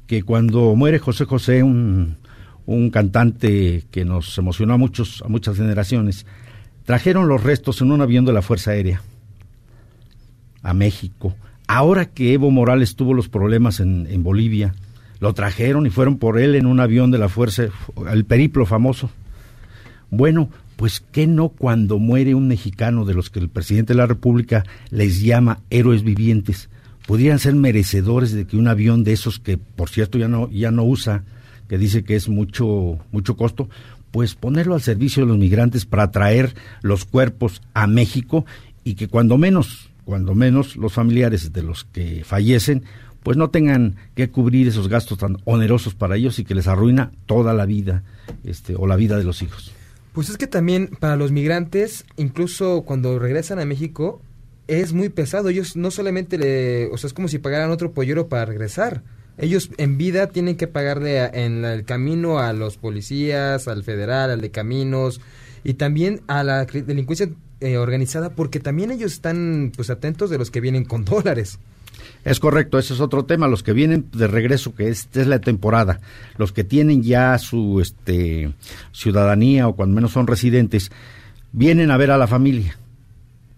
que 0.06 0.22
cuando 0.22 0.74
muere 0.74 0.98
José 0.98 1.24
José, 1.24 1.62
un, 1.62 2.16
cantante 2.92 3.84
que 3.92 4.04
nos 4.04 4.36
emocionó 4.38 4.74
a, 4.74 4.78
muchos, 4.78 5.22
a 5.24 5.28
muchas 5.28 5.56
generaciones, 5.56 6.26
trajeron 6.84 7.28
los 7.28 7.42
restos 7.42 7.80
en 7.80 7.92
un 7.92 8.00
avión 8.00 8.24
de 8.24 8.32
la 8.32 8.42
Fuerza 8.42 8.72
Aérea 8.72 9.02
a 10.66 10.74
México. 10.74 11.34
Ahora 11.68 12.06
que 12.06 12.32
Evo 12.32 12.50
Morales 12.50 12.96
tuvo 12.96 13.14
los 13.14 13.28
problemas 13.28 13.78
en, 13.78 14.08
en 14.10 14.24
Bolivia, 14.24 14.74
lo 15.20 15.32
trajeron 15.32 15.86
y 15.86 15.90
fueron 15.90 16.18
por 16.18 16.40
él 16.40 16.56
en 16.56 16.66
un 16.66 16.80
avión 16.80 17.12
de 17.12 17.18
la 17.18 17.28
Fuerza, 17.28 17.68
el 18.12 18.24
periplo 18.24 18.66
famoso. 18.66 19.08
Bueno, 20.10 20.50
pues 20.74 21.04
¿qué 21.12 21.28
no 21.28 21.48
cuando 21.50 22.00
muere 22.00 22.34
un 22.34 22.48
mexicano 22.48 23.04
de 23.04 23.14
los 23.14 23.30
que 23.30 23.38
el 23.38 23.48
presidente 23.48 23.92
de 23.92 23.98
la 23.98 24.06
República 24.06 24.64
les 24.90 25.22
llama 25.22 25.60
héroes 25.70 26.02
vivientes? 26.02 26.68
Podrían 27.06 27.38
ser 27.38 27.54
merecedores 27.54 28.32
de 28.32 28.46
que 28.46 28.56
un 28.56 28.66
avión 28.66 29.04
de 29.04 29.12
esos 29.12 29.38
que 29.38 29.58
por 29.58 29.88
cierto 29.88 30.18
ya 30.18 30.26
no 30.26 30.50
ya 30.50 30.72
no 30.72 30.82
usa, 30.82 31.22
que 31.68 31.78
dice 31.78 32.02
que 32.02 32.16
es 32.16 32.28
mucho 32.28 32.98
mucho 33.12 33.36
costo, 33.36 33.68
pues 34.10 34.34
ponerlo 34.34 34.74
al 34.74 34.82
servicio 34.82 35.22
de 35.22 35.28
los 35.28 35.38
migrantes 35.38 35.86
para 35.86 36.10
traer 36.10 36.54
los 36.82 37.04
cuerpos 37.04 37.62
a 37.72 37.86
México 37.86 38.44
y 38.82 38.94
que 38.94 39.06
cuando 39.08 39.38
menos 39.38 39.90
cuando 40.06 40.34
menos 40.34 40.76
los 40.76 40.94
familiares 40.94 41.52
de 41.52 41.62
los 41.62 41.84
que 41.84 42.22
fallecen 42.24 42.84
pues 43.22 43.36
no 43.36 43.50
tengan 43.50 43.96
que 44.14 44.30
cubrir 44.30 44.68
esos 44.68 44.88
gastos 44.88 45.18
tan 45.18 45.38
onerosos 45.44 45.96
para 45.96 46.14
ellos 46.14 46.38
y 46.38 46.44
que 46.44 46.54
les 46.54 46.68
arruina 46.68 47.10
toda 47.26 47.52
la 47.54 47.66
vida 47.66 48.04
este 48.44 48.76
o 48.76 48.86
la 48.86 48.94
vida 48.94 49.18
de 49.18 49.24
los 49.24 49.42
hijos. 49.42 49.72
Pues 50.12 50.30
es 50.30 50.36
que 50.36 50.46
también 50.46 50.90
para 51.00 51.16
los 51.16 51.32
migrantes, 51.32 52.04
incluso 52.16 52.82
cuando 52.86 53.18
regresan 53.18 53.58
a 53.58 53.64
México, 53.64 54.22
es 54.68 54.92
muy 54.92 55.08
pesado. 55.08 55.48
Ellos 55.48 55.74
no 55.74 55.90
solamente 55.90 56.38
le, 56.38 56.86
o 56.86 56.96
sea, 56.98 57.08
es 57.08 57.14
como 57.14 57.26
si 57.26 57.38
pagaran 57.38 57.72
otro 57.72 57.90
pollero 57.90 58.28
para 58.28 58.44
regresar. 58.44 59.02
Ellos 59.38 59.70
en 59.76 59.98
vida 59.98 60.28
tienen 60.28 60.56
que 60.56 60.68
pagarle 60.68 61.24
en 61.24 61.64
el 61.64 61.84
camino 61.84 62.38
a 62.38 62.52
los 62.52 62.76
policías, 62.76 63.66
al 63.66 63.82
federal, 63.82 64.30
al 64.30 64.40
de 64.40 64.52
caminos 64.52 65.20
y 65.64 65.74
también 65.74 66.22
a 66.28 66.44
la 66.44 66.64
delincuencia 66.64 67.28
eh, 67.60 67.78
organizada 67.78 68.30
porque 68.30 68.60
también 68.60 68.90
ellos 68.90 69.12
están 69.12 69.72
pues 69.74 69.90
atentos 69.90 70.30
de 70.30 70.38
los 70.38 70.50
que 70.50 70.60
vienen 70.60 70.84
con 70.84 71.04
dólares. 71.06 71.58
Es 72.24 72.40
correcto, 72.40 72.78
ese 72.78 72.94
es 72.94 73.00
otro 73.00 73.24
tema. 73.24 73.48
Los 73.48 73.62
que 73.62 73.72
vienen 73.72 74.06
de 74.12 74.26
regreso, 74.26 74.74
que 74.74 74.88
es, 74.88 75.08
es 75.14 75.26
la 75.26 75.40
temporada, 75.40 76.00
los 76.36 76.52
que 76.52 76.64
tienen 76.64 77.02
ya 77.02 77.38
su 77.38 77.80
este, 77.80 78.52
ciudadanía 78.92 79.68
o 79.68 79.76
cuando 79.76 79.94
menos 79.94 80.12
son 80.12 80.26
residentes, 80.26 80.90
vienen 81.52 81.90
a 81.90 81.96
ver 81.96 82.10
a 82.10 82.18
la 82.18 82.26
familia, 82.26 82.76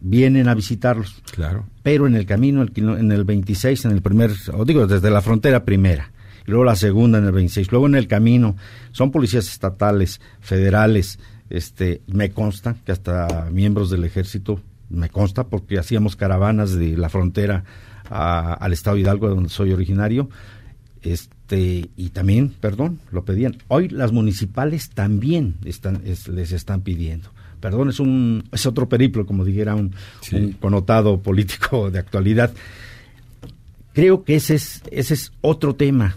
vienen 0.01 0.49
a 0.49 0.55
visitarlos. 0.55 1.23
Claro. 1.33 1.67
Pero 1.83 2.07
en 2.07 2.15
el 2.15 2.27
camino, 2.27 2.65
en 2.75 3.11
el 3.11 3.25
26, 3.25 3.87
en 3.87 3.91
el 3.93 4.03
primer, 4.03 4.33
o 4.53 4.65
digo, 4.65 4.87
desde 4.87 5.11
la 5.11 5.23
frontera 5.23 5.65
primera, 5.65 6.13
y 6.47 6.51
luego 6.51 6.65
la 6.65 6.77
segunda 6.77 7.19
en 7.19 7.25
el 7.25 7.33
26, 7.33 7.73
luego 7.73 7.87
en 7.87 7.95
el 7.95 8.07
camino, 8.07 8.57
son 8.93 9.11
policías 9.11 9.49
estatales, 9.49 10.21
federales, 10.41 11.19
este, 11.51 12.03
me 12.07 12.31
consta 12.31 12.77
que 12.85 12.93
hasta 12.93 13.49
miembros 13.51 13.91
del 13.91 14.05
ejército, 14.05 14.61
me 14.91 15.09
consta 15.09 15.45
porque 15.45 15.79
hacíamos 15.79 16.17
caravanas 16.17 16.75
de 16.75 16.97
la 16.97 17.09
frontera 17.09 17.65
al 18.11 18.73
estado 18.73 18.97
Hidalgo, 18.97 19.29
donde 19.29 19.51
soy 19.51 19.73
originario, 19.73 20.31
este 21.03 21.91
y 21.97 22.11
también, 22.11 22.51
perdón, 22.61 23.01
lo 23.11 23.25
pedían. 23.25 23.59
Hoy 23.69 23.89
las 23.89 24.13
municipales 24.13 24.91
también 24.91 25.57
están, 25.65 26.03
les 26.05 26.53
están 26.53 26.81
pidiendo, 26.83 27.31
perdón, 27.61 27.91
es 27.91 28.01
un 28.01 28.45
es 28.53 28.67
otro 28.67 28.89
periplo, 28.89 29.27
como 29.27 29.45
dijera 29.45 29.75
un, 29.75 29.95
un 30.33 30.53
connotado 30.53 31.21
político 31.21 31.91
de 31.93 31.99
actualidad. 31.99 32.53
Creo 33.93 34.25
que 34.25 34.37
ese 34.37 34.55
es, 34.55 34.83
ese 34.91 35.15
es 35.15 35.33
otro 35.41 35.75
tema. 35.75 36.17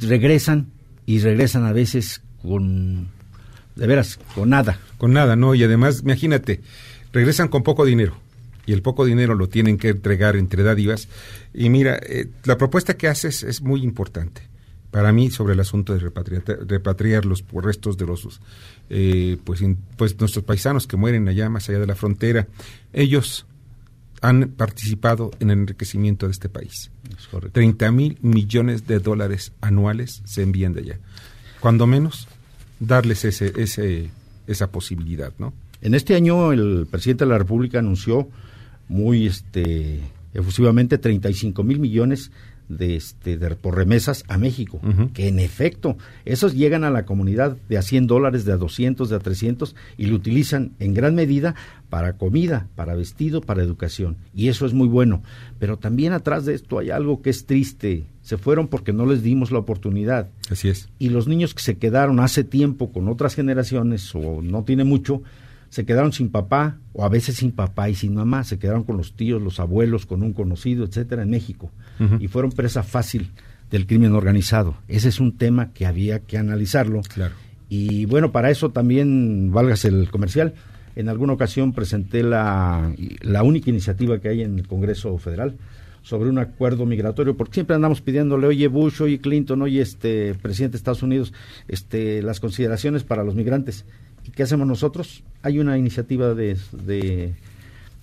Regresan 0.00 0.66
y 1.06 1.20
regresan 1.20 1.64
a 1.64 1.72
veces 1.72 2.22
con, 2.42 3.08
de 3.76 3.86
veras, 3.86 4.18
con 4.34 4.50
nada. 4.50 4.78
Con 4.98 5.12
nada, 5.12 5.36
¿no? 5.36 5.54
Y 5.54 5.64
además, 5.64 6.00
imagínate, 6.02 6.60
regresan 7.12 7.48
con 7.48 7.62
poco 7.62 7.84
dinero 7.84 8.16
y 8.66 8.72
el 8.72 8.82
poco 8.82 9.04
dinero 9.04 9.34
lo 9.34 9.48
tienen 9.48 9.78
que 9.78 9.88
entregar 9.88 10.36
entre 10.36 10.62
dádivas. 10.62 11.08
Y 11.52 11.68
mira, 11.70 11.98
eh, 12.02 12.28
la 12.44 12.58
propuesta 12.58 12.96
que 12.96 13.08
haces 13.08 13.42
es 13.42 13.62
muy 13.62 13.82
importante 13.82 14.42
para 14.92 15.10
mí 15.10 15.30
sobre 15.30 15.54
el 15.54 15.60
asunto 15.60 15.94
de 15.94 16.00
repatriar, 16.00 16.44
repatriar 16.68 17.24
los 17.24 17.44
restos 17.50 17.96
de 17.96 18.06
los 18.06 18.40
eh, 18.90 19.38
pues, 19.42 19.62
pues 19.96 20.20
nuestros 20.20 20.44
paisanos 20.44 20.86
que 20.86 20.98
mueren 20.98 21.26
allá 21.28 21.48
más 21.48 21.68
allá 21.68 21.78
de 21.78 21.86
la 21.86 21.96
frontera 21.96 22.46
ellos 22.92 23.46
han 24.20 24.50
participado 24.50 25.30
en 25.40 25.50
el 25.50 25.60
enriquecimiento 25.60 26.26
de 26.26 26.32
este 26.32 26.50
país 26.50 26.90
30 27.52 27.90
mil 27.90 28.18
millones 28.20 28.86
de 28.86 28.98
dólares 28.98 29.52
anuales 29.62 30.20
se 30.26 30.42
envían 30.42 30.74
de 30.74 30.80
allá 30.80 30.98
cuando 31.58 31.86
menos 31.86 32.28
darles 32.86 33.24
ese, 33.24 33.52
ese 33.56 34.10
esa 34.46 34.70
posibilidad 34.70 35.32
no 35.38 35.52
en 35.80 35.94
este 35.94 36.14
año 36.14 36.52
el 36.52 36.86
presidente 36.90 37.24
de 37.24 37.30
la 37.30 37.38
república 37.38 37.78
anunció 37.78 38.28
muy 38.88 39.26
este 39.26 40.00
efusivamente 40.34 40.98
35 40.98 41.62
mil 41.62 41.78
millones 41.78 42.30
de, 42.68 42.96
este, 42.96 43.36
de, 43.36 43.54
por 43.56 43.76
remesas 43.76 44.24
a 44.28 44.38
México, 44.38 44.80
que 45.14 45.28
en 45.28 45.38
efecto, 45.38 45.96
esos 46.24 46.54
llegan 46.54 46.84
a 46.84 46.90
la 46.90 47.04
comunidad 47.04 47.56
de 47.68 47.78
a 47.78 47.82
100 47.82 48.06
dólares, 48.06 48.44
de 48.44 48.52
a 48.52 48.56
200, 48.56 49.08
de 49.08 49.16
a 49.16 49.18
300 49.18 49.74
y 49.96 50.06
lo 50.06 50.16
utilizan 50.16 50.72
en 50.78 50.94
gran 50.94 51.14
medida 51.14 51.54
para 51.90 52.14
comida, 52.14 52.68
para 52.74 52.94
vestido, 52.94 53.42
para 53.42 53.62
educación. 53.62 54.16
Y 54.34 54.48
eso 54.48 54.64
es 54.64 54.72
muy 54.72 54.88
bueno. 54.88 55.22
Pero 55.58 55.76
también 55.78 56.14
atrás 56.14 56.46
de 56.46 56.54
esto 56.54 56.78
hay 56.78 56.90
algo 56.90 57.20
que 57.20 57.30
es 57.30 57.44
triste. 57.44 58.06
Se 58.22 58.38
fueron 58.38 58.68
porque 58.68 58.92
no 58.92 59.04
les 59.04 59.22
dimos 59.22 59.50
la 59.50 59.58
oportunidad. 59.58 60.30
Así 60.50 60.68
es. 60.68 60.88
Y 60.98 61.10
los 61.10 61.28
niños 61.28 61.54
que 61.54 61.62
se 61.62 61.76
quedaron 61.76 62.20
hace 62.20 62.44
tiempo 62.44 62.92
con 62.92 63.08
otras 63.08 63.34
generaciones 63.34 64.14
o 64.14 64.40
no 64.40 64.64
tiene 64.64 64.84
mucho, 64.84 65.22
se 65.72 65.86
quedaron 65.86 66.12
sin 66.12 66.28
papá 66.28 66.76
o 66.92 67.02
a 67.02 67.08
veces 67.08 67.36
sin 67.36 67.50
papá 67.50 67.88
y 67.88 67.94
sin 67.94 68.14
mamá, 68.14 68.44
se 68.44 68.58
quedaron 68.58 68.84
con 68.84 68.98
los 68.98 69.14
tíos, 69.14 69.40
los 69.40 69.58
abuelos, 69.58 70.04
con 70.04 70.22
un 70.22 70.34
conocido, 70.34 70.84
etcétera, 70.84 71.22
en 71.22 71.30
México 71.30 71.70
y 72.20 72.28
fueron 72.28 72.52
presa 72.52 72.82
fácil 72.82 73.30
del 73.70 73.86
crimen 73.86 74.12
organizado. 74.12 74.74
Ese 74.86 75.08
es 75.08 75.18
un 75.18 75.38
tema 75.38 75.72
que 75.72 75.86
había 75.86 76.18
que 76.18 76.36
analizarlo. 76.36 77.00
Claro. 77.00 77.34
Y 77.70 78.04
bueno, 78.04 78.32
para 78.32 78.50
eso 78.50 78.70
también, 78.70 79.50
válgase 79.50 79.88
el 79.88 80.10
comercial, 80.10 80.52
en 80.94 81.08
alguna 81.08 81.32
ocasión 81.32 81.72
presenté 81.72 82.22
la, 82.22 82.94
la 83.22 83.42
única 83.42 83.70
iniciativa 83.70 84.20
que 84.20 84.28
hay 84.28 84.42
en 84.42 84.58
el 84.58 84.68
Congreso 84.68 85.16
Federal 85.16 85.56
sobre 86.02 86.28
un 86.28 86.36
acuerdo 86.36 86.84
migratorio, 86.84 87.34
porque 87.34 87.54
siempre 87.54 87.76
andamos 87.76 88.02
pidiéndole, 88.02 88.46
oye 88.46 88.68
Bush, 88.68 89.00
oye 89.00 89.20
Clinton, 89.20 89.62
oye 89.62 89.80
este 89.80 90.34
presidente 90.34 90.72
de 90.72 90.78
Estados 90.78 91.02
Unidos, 91.02 91.32
este, 91.66 92.20
las 92.20 92.40
consideraciones 92.40 93.04
para 93.04 93.24
los 93.24 93.34
migrantes. 93.34 93.86
¿Y 94.24 94.30
qué 94.30 94.42
hacemos 94.42 94.66
nosotros? 94.66 95.22
Hay 95.42 95.58
una 95.58 95.76
iniciativa 95.76 96.34
de, 96.34 96.56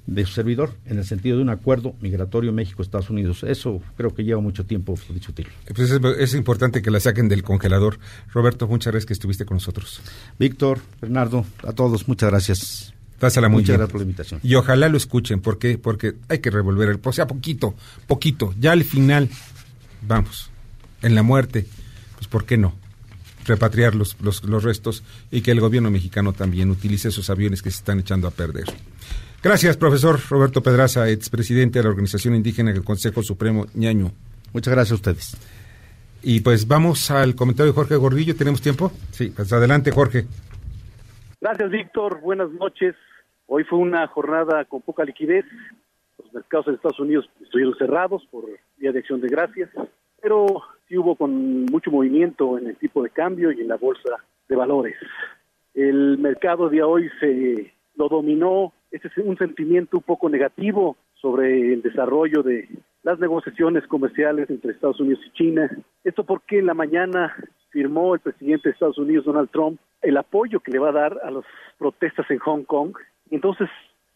de, 0.06 0.26
su 0.26 0.34
servidor 0.34 0.74
en 0.86 0.98
el 0.98 1.06
sentido 1.06 1.38
de 1.38 1.44
un 1.44 1.50
acuerdo 1.50 1.96
migratorio 2.02 2.52
México-Estados 2.52 3.10
Unidos. 3.10 3.44
Eso 3.44 3.82
creo 3.96 4.14
que 4.14 4.24
lleva 4.24 4.42
mucho 4.42 4.66
tiempo 4.66 4.96
discutir. 5.14 5.48
Pues 5.74 5.92
es, 5.92 6.34
importante 6.34 6.82
que 6.82 6.92
la 6.92 7.00
saquen 7.00 7.30
del 7.30 7.44
congelador. 7.44 8.00
Roberto, 8.34 8.68
muchas 8.68 8.92
gracias 8.92 9.08
que 9.08 9.14
estuviste 9.14 9.46
con 9.46 9.56
nosotros. 9.56 10.02
Víctor, 10.38 10.80
Bernardo, 11.02 11.46
a 11.64 11.72
todos, 11.72 12.08
muchas 12.08 12.30
gracias. 12.30 12.94
Pásala 13.20 13.50
muy 13.50 13.64
Muchas 13.64 13.78
gracias 13.78 13.92
por 13.92 14.02
la 14.02 14.06
invitación. 14.06 14.40
Y 14.44 14.56
ojalá 14.56 14.88
lo 14.88 14.98
escuchen, 14.98 15.42
porque 15.42 15.78
porque 15.78 16.16
hay 16.30 16.40
que 16.40 16.50
revolver 16.52 16.90
el... 16.90 17.00
O 17.04 17.12
sea, 17.12 17.28
poquito, 17.28 17.76
poquito. 18.08 18.54
Ya 18.60 18.72
al 18.72 18.84
final, 18.84 19.30
vamos, 20.02 20.50
en 21.02 21.16
la 21.16 21.24
muerte, 21.24 21.66
pues 22.16 22.28
¿por 22.28 22.46
qué 22.46 22.58
no? 22.58 22.74
Repatriar 23.50 23.96
los, 23.96 24.16
los, 24.22 24.64
restos 24.64 25.04
y 25.30 25.42
que 25.42 25.52
el 25.52 25.60
gobierno 25.60 25.92
mexicano 25.92 26.34
también 26.34 26.70
utilice 26.70 27.10
esos 27.10 27.30
aviones 27.30 27.62
que 27.62 27.72
se 27.72 27.80
están 27.80 28.00
echando 28.00 28.28
a 28.28 28.32
perder. 28.32 28.66
Gracias, 29.44 29.78
profesor 29.78 30.20
Roberto 30.30 30.62
Pedraza, 30.62 31.10
expresidente 31.10 31.80
de 31.80 31.84
la 31.84 31.90
Organización 31.90 32.36
Indígena 32.36 32.72
del 32.72 32.84
Consejo 32.84 33.24
Supremo 33.24 33.66
Ñaño. 33.74 34.12
Muchas 34.54 34.74
gracias 34.74 34.92
a 34.94 34.96
ustedes. 34.96 35.38
Y 36.22 36.42
pues 36.42 36.68
vamos 36.68 37.12
al 37.12 37.36
comentario 37.36 37.72
de 37.72 37.76
Jorge 37.76 37.96
Gordillo. 37.96 38.36
¿Tenemos 38.36 38.62
tiempo? 38.62 38.92
Sí, 39.12 39.32
pues 39.36 39.52
adelante, 39.54 39.92
Jorge. 39.92 40.26
Gracias, 41.40 41.72
Víctor. 41.72 42.20
Buenas 42.20 42.52
noches. 42.52 42.96
Hoy 43.48 43.64
fue 43.64 43.80
una 43.80 44.06
jornada 44.08 44.66
con 44.66 44.82
poca 44.82 45.06
liquidez. 45.06 45.46
Los 46.18 46.34
mercados 46.34 46.68
en 46.68 46.76
Estados 46.76 47.00
Unidos 47.00 47.30
estuvieron 47.42 47.76
cerrados 47.78 48.28
por 48.30 48.46
Día 48.78 48.92
de 48.92 49.00
Acción 49.00 49.22
de 49.22 49.30
Gracias, 49.30 49.70
pero 50.22 50.62
sí 50.90 50.98
hubo 50.98 51.16
con 51.16 51.66
mucho 51.66 51.92
movimiento 51.92 52.58
en 52.58 52.68
el 52.68 52.76
tipo 52.76 53.04
de 53.04 53.12
cambio 53.12 53.52
y 53.52 53.62
en 53.62 53.68
la 53.68 53.78
bolsa 53.78 54.18
de 54.50 54.56
valores. 54.56 54.96
El 55.76 56.18
mercado 56.18 56.68
de 56.68 56.82
hoy 56.82 57.10
se 57.20 57.72
lo 57.96 58.10
dominó, 58.10 58.74
este 58.92 59.08
es 59.08 59.18
un 59.20 59.38
sentimiento 59.38 59.98
un 59.98 60.04
poco 60.04 60.30
negativo 60.30 60.98
sobre 61.14 61.74
el 61.74 61.82
desarrollo 61.84 62.42
de 62.42 62.68
las 63.04 63.20
negociaciones 63.20 63.86
comerciales 63.88 64.50
entre 64.50 64.72
Estados 64.72 65.00
Unidos 65.00 65.22
y 65.28 65.32
China. 65.32 65.70
Esto 66.04 66.24
porque 66.24 66.60
en 66.60 66.66
la 66.66 66.74
mañana 66.74 67.36
firmó 67.70 68.16
el 68.16 68.20
presidente 68.20 68.70
de 68.70 68.74
Estados 68.74 68.98
Unidos, 68.98 69.26
Donald 69.26 69.50
Trump, 69.52 69.80
el 70.02 70.18
apoyo 70.18 70.60
que 70.60 70.72
le 70.72 70.80
va 70.80 70.90
a 70.90 70.94
dar 70.94 71.20
a 71.24 71.30
las 71.30 71.46
protestas 71.78 72.30
en 72.32 72.40
Hong 72.40 72.64
Kong. 72.64 72.94
Entonces 73.30 73.70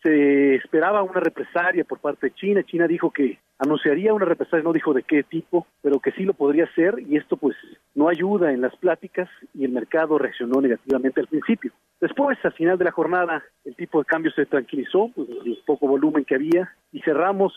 se 0.04 0.56
esperaba 0.56 1.02
una 1.02 1.22
represalia 1.22 1.86
por 1.86 2.00
parte 2.00 2.28
de 2.28 2.36
China. 2.36 2.64
China 2.64 2.88
dijo 2.88 3.12
que 3.12 3.40
anunciaría 3.58 4.14
una 4.14 4.26
represalia, 4.26 4.64
no 4.64 4.74
dijo 4.74 4.94
de 4.94 5.04
qué 5.04 5.24
tipo, 5.24 5.66
pero 5.82 6.00
que 6.00 6.12
sí 6.12 6.24
lo 6.24 6.34
podría 6.34 6.66
hacer 6.66 6.96
y 7.00 7.16
esto 7.16 7.38
pues 7.38 7.56
no 7.96 8.10
ayuda 8.10 8.52
en 8.52 8.62
las 8.62 8.76
pláticas 8.76 9.30
y 9.54 9.64
el 9.64 9.72
mercado 9.72 10.18
reaccionó 10.18 10.62
negativamente 10.62 11.22
al 11.22 11.28
principio. 11.28 11.72
Después, 12.02 12.38
al 12.44 12.52
final 12.52 12.78
de 12.78 12.86
la 12.86 12.92
jornada, 12.92 13.44
el 13.64 13.76
tipo 13.76 14.00
de 14.00 14.06
cambio 14.06 14.32
se 14.32 14.46
tranquilizó, 14.46 15.10
pues 15.16 15.30
el 15.30 15.58
poco 15.66 15.88
volumen 15.88 16.26
que 16.26 16.36
había 16.36 16.70
y 16.92 17.00
cerramos 17.02 17.54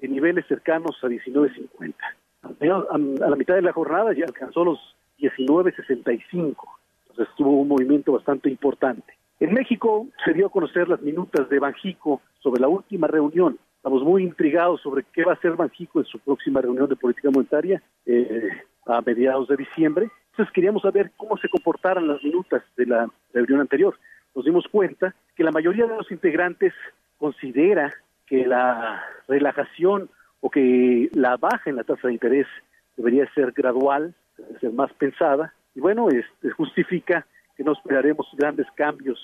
en 0.00 0.12
niveles 0.12 0.46
cercanos 0.46 0.96
a 1.02 1.06
19.50. 1.08 1.94
A 2.42 3.28
la 3.28 3.36
mitad 3.36 3.54
de 3.54 3.62
la 3.62 3.72
jornada 3.72 4.14
ya 4.14 4.24
alcanzó 4.24 4.64
los 4.64 4.96
19.65. 5.18 6.56
Entonces 7.10 7.34
tuvo 7.36 7.60
un 7.60 7.68
movimiento 7.68 8.12
bastante 8.12 8.48
importante. 8.48 9.19
En 9.40 9.54
México 9.54 10.06
se 10.22 10.34
dio 10.34 10.48
a 10.48 10.50
conocer 10.50 10.86
las 10.86 11.00
minutas 11.00 11.48
de 11.48 11.58
Banjico 11.58 12.20
sobre 12.40 12.60
la 12.60 12.68
última 12.68 13.06
reunión. 13.06 13.58
Estamos 13.76 14.02
muy 14.02 14.22
intrigados 14.22 14.82
sobre 14.82 15.02
qué 15.14 15.24
va 15.24 15.32
a 15.32 15.34
hacer 15.34 15.52
Banjico 15.52 16.00
en 16.00 16.04
su 16.04 16.18
próxima 16.18 16.60
reunión 16.60 16.90
de 16.90 16.96
política 16.96 17.30
monetaria 17.32 17.82
eh, 18.04 18.50
a 18.84 19.00
mediados 19.00 19.48
de 19.48 19.56
diciembre. 19.56 20.10
Entonces 20.32 20.52
queríamos 20.52 20.82
saber 20.82 21.12
cómo 21.16 21.38
se 21.38 21.48
comportaran 21.48 22.06
las 22.06 22.22
minutas 22.22 22.62
de 22.76 22.84
la 22.84 23.08
reunión 23.32 23.60
anterior. 23.60 23.98
Nos 24.34 24.44
dimos 24.44 24.66
cuenta 24.70 25.14
que 25.34 25.42
la 25.42 25.52
mayoría 25.52 25.86
de 25.86 25.96
los 25.96 26.10
integrantes 26.10 26.74
considera 27.16 27.90
que 28.26 28.46
la 28.46 29.02
relajación 29.26 30.10
o 30.40 30.50
que 30.50 31.08
la 31.14 31.38
baja 31.38 31.70
en 31.70 31.76
la 31.76 31.84
tasa 31.84 32.08
de 32.08 32.12
interés 32.12 32.46
debería 32.94 33.26
ser 33.32 33.52
gradual, 33.52 34.14
debería 34.36 34.60
ser 34.60 34.72
más 34.72 34.92
pensada, 34.92 35.54
y 35.74 35.80
bueno, 35.80 36.10
este, 36.10 36.50
justifica 36.50 37.26
que 37.60 37.64
no 37.64 37.72
esperaremos 37.72 38.26
grandes 38.38 38.66
cambios 38.74 39.18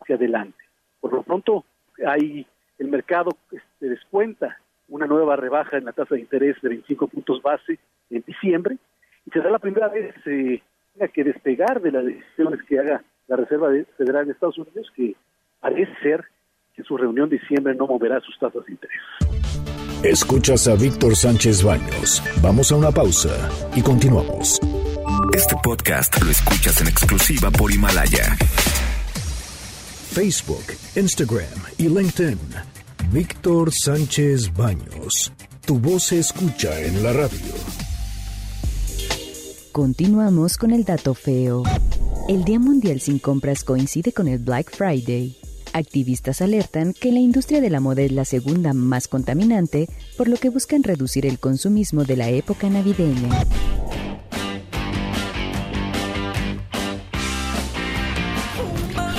hacia 0.00 0.14
adelante. 0.14 0.56
Por 1.00 1.12
lo 1.12 1.24
pronto, 1.24 1.64
hay 2.06 2.46
el 2.78 2.86
mercado 2.86 3.30
este, 3.50 3.88
descuenta 3.88 4.60
una 4.88 5.06
nueva 5.06 5.34
rebaja 5.34 5.76
en 5.76 5.86
la 5.86 5.92
tasa 5.92 6.14
de 6.14 6.20
interés 6.20 6.54
de 6.62 6.68
25 6.68 7.08
puntos 7.08 7.42
base 7.42 7.80
en 8.10 8.22
diciembre 8.24 8.76
y 9.26 9.30
será 9.32 9.50
la 9.50 9.58
primera 9.58 9.88
vez 9.88 10.14
que 10.22 10.62
tenga 10.92 11.08
que 11.08 11.24
despegar 11.24 11.82
de 11.82 11.90
las 11.90 12.04
decisiones 12.04 12.62
que 12.68 12.78
haga 12.78 13.02
la 13.26 13.34
Reserva 13.34 13.70
Federal 13.98 14.24
de 14.26 14.32
Estados 14.34 14.58
Unidos, 14.58 14.86
que 14.94 15.16
parece 15.58 15.92
ser 16.00 16.24
que 16.76 16.84
su 16.84 16.96
reunión 16.96 17.28
de 17.28 17.38
diciembre 17.38 17.74
no 17.74 17.88
moverá 17.88 18.20
sus 18.20 18.38
tasas 18.38 18.64
de 18.66 18.72
interés. 18.72 19.00
Escuchas 20.04 20.68
a 20.68 20.76
Víctor 20.76 21.16
Sánchez 21.16 21.64
Baños. 21.64 22.22
Vamos 22.40 22.70
a 22.70 22.76
una 22.76 22.92
pausa 22.92 23.50
y 23.74 23.82
continuamos. 23.82 24.60
Este 25.40 25.56
podcast 25.62 26.22
lo 26.22 26.30
escuchas 26.30 26.82
en 26.82 26.88
exclusiva 26.88 27.50
por 27.50 27.72
Himalaya. 27.72 28.36
Facebook, 30.12 30.64
Instagram 30.94 31.46
y 31.78 31.88
LinkedIn. 31.88 32.38
Víctor 33.10 33.72
Sánchez 33.72 34.52
Baños. 34.52 35.32
Tu 35.64 35.78
voz 35.78 36.02
se 36.04 36.18
escucha 36.18 36.78
en 36.82 37.02
la 37.02 37.14
radio. 37.14 37.54
Continuamos 39.72 40.58
con 40.58 40.72
el 40.72 40.84
dato 40.84 41.14
feo. 41.14 41.62
El 42.28 42.44
Día 42.44 42.58
Mundial 42.58 43.00
sin 43.00 43.18
Compras 43.18 43.64
coincide 43.64 44.12
con 44.12 44.28
el 44.28 44.40
Black 44.40 44.70
Friday. 44.76 45.38
Activistas 45.72 46.42
alertan 46.42 46.92
que 46.92 47.12
la 47.12 47.20
industria 47.20 47.62
de 47.62 47.70
la 47.70 47.80
moda 47.80 48.02
es 48.02 48.12
la 48.12 48.26
segunda 48.26 48.74
más 48.74 49.08
contaminante, 49.08 49.88
por 50.18 50.28
lo 50.28 50.36
que 50.36 50.50
buscan 50.50 50.82
reducir 50.82 51.24
el 51.24 51.38
consumismo 51.38 52.04
de 52.04 52.16
la 52.18 52.28
época 52.28 52.68
navideña. 52.68 53.30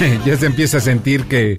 ya 0.25 0.35
se 0.37 0.45
empieza 0.47 0.77
a 0.77 0.81
sentir 0.81 1.25
que 1.25 1.57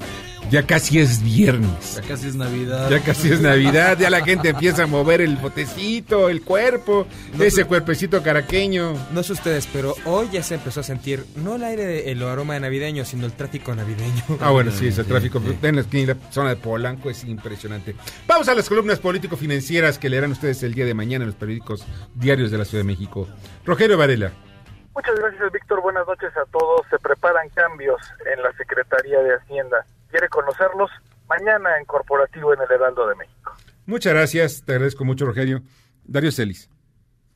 ya 0.50 0.66
casi 0.66 0.98
es 0.98 1.22
viernes. 1.22 1.94
Ya 1.94 2.02
casi 2.02 2.26
es 2.26 2.34
Navidad. 2.34 2.90
Ya 2.90 3.00
casi 3.00 3.30
es 3.30 3.40
Navidad. 3.40 3.96
Ya 3.98 4.10
la 4.10 4.22
gente 4.22 4.50
empieza 4.50 4.82
a 4.82 4.86
mover 4.86 5.20
el 5.20 5.36
botecito, 5.36 6.28
el 6.28 6.42
cuerpo, 6.42 7.06
ese 7.38 7.64
cuerpecito 7.64 8.22
caraqueño. 8.22 8.94
No 9.12 9.22
sé 9.22 9.34
ustedes, 9.34 9.68
pero 9.72 9.94
hoy 10.04 10.28
ya 10.32 10.42
se 10.42 10.56
empezó 10.56 10.80
a 10.80 10.82
sentir 10.82 11.24
no 11.36 11.54
el 11.54 11.64
aire, 11.64 12.10
el 12.10 12.22
aroma 12.22 12.54
de 12.54 12.60
navideño, 12.60 13.04
sino 13.04 13.26
el 13.26 13.32
tráfico 13.32 13.74
navideño. 13.74 14.24
Ah, 14.40 14.50
bueno, 14.50 14.72
sí, 14.72 14.88
ese 14.88 15.04
tráfico 15.04 15.40
en 15.62 15.76
la, 15.76 16.16
zona 16.30 16.50
de 16.50 16.56
Polanco 16.56 17.08
es 17.10 17.24
impresionante. 17.24 17.94
Vamos 18.26 18.48
a 18.48 18.54
las 18.54 18.68
columnas 18.68 18.98
político-financieras 18.98 19.98
que 19.98 20.10
leerán 20.10 20.32
ustedes 20.32 20.62
el 20.64 20.74
día 20.74 20.84
de 20.84 20.94
mañana 20.94 21.22
en 21.22 21.28
los 21.28 21.36
periódicos 21.36 21.84
diarios 22.14 22.50
de 22.50 22.58
la 22.58 22.64
Ciudad 22.64 22.82
de 22.82 22.88
México. 22.88 23.28
Rogelio 23.64 23.96
Varela. 23.96 24.32
Muchas 24.94 25.14
gracias, 25.16 25.52
Víctor. 25.52 25.80
Buenas 25.80 26.06
noches 26.06 26.36
a 26.36 26.44
todos. 26.46 26.86
Se 26.90 26.98
preparan 26.98 27.48
cambios 27.50 28.00
en 28.32 28.42
la 28.42 28.52
Secretaría 28.52 29.20
de 29.22 29.36
Hacienda 29.36 29.86
quiere 30.12 30.28
conocerlos, 30.28 30.90
mañana 31.28 31.78
en 31.78 31.86
Corporativo 31.86 32.52
en 32.52 32.60
el 32.60 32.70
Heraldo 32.70 33.08
de 33.08 33.16
México. 33.16 33.52
Muchas 33.86 34.12
gracias, 34.12 34.62
te 34.64 34.72
agradezco 34.72 35.04
mucho, 35.04 35.24
Rogelio. 35.26 35.62
Darío 36.04 36.30
Celis. 36.30 36.70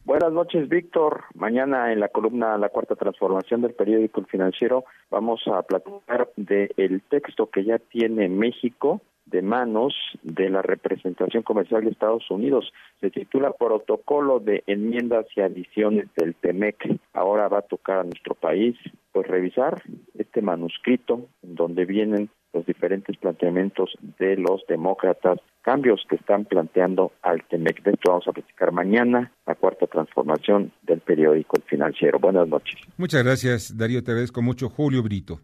Buenas 0.05 0.33
noches, 0.33 0.69
Víctor. 0.69 1.25
Mañana 1.35 1.93
en 1.93 1.99
la 1.99 2.09
columna 2.09 2.57
La 2.59 2.69
Cuarta 2.69 2.95
Transformación 2.95 3.63
del 3.63 3.75
periódico 3.75 4.23
Financiero 4.27 4.85
vamos 5.11 5.41
a 5.53 5.63
platicar 5.63 6.29
del 6.37 7.03
texto 7.11 7.51
que 7.51 7.65
ya 7.65 7.79
tiene 7.79 8.29
México 8.29 9.01
de 9.27 9.43
manos 9.43 9.95
de 10.23 10.49
la 10.49 10.63
representación 10.63 11.43
comercial 11.43 11.85
de 11.85 11.91
Estados 11.91 12.31
Unidos. 12.31 12.73
Se 13.01 13.11
titula 13.11 13.53
Protocolo 13.53 14.41
de 14.41 14.63
enmiendas 14.67 15.27
y 15.37 15.41
adiciones 15.41 16.09
del 16.17 16.35
TEMEC. 16.35 16.99
Ahora 17.13 17.49
va 17.49 17.59
a 17.59 17.63
tocar 17.63 17.99
a 17.99 18.05
nuestro 18.05 18.35
país 18.35 18.77
pues 19.13 19.27
revisar 19.27 19.83
este 20.19 20.43
manuscrito 20.43 21.27
donde 21.43 21.85
vienen 21.85 22.29
los 22.53 22.67
diferentes 22.67 23.17
planteamientos 23.19 23.91
de 24.19 24.37
los 24.37 24.63
demócratas, 24.69 25.39
cambios 25.63 26.05
que 26.09 26.17
están 26.17 26.45
planteando 26.45 27.13
al 27.23 27.43
TEMEC. 27.45 27.83
De 27.83 27.91
esto 27.93 28.11
vamos 28.11 28.29
a 28.29 28.33
platicar 28.33 28.73
mañana, 28.73 29.33
la 29.47 29.55
cuarta 29.55 29.87
transformación 29.87 30.73
del 30.83 31.01
periódico 31.01 31.57
Financiero. 31.67 32.19
Buenas 32.19 32.49
noches. 32.49 32.81
Muchas 32.97 33.23
gracias, 33.25 33.77
Darío. 33.77 34.03
Te 34.03 34.13
agradezco 34.13 34.43
mucho. 34.43 34.69
Julio 34.69 35.03
Brito. 35.03 35.41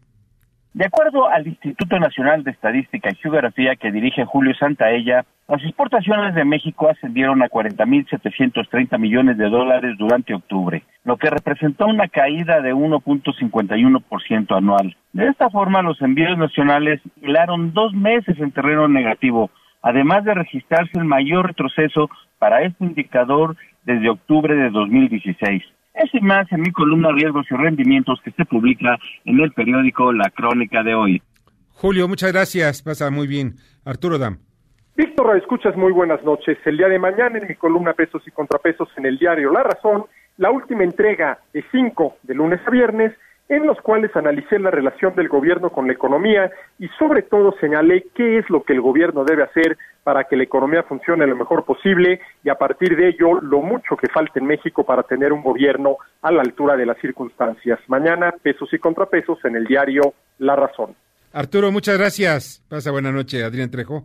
De 0.75 0.87
acuerdo 0.87 1.29
al 1.29 1.47
Instituto 1.47 1.99
Nacional 1.99 2.45
de 2.45 2.51
Estadística 2.51 3.11
y 3.11 3.17
Geografía 3.17 3.77
que 3.77 3.93
dirige 3.93 4.25
Julio 4.25 4.55
Santaella, 4.55 5.27
las 5.47 5.63
exportaciones 5.65 6.35
de 6.35 6.47
México 6.47 6.89
ascendieron 6.89 7.43
a 7.43 7.51
40.730 7.51 8.99
millones 8.99 9.37
de 9.37 9.51
dólares 9.51 9.97
durante 9.99 10.33
octubre, 10.33 10.83
lo 11.05 11.19
que 11.19 11.29
representó 11.29 11.87
una 11.87 12.09
caída 12.09 12.63
de 12.63 12.73
1.51% 12.73 14.57
anual. 14.57 14.97
De 15.13 15.27
esta 15.27 15.51
forma, 15.51 15.83
los 15.83 16.01
envíos 16.01 16.39
nacionales 16.39 17.03
hilaron 17.21 17.75
dos 17.75 17.93
meses 17.93 18.39
en 18.39 18.51
terreno 18.51 18.89
negativo, 18.89 19.51
además 19.83 20.25
de 20.25 20.33
registrarse 20.33 20.99
el 20.99 21.05
mayor 21.05 21.49
retroceso 21.49 22.09
para 22.39 22.63
este 22.63 22.87
indicador 22.87 23.57
desde 23.85 24.09
octubre 24.09 24.55
de 24.55 24.71
2016. 24.71 25.63
Eso 25.95 26.17
y 26.17 26.21
más 26.21 26.51
en 26.53 26.63
mi 26.63 26.73
columna 26.73 27.13
Riesgos 27.13 27.47
y 27.51 27.55
Rendimientos 27.55 28.21
que 28.25 28.31
se 28.33 28.45
publica 28.45 28.99
en 29.25 29.41
el 29.41 29.53
periódico 29.53 30.13
La 30.13 30.31
Crónica 30.31 30.83
de 30.83 30.95
hoy. 30.95 31.23
Julio, 31.69 32.09
muchas 32.09 32.33
gracias. 32.33 32.83
Pasa 32.83 33.11
muy 33.11 33.27
bien. 33.27 33.57
Arturo 33.85 34.19
Dam. 34.19 34.39
Víctor, 34.97 35.37
escuchas 35.37 35.77
muy 35.77 35.93
buenas 35.93 36.23
noches. 36.23 36.59
El 36.65 36.77
día 36.77 36.89
de 36.89 36.99
mañana 36.99 37.39
en 37.39 37.49
mi 37.49 37.55
columna 37.55 37.93
Pesos 37.93 38.23
y 38.27 38.31
Contrapesos 38.31 38.89
en 38.97 39.07
el 39.07 39.19
diario 39.19 39.51
La 39.51 39.63
Razón, 39.63 40.05
la 40.37 40.51
última 40.51 40.85
entrega 40.85 41.39
de 41.53 41.65
cinco 41.71 42.17
de 42.23 42.35
lunes 42.35 42.61
a 42.67 42.71
viernes 42.71 43.13
en 43.49 43.67
los 43.67 43.79
cuales 43.81 44.15
analicé 44.17 44.59
la 44.59 44.71
relación 44.71 45.15
del 45.15 45.29
gobierno 45.29 45.71
con 45.71 45.87
la 45.87 45.93
economía 45.93 46.51
y 46.79 46.89
sobre 46.99 47.23
todo 47.23 47.55
señalé 47.61 48.07
qué 48.15 48.39
es 48.39 48.49
lo 48.49 48.63
que 48.63 48.73
el 48.73 48.81
gobierno 48.81 49.25
debe 49.25 49.43
hacer 49.43 49.77
para 50.05 50.25
que 50.25 50.37
la 50.37 50.45
economía 50.45 50.83
funcione 50.83 51.27
lo 51.27 51.37
mejor 51.37 51.65
posible 51.65 52.21
y 52.43 52.49
a 52.49 52.57
partir 52.57 52.97
de 52.97 53.09
ello 53.09 53.41
lo 53.41 53.61
mucho 53.61 53.97
que 53.97 54.09
falta 54.09 54.39
en 54.39 54.47
México 54.47 54.85
para 54.85 55.03
tener 55.03 55.33
un 55.33 55.43
gobierno 55.43 55.97
a 56.23 56.33
la 56.33 56.43
altura 56.43 56.77
de 56.77 56.87
las 56.87 56.99
circunstancias. 56.99 57.79
Mañana, 57.87 58.35
pesos 58.43 58.73
y 58.73 58.79
contrapesos 58.79 59.39
en 59.45 59.57
el 59.57 59.65
diario 59.67 60.15
La 60.39 60.57
Razón. 60.57 60.95
Arturo, 61.33 61.73
muchas 61.73 61.99
gracias. 61.99 62.65
Pasa 62.69 62.91
buena 62.91 63.13
noche, 63.13 63.43
Adrián 63.43 63.71
Trejo. 63.71 64.05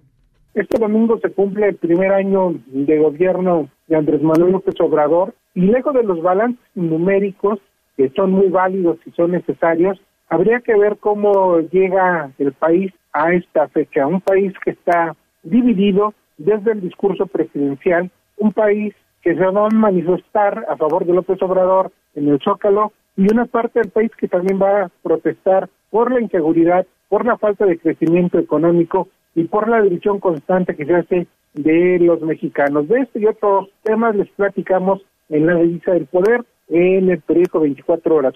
Este 0.54 0.80
domingo 0.80 1.20
se 1.20 1.32
cumple 1.32 1.70
el 1.70 1.76
primer 1.76 2.12
año 2.12 2.56
de 2.68 2.98
gobierno 2.98 3.70
de 3.88 3.96
Andrés 3.96 4.22
Manuel 4.22 4.54
López 4.54 4.76
Obrador 4.80 5.36
y 5.54 5.62
lejos 5.62 5.94
de 5.94 6.04
los 6.04 6.22
balances 6.22 6.60
numéricos 6.76 7.60
que 7.98 8.10
son 8.16 8.32
muy 8.32 8.48
válidos 8.48 9.00
y 9.06 9.12
son 9.12 9.32
necesarios, 9.32 10.00
habría 10.30 10.62
que 10.62 10.78
ver 10.78 10.98
cómo 10.98 11.60
llega 11.60 12.32
el 12.38 12.54
país 12.54 12.94
a 13.12 13.34
esta 13.34 13.68
fecha, 13.70 14.06
un 14.06 14.22
país 14.22 14.54
que 14.64 14.72
está 14.72 15.16
dividido 15.50 16.14
desde 16.38 16.74
el 16.74 16.82
discurso 16.82 17.26
presidencial, 17.28 18.12
un 18.38 18.54
país 18.54 18.94
que 19.22 19.36
se 19.36 19.46
va 19.46 19.68
a 19.68 19.70
manifestar 19.70 20.66
a 20.70 20.78
favor 20.78 21.06
de 21.06 21.14
López 21.14 21.42
Obrador 21.42 21.92
en 22.16 22.30
el 22.30 22.40
Zócalo 22.44 22.94
y 23.16 23.32
una 23.32 23.46
parte 23.46 23.80
del 23.80 23.90
país 23.90 24.12
que 24.18 24.28
también 24.28 24.62
va 24.62 24.84
a 24.84 24.92
protestar 25.02 25.70
por 25.90 26.12
la 26.12 26.22
inseguridad, 26.22 26.86
por 27.10 27.26
la 27.26 27.38
falta 27.38 27.66
de 27.66 27.80
crecimiento 27.80 28.38
económico 28.38 29.10
y 29.36 29.46
por 29.46 29.68
la 29.68 29.82
división 29.82 30.20
constante 30.20 30.76
que 30.76 30.86
se 30.86 30.96
hace 30.96 31.28
de 31.54 32.00
los 32.00 32.22
mexicanos. 32.22 32.88
De 32.88 33.02
este 33.02 33.20
y 33.20 33.26
otros 33.26 33.70
temas 33.84 34.16
les 34.16 34.30
platicamos 34.30 35.02
en 35.30 35.46
la 35.46 35.56
divisa 35.56 35.92
del 35.92 36.06
poder 36.06 36.46
en 36.70 37.10
el 37.10 37.22
periódico 37.22 37.60
24 37.60 38.16
horas. 38.16 38.34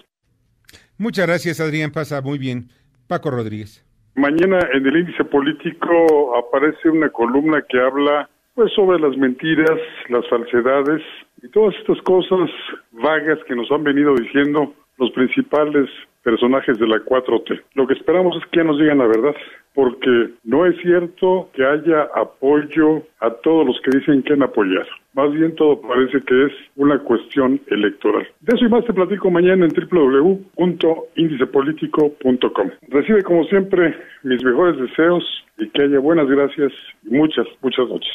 Muchas 0.98 1.26
gracias, 1.26 1.60
Adrián. 1.60 1.92
Pasa 1.92 2.20
muy 2.20 2.38
bien. 2.38 2.68
Paco 3.06 3.30
Rodríguez. 3.30 3.84
Mañana 4.14 4.58
en 4.72 4.86
el 4.86 4.96
índice 4.98 5.24
político 5.24 6.36
aparece 6.36 6.90
una 6.90 7.08
columna 7.08 7.62
que 7.62 7.80
habla 7.80 8.28
pues 8.54 8.70
sobre 8.74 9.00
las 9.00 9.16
mentiras, 9.16 9.78
las 10.10 10.28
falsedades 10.28 11.02
y 11.42 11.48
todas 11.48 11.74
estas 11.76 12.00
cosas 12.02 12.50
vagas 12.90 13.38
que 13.48 13.56
nos 13.56 13.70
han 13.70 13.82
venido 13.82 14.14
diciendo 14.14 14.74
los 15.02 15.12
principales 15.12 15.88
personajes 16.22 16.78
de 16.78 16.86
la 16.86 16.98
4T. 16.98 17.62
Lo 17.74 17.86
que 17.86 17.94
esperamos 17.94 18.36
es 18.36 18.44
que 18.50 18.62
nos 18.62 18.78
digan 18.78 18.98
la 18.98 19.06
verdad, 19.06 19.34
porque 19.74 20.34
no 20.44 20.66
es 20.66 20.76
cierto 20.80 21.50
que 21.54 21.64
haya 21.64 22.02
apoyo 22.14 23.02
a 23.20 23.30
todos 23.42 23.66
los 23.66 23.80
que 23.80 23.98
dicen 23.98 24.22
que 24.22 24.34
han 24.34 24.42
apoyado. 24.42 24.86
Más 25.14 25.32
bien 25.32 25.56
todo 25.56 25.80
parece 25.80 26.20
que 26.22 26.44
es 26.46 26.52
una 26.76 27.00
cuestión 27.00 27.60
electoral. 27.66 28.28
De 28.40 28.54
eso 28.54 28.64
y 28.64 28.68
más 28.68 28.84
te 28.84 28.92
platico 28.92 29.28
mañana 29.30 29.66
en 29.66 29.72
www.indicepolitico.com. 29.72 32.70
Recibe 32.88 33.22
como 33.22 33.44
siempre 33.44 33.96
mis 34.22 34.44
mejores 34.44 34.78
deseos 34.80 35.24
y 35.58 35.68
que 35.70 35.82
haya 35.82 35.98
buenas 35.98 36.28
gracias 36.28 36.72
y 37.04 37.10
muchas, 37.10 37.46
muchas 37.60 37.88
noches. 37.88 38.12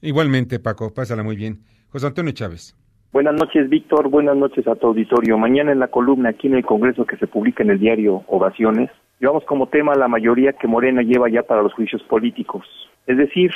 Igualmente, 0.00 0.58
Paco, 0.58 0.94
pásala 0.94 1.22
muy 1.22 1.36
bien. 1.36 1.58
José 1.90 2.06
Antonio 2.06 2.32
Chávez. 2.32 2.81
Buenas 3.12 3.34
noches, 3.34 3.68
Víctor. 3.68 4.08
Buenas 4.08 4.36
noches 4.36 4.66
a 4.66 4.74
tu 4.74 4.86
auditorio. 4.86 5.36
Mañana 5.36 5.70
en 5.70 5.80
la 5.80 5.88
columna 5.88 6.30
aquí 6.30 6.46
en 6.46 6.54
el 6.54 6.64
Congreso 6.64 7.04
que 7.04 7.18
se 7.18 7.26
publica 7.26 7.62
en 7.62 7.68
el 7.68 7.78
diario 7.78 8.24
Ovaciones, 8.26 8.90
llevamos 9.20 9.44
como 9.44 9.68
tema 9.68 9.94
la 9.94 10.08
mayoría 10.08 10.54
que 10.54 10.66
Morena 10.66 11.02
lleva 11.02 11.28
ya 11.28 11.42
para 11.42 11.62
los 11.62 11.74
juicios 11.74 12.02
políticos. 12.04 12.66
Es 13.06 13.18
decir, 13.18 13.52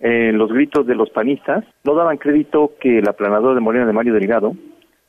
eh, 0.00 0.32
los 0.32 0.52
gritos 0.52 0.88
de 0.88 0.96
los 0.96 1.08
panistas 1.10 1.64
no 1.84 1.94
daban 1.94 2.16
crédito 2.16 2.72
que 2.80 2.98
el 2.98 3.08
aplanador 3.08 3.54
de 3.54 3.60
Morena 3.60 3.86
de 3.86 3.92
Mario 3.92 4.12
Delgado 4.12 4.56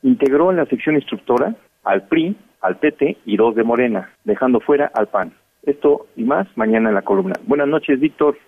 integró 0.04 0.52
en 0.52 0.58
la 0.58 0.66
sección 0.66 0.94
instructora 0.94 1.56
al 1.82 2.06
PRI, 2.06 2.36
al 2.60 2.78
PT 2.78 3.16
y 3.26 3.36
dos 3.36 3.56
de 3.56 3.64
Morena, 3.64 4.12
dejando 4.22 4.60
fuera 4.60 4.92
al 4.94 5.08
PAN. 5.08 5.32
Esto 5.64 6.06
y 6.14 6.22
más 6.22 6.46
mañana 6.56 6.90
en 6.90 6.94
la 6.94 7.02
columna. 7.02 7.34
Buenas 7.48 7.66
noches, 7.66 7.98
Víctor. 7.98 8.38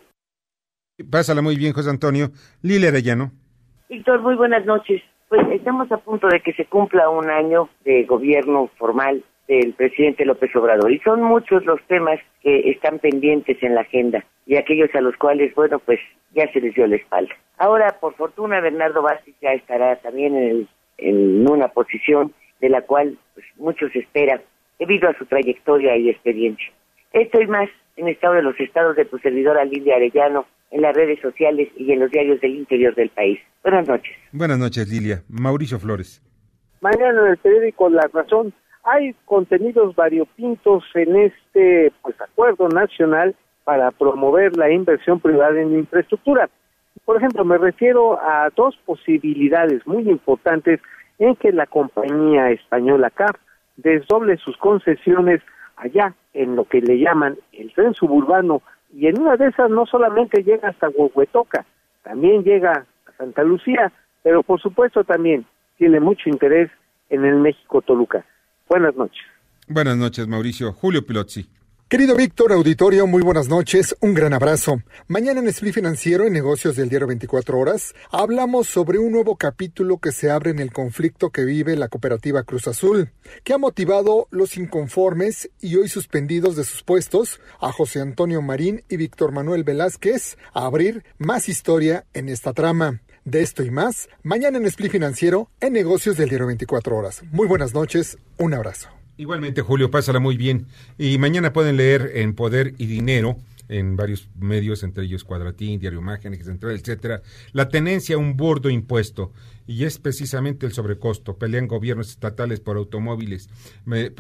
Pásala 1.11 1.43
muy 1.43 1.57
bien, 1.57 1.73
José 1.73 1.91
Antonio. 1.91 2.29
Lili 2.63 2.87
Arellano. 2.87 3.33
Víctor, 3.89 4.21
muy 4.21 4.37
buenas 4.37 4.65
noches. 4.65 5.03
Pues 5.31 5.47
estamos 5.53 5.93
a 5.93 5.99
punto 5.99 6.27
de 6.27 6.41
que 6.41 6.53
se 6.55 6.65
cumpla 6.65 7.09
un 7.09 7.31
año 7.31 7.69
de 7.85 8.03
gobierno 8.03 8.69
formal 8.77 9.23
del 9.47 9.75
presidente 9.75 10.25
López 10.25 10.51
Obrador 10.57 10.91
y 10.91 10.99
son 10.99 11.23
muchos 11.23 11.65
los 11.67 11.81
temas 11.85 12.19
que 12.43 12.69
están 12.69 12.99
pendientes 12.99 13.57
en 13.63 13.77
la 13.77 13.83
agenda 13.83 14.25
y 14.45 14.57
aquellos 14.57 14.93
a 14.93 15.01
los 15.01 15.17
cuales, 15.17 15.55
bueno, 15.55 15.79
pues 15.79 16.01
ya 16.35 16.51
se 16.53 16.61
les 16.61 16.75
dio 16.75 16.85
la 16.89 16.97
espalda. 16.97 17.33
Ahora, 17.59 17.97
por 18.01 18.15
fortuna, 18.15 18.61
Bernardo 18.61 19.03
Vázquez 19.03 19.37
ya 19.41 19.53
estará 19.53 19.95
también 20.01 20.35
en, 20.37 20.69
en 20.99 21.49
una 21.49 21.69
posición 21.69 22.35
de 22.61 22.69
la 22.69 22.83
cual 22.83 23.17
pues, 23.35 23.47
muchos 23.55 23.95
esperan 23.95 24.43
debido 24.81 25.09
a 25.09 25.15
su 25.15 25.27
trayectoria 25.27 25.97
y 25.97 26.11
experiencia. 26.11 26.73
Esto 27.13 27.41
y 27.41 27.47
más 27.47 27.69
en 27.95 28.09
Estado 28.09 28.35
de 28.35 28.43
los 28.43 28.59
Estados 28.59 28.97
de 28.97 29.05
tu 29.05 29.17
servidora 29.19 29.65
Lidia 29.65 29.95
Arellano, 29.95 30.47
en 30.71 30.83
las 30.83 30.95
redes 30.95 31.21
sociales 31.21 31.69
y 31.77 31.93
en 31.93 32.01
los 32.01 32.11
diarios 32.11 32.41
del 32.41 32.57
interior 32.57 32.95
del 32.95 33.11
país. 33.11 33.41
Buenas 33.63 33.89
noches. 33.89 34.17
Buenas 34.33 34.59
noches, 34.59 34.89
Lilia. 34.89 35.23
Mauricio 35.29 35.79
Flores. 35.79 36.23
Mañana 36.81 37.21
en 37.23 37.33
el 37.33 37.37
periódico 37.37 37.89
La 37.91 38.09
Razón 38.13 38.55
hay 38.85 39.15
contenidos 39.25 39.95
variopintos 39.95 40.85
en 40.95 41.17
este 41.17 41.93
pues 42.03 42.19
acuerdo 42.21 42.69
nacional 42.69 43.35
para 43.65 43.91
promover 43.91 44.57
la 44.57 44.71
inversión 44.71 45.21
privada 45.21 45.61
en 45.61 45.79
infraestructura. 45.79 46.49
Por 47.05 47.17
ejemplo, 47.17 47.45
me 47.45 47.59
refiero 47.59 48.19
a 48.21 48.49
dos 48.57 48.77
posibilidades 48.85 49.87
muy 49.87 50.09
importantes 50.09 50.81
en 51.19 51.37
que 51.37 51.53
la 51.53 51.67
compañía 51.67 52.51
española 52.51 53.11
CAP 53.11 53.37
desdoble 53.77 54.37
sus 54.39 54.57
concesiones 54.57 55.41
allá 55.77 56.15
en 56.33 56.57
lo 56.57 56.65
que 56.65 56.81
le 56.81 56.99
llaman 56.99 57.37
el 57.53 57.73
tren 57.75 57.95
suburbano 57.95 58.63
y 58.93 59.07
en 59.07 59.21
una 59.21 59.37
de 59.37 59.49
esas 59.49 59.71
no 59.71 59.87
solamente 59.87 60.43
llega 60.43 60.69
hasta 60.69 60.89
Huehuetoca, 60.89 61.65
también 62.03 62.43
llega 62.43 62.87
a 63.07 63.13
Santa 63.17 63.43
Lucía, 63.43 63.93
pero 64.23 64.43
por 64.43 64.61
supuesto 64.61 65.05
también 65.05 65.47
tiene 65.77 66.01
mucho 66.01 66.29
interés 66.29 66.71
en 67.09 67.25
el 67.25 67.37
México 67.37 67.83
Toluca. 67.83 68.25
Buenas 68.69 68.95
noches. 68.97 69.23
Buenas 69.69 69.97
noches, 69.97 70.27
Mauricio. 70.27 70.73
Julio 70.73 71.07
Pilotzi. 71.07 71.47
Querido 71.91 72.15
Víctor, 72.15 72.53
auditorio, 72.53 73.09
muy 73.09 73.21
buenas 73.21 73.49
noches, 73.49 73.97
un 73.99 74.15
gran 74.15 74.33
abrazo. 74.33 74.81
Mañana 75.09 75.41
en 75.41 75.49
Split 75.49 75.75
Financiero, 75.75 76.25
en 76.25 76.33
negocios 76.33 76.77
del 76.77 76.89
diario 76.89 77.09
24 77.09 77.59
horas, 77.59 77.97
hablamos 78.13 78.69
sobre 78.69 79.01
un 79.01 79.11
nuevo 79.11 79.35
capítulo 79.35 79.99
que 79.99 80.13
se 80.13 80.31
abre 80.31 80.53
en 80.53 80.61
el 80.61 80.73
conflicto 80.73 81.31
que 81.31 81.45
vive 81.45 81.75
la 81.75 81.89
cooperativa 81.89 82.45
Cruz 82.45 82.69
Azul, 82.69 83.11
que 83.43 83.55
ha 83.55 83.59
motivado 83.59 84.29
los 84.31 84.57
inconformes 84.57 85.51
y 85.61 85.75
hoy 85.75 85.89
suspendidos 85.89 86.55
de 86.55 86.63
sus 86.63 86.85
puestos 86.85 87.41
a 87.59 87.73
José 87.73 88.01
Antonio 88.01 88.41
Marín 88.41 88.85
y 88.89 88.97
Víctor 88.97 89.33
Manuel 89.33 89.65
Velázquez 89.65 90.39
a 90.55 90.67
abrir 90.67 91.03
más 91.19 91.49
historia 91.49 92.05
en 92.15 92.29
esta 92.29 92.53
trama. 92.53 93.01
De 93.25 93.43
esto 93.43 93.65
y 93.65 93.73
más, 93.73 94.09
mañana 94.23 94.59
en 94.59 94.67
Split 94.67 94.93
Financiero, 94.93 95.51
en 95.59 95.73
negocios 95.73 96.17
del 96.17 96.29
diario 96.29 96.47
24 96.47 96.97
horas. 96.97 97.23
Muy 97.33 97.49
buenas 97.49 97.75
noches, 97.75 98.17
un 98.39 98.55
abrazo. 98.55 99.00
Igualmente, 99.21 99.61
Julio, 99.61 99.91
pásala 99.91 100.19
muy 100.19 100.39
bien. 100.39 100.67
Y 100.97 101.19
mañana 101.19 101.53
pueden 101.53 101.77
leer 101.77 102.13
en 102.15 102.35
Poder 102.35 102.73
y 102.79 102.87
Dinero, 102.87 103.37
en 103.69 103.95
varios 103.95 104.31
medios, 104.41 104.83
entre 104.83 105.05
ellos 105.05 105.25
Cuadratín, 105.25 105.79
Diario 105.79 105.99
Imagen, 105.99 106.43
Central, 106.43 106.75
etcétera, 106.75 107.21
la 107.53 107.69
tenencia 107.69 108.17
a 108.17 108.19
un 108.19 108.39
burdo 108.39 108.71
impuesto. 108.71 109.31
Y 109.67 109.85
es 109.85 109.99
precisamente 109.99 110.65
el 110.65 110.73
sobrecosto. 110.73 111.37
Pelean 111.37 111.69
gobiernos 111.69 112.09
estatales 112.09 112.61
por 112.61 112.79
automóviles, 112.79 113.51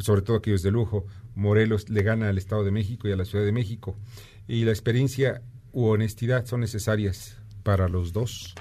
sobre 0.01 0.21
todo 0.21 0.37
aquellos 0.37 0.63
de 0.63 0.71
lujo. 0.71 1.07
Morelos 1.35 1.89
le 1.89 2.03
gana 2.03 2.29
al 2.29 2.37
Estado 2.37 2.63
de 2.63 2.71
México 2.71 3.09
y 3.09 3.13
a 3.13 3.17
la 3.17 3.25
Ciudad 3.25 3.47
de 3.47 3.53
México. 3.53 3.97
Y 4.49 4.67
la 4.67 4.73
experiencia 4.73 5.41
u 5.73 5.87
honestidad 5.87 6.45
son 6.45 6.61
necesarias 6.61 7.39
para 7.63 7.89
los 7.89 8.13
dos 8.13 8.55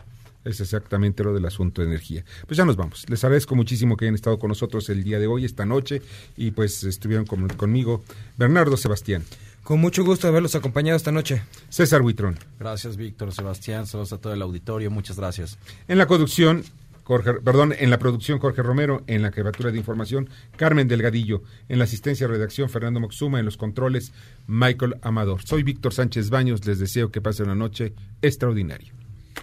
es 0.46 0.60
exactamente 0.62 1.24
lo 1.24 1.34
del 1.34 1.46
asunto 1.46 1.82
de 1.82 1.88
energía. 1.88 2.24
Pues 2.48 2.58
ya 2.58 2.66
nos 2.66 2.76
vamos. 2.76 3.06
Les 3.10 3.24
agradezco 3.24 3.56
muchísimo 3.56 3.98
que 3.98 4.06
hayan 4.06 4.16
estado 4.16 4.40
con 4.40 4.50
nosotros 4.50 4.90
el 4.90 5.04
día 5.04 5.20
de 5.20 5.28
hoy, 5.28 5.46
esta 5.46 5.66
noche, 5.66 6.02
y 6.38 6.52
pues 6.52 6.84
estuvieron 6.84 7.26
conmigo 7.26 8.04
Bernardo 8.38 8.78
Sebastián. 8.78 9.24
Con 9.64 9.80
mucho 9.80 10.04
gusto 10.04 10.28
haberlos 10.28 10.56
acompañado 10.56 10.98
esta 10.98 11.12
noche. 11.12 11.44
César 11.70 12.02
Huitrón. 12.02 12.40
Gracias, 12.60 12.98
Víctor, 12.98 13.34
Sebastián, 13.34 13.86
saludos 13.86 14.14
a 14.14 14.18
todo 14.18 14.34
el 14.34 14.42
auditorio, 14.42 14.90
muchas 14.90 15.18
gracias. 15.18 15.58
En 15.88 15.98
la 15.98 16.08
conducción, 16.08 16.64
Jorge, 17.04 17.34
perdón, 17.34 17.74
en 17.78 17.90
la 17.90 18.00
producción 18.00 18.40
Jorge 18.40 18.64
Romero, 18.64 19.04
en 19.08 19.22
la 19.22 19.32
jefatura 19.32 19.72
de 19.72 19.78
información 19.78 20.30
Carmen 20.56 20.88
Delgadillo, 20.88 21.44
en 21.68 21.80
la 21.80 21.84
asistencia 21.84 22.28
de 22.28 22.34
redacción 22.34 22.70
Fernando 22.70 23.00
Moxuma, 23.00 23.40
en 23.40 23.46
los 23.46 23.58
controles 23.58 24.14
Michael 24.48 24.96
Amador. 25.02 25.44
Soy 25.44 25.64
Víctor 25.64 25.94
Sánchez 25.94 26.30
Baños, 26.30 26.66
les 26.66 26.80
deseo 26.80 27.12
que 27.12 27.22
pasen 27.22 27.48
una 27.48 27.56
noche 27.56 27.94
extraordinaria. 28.22 28.94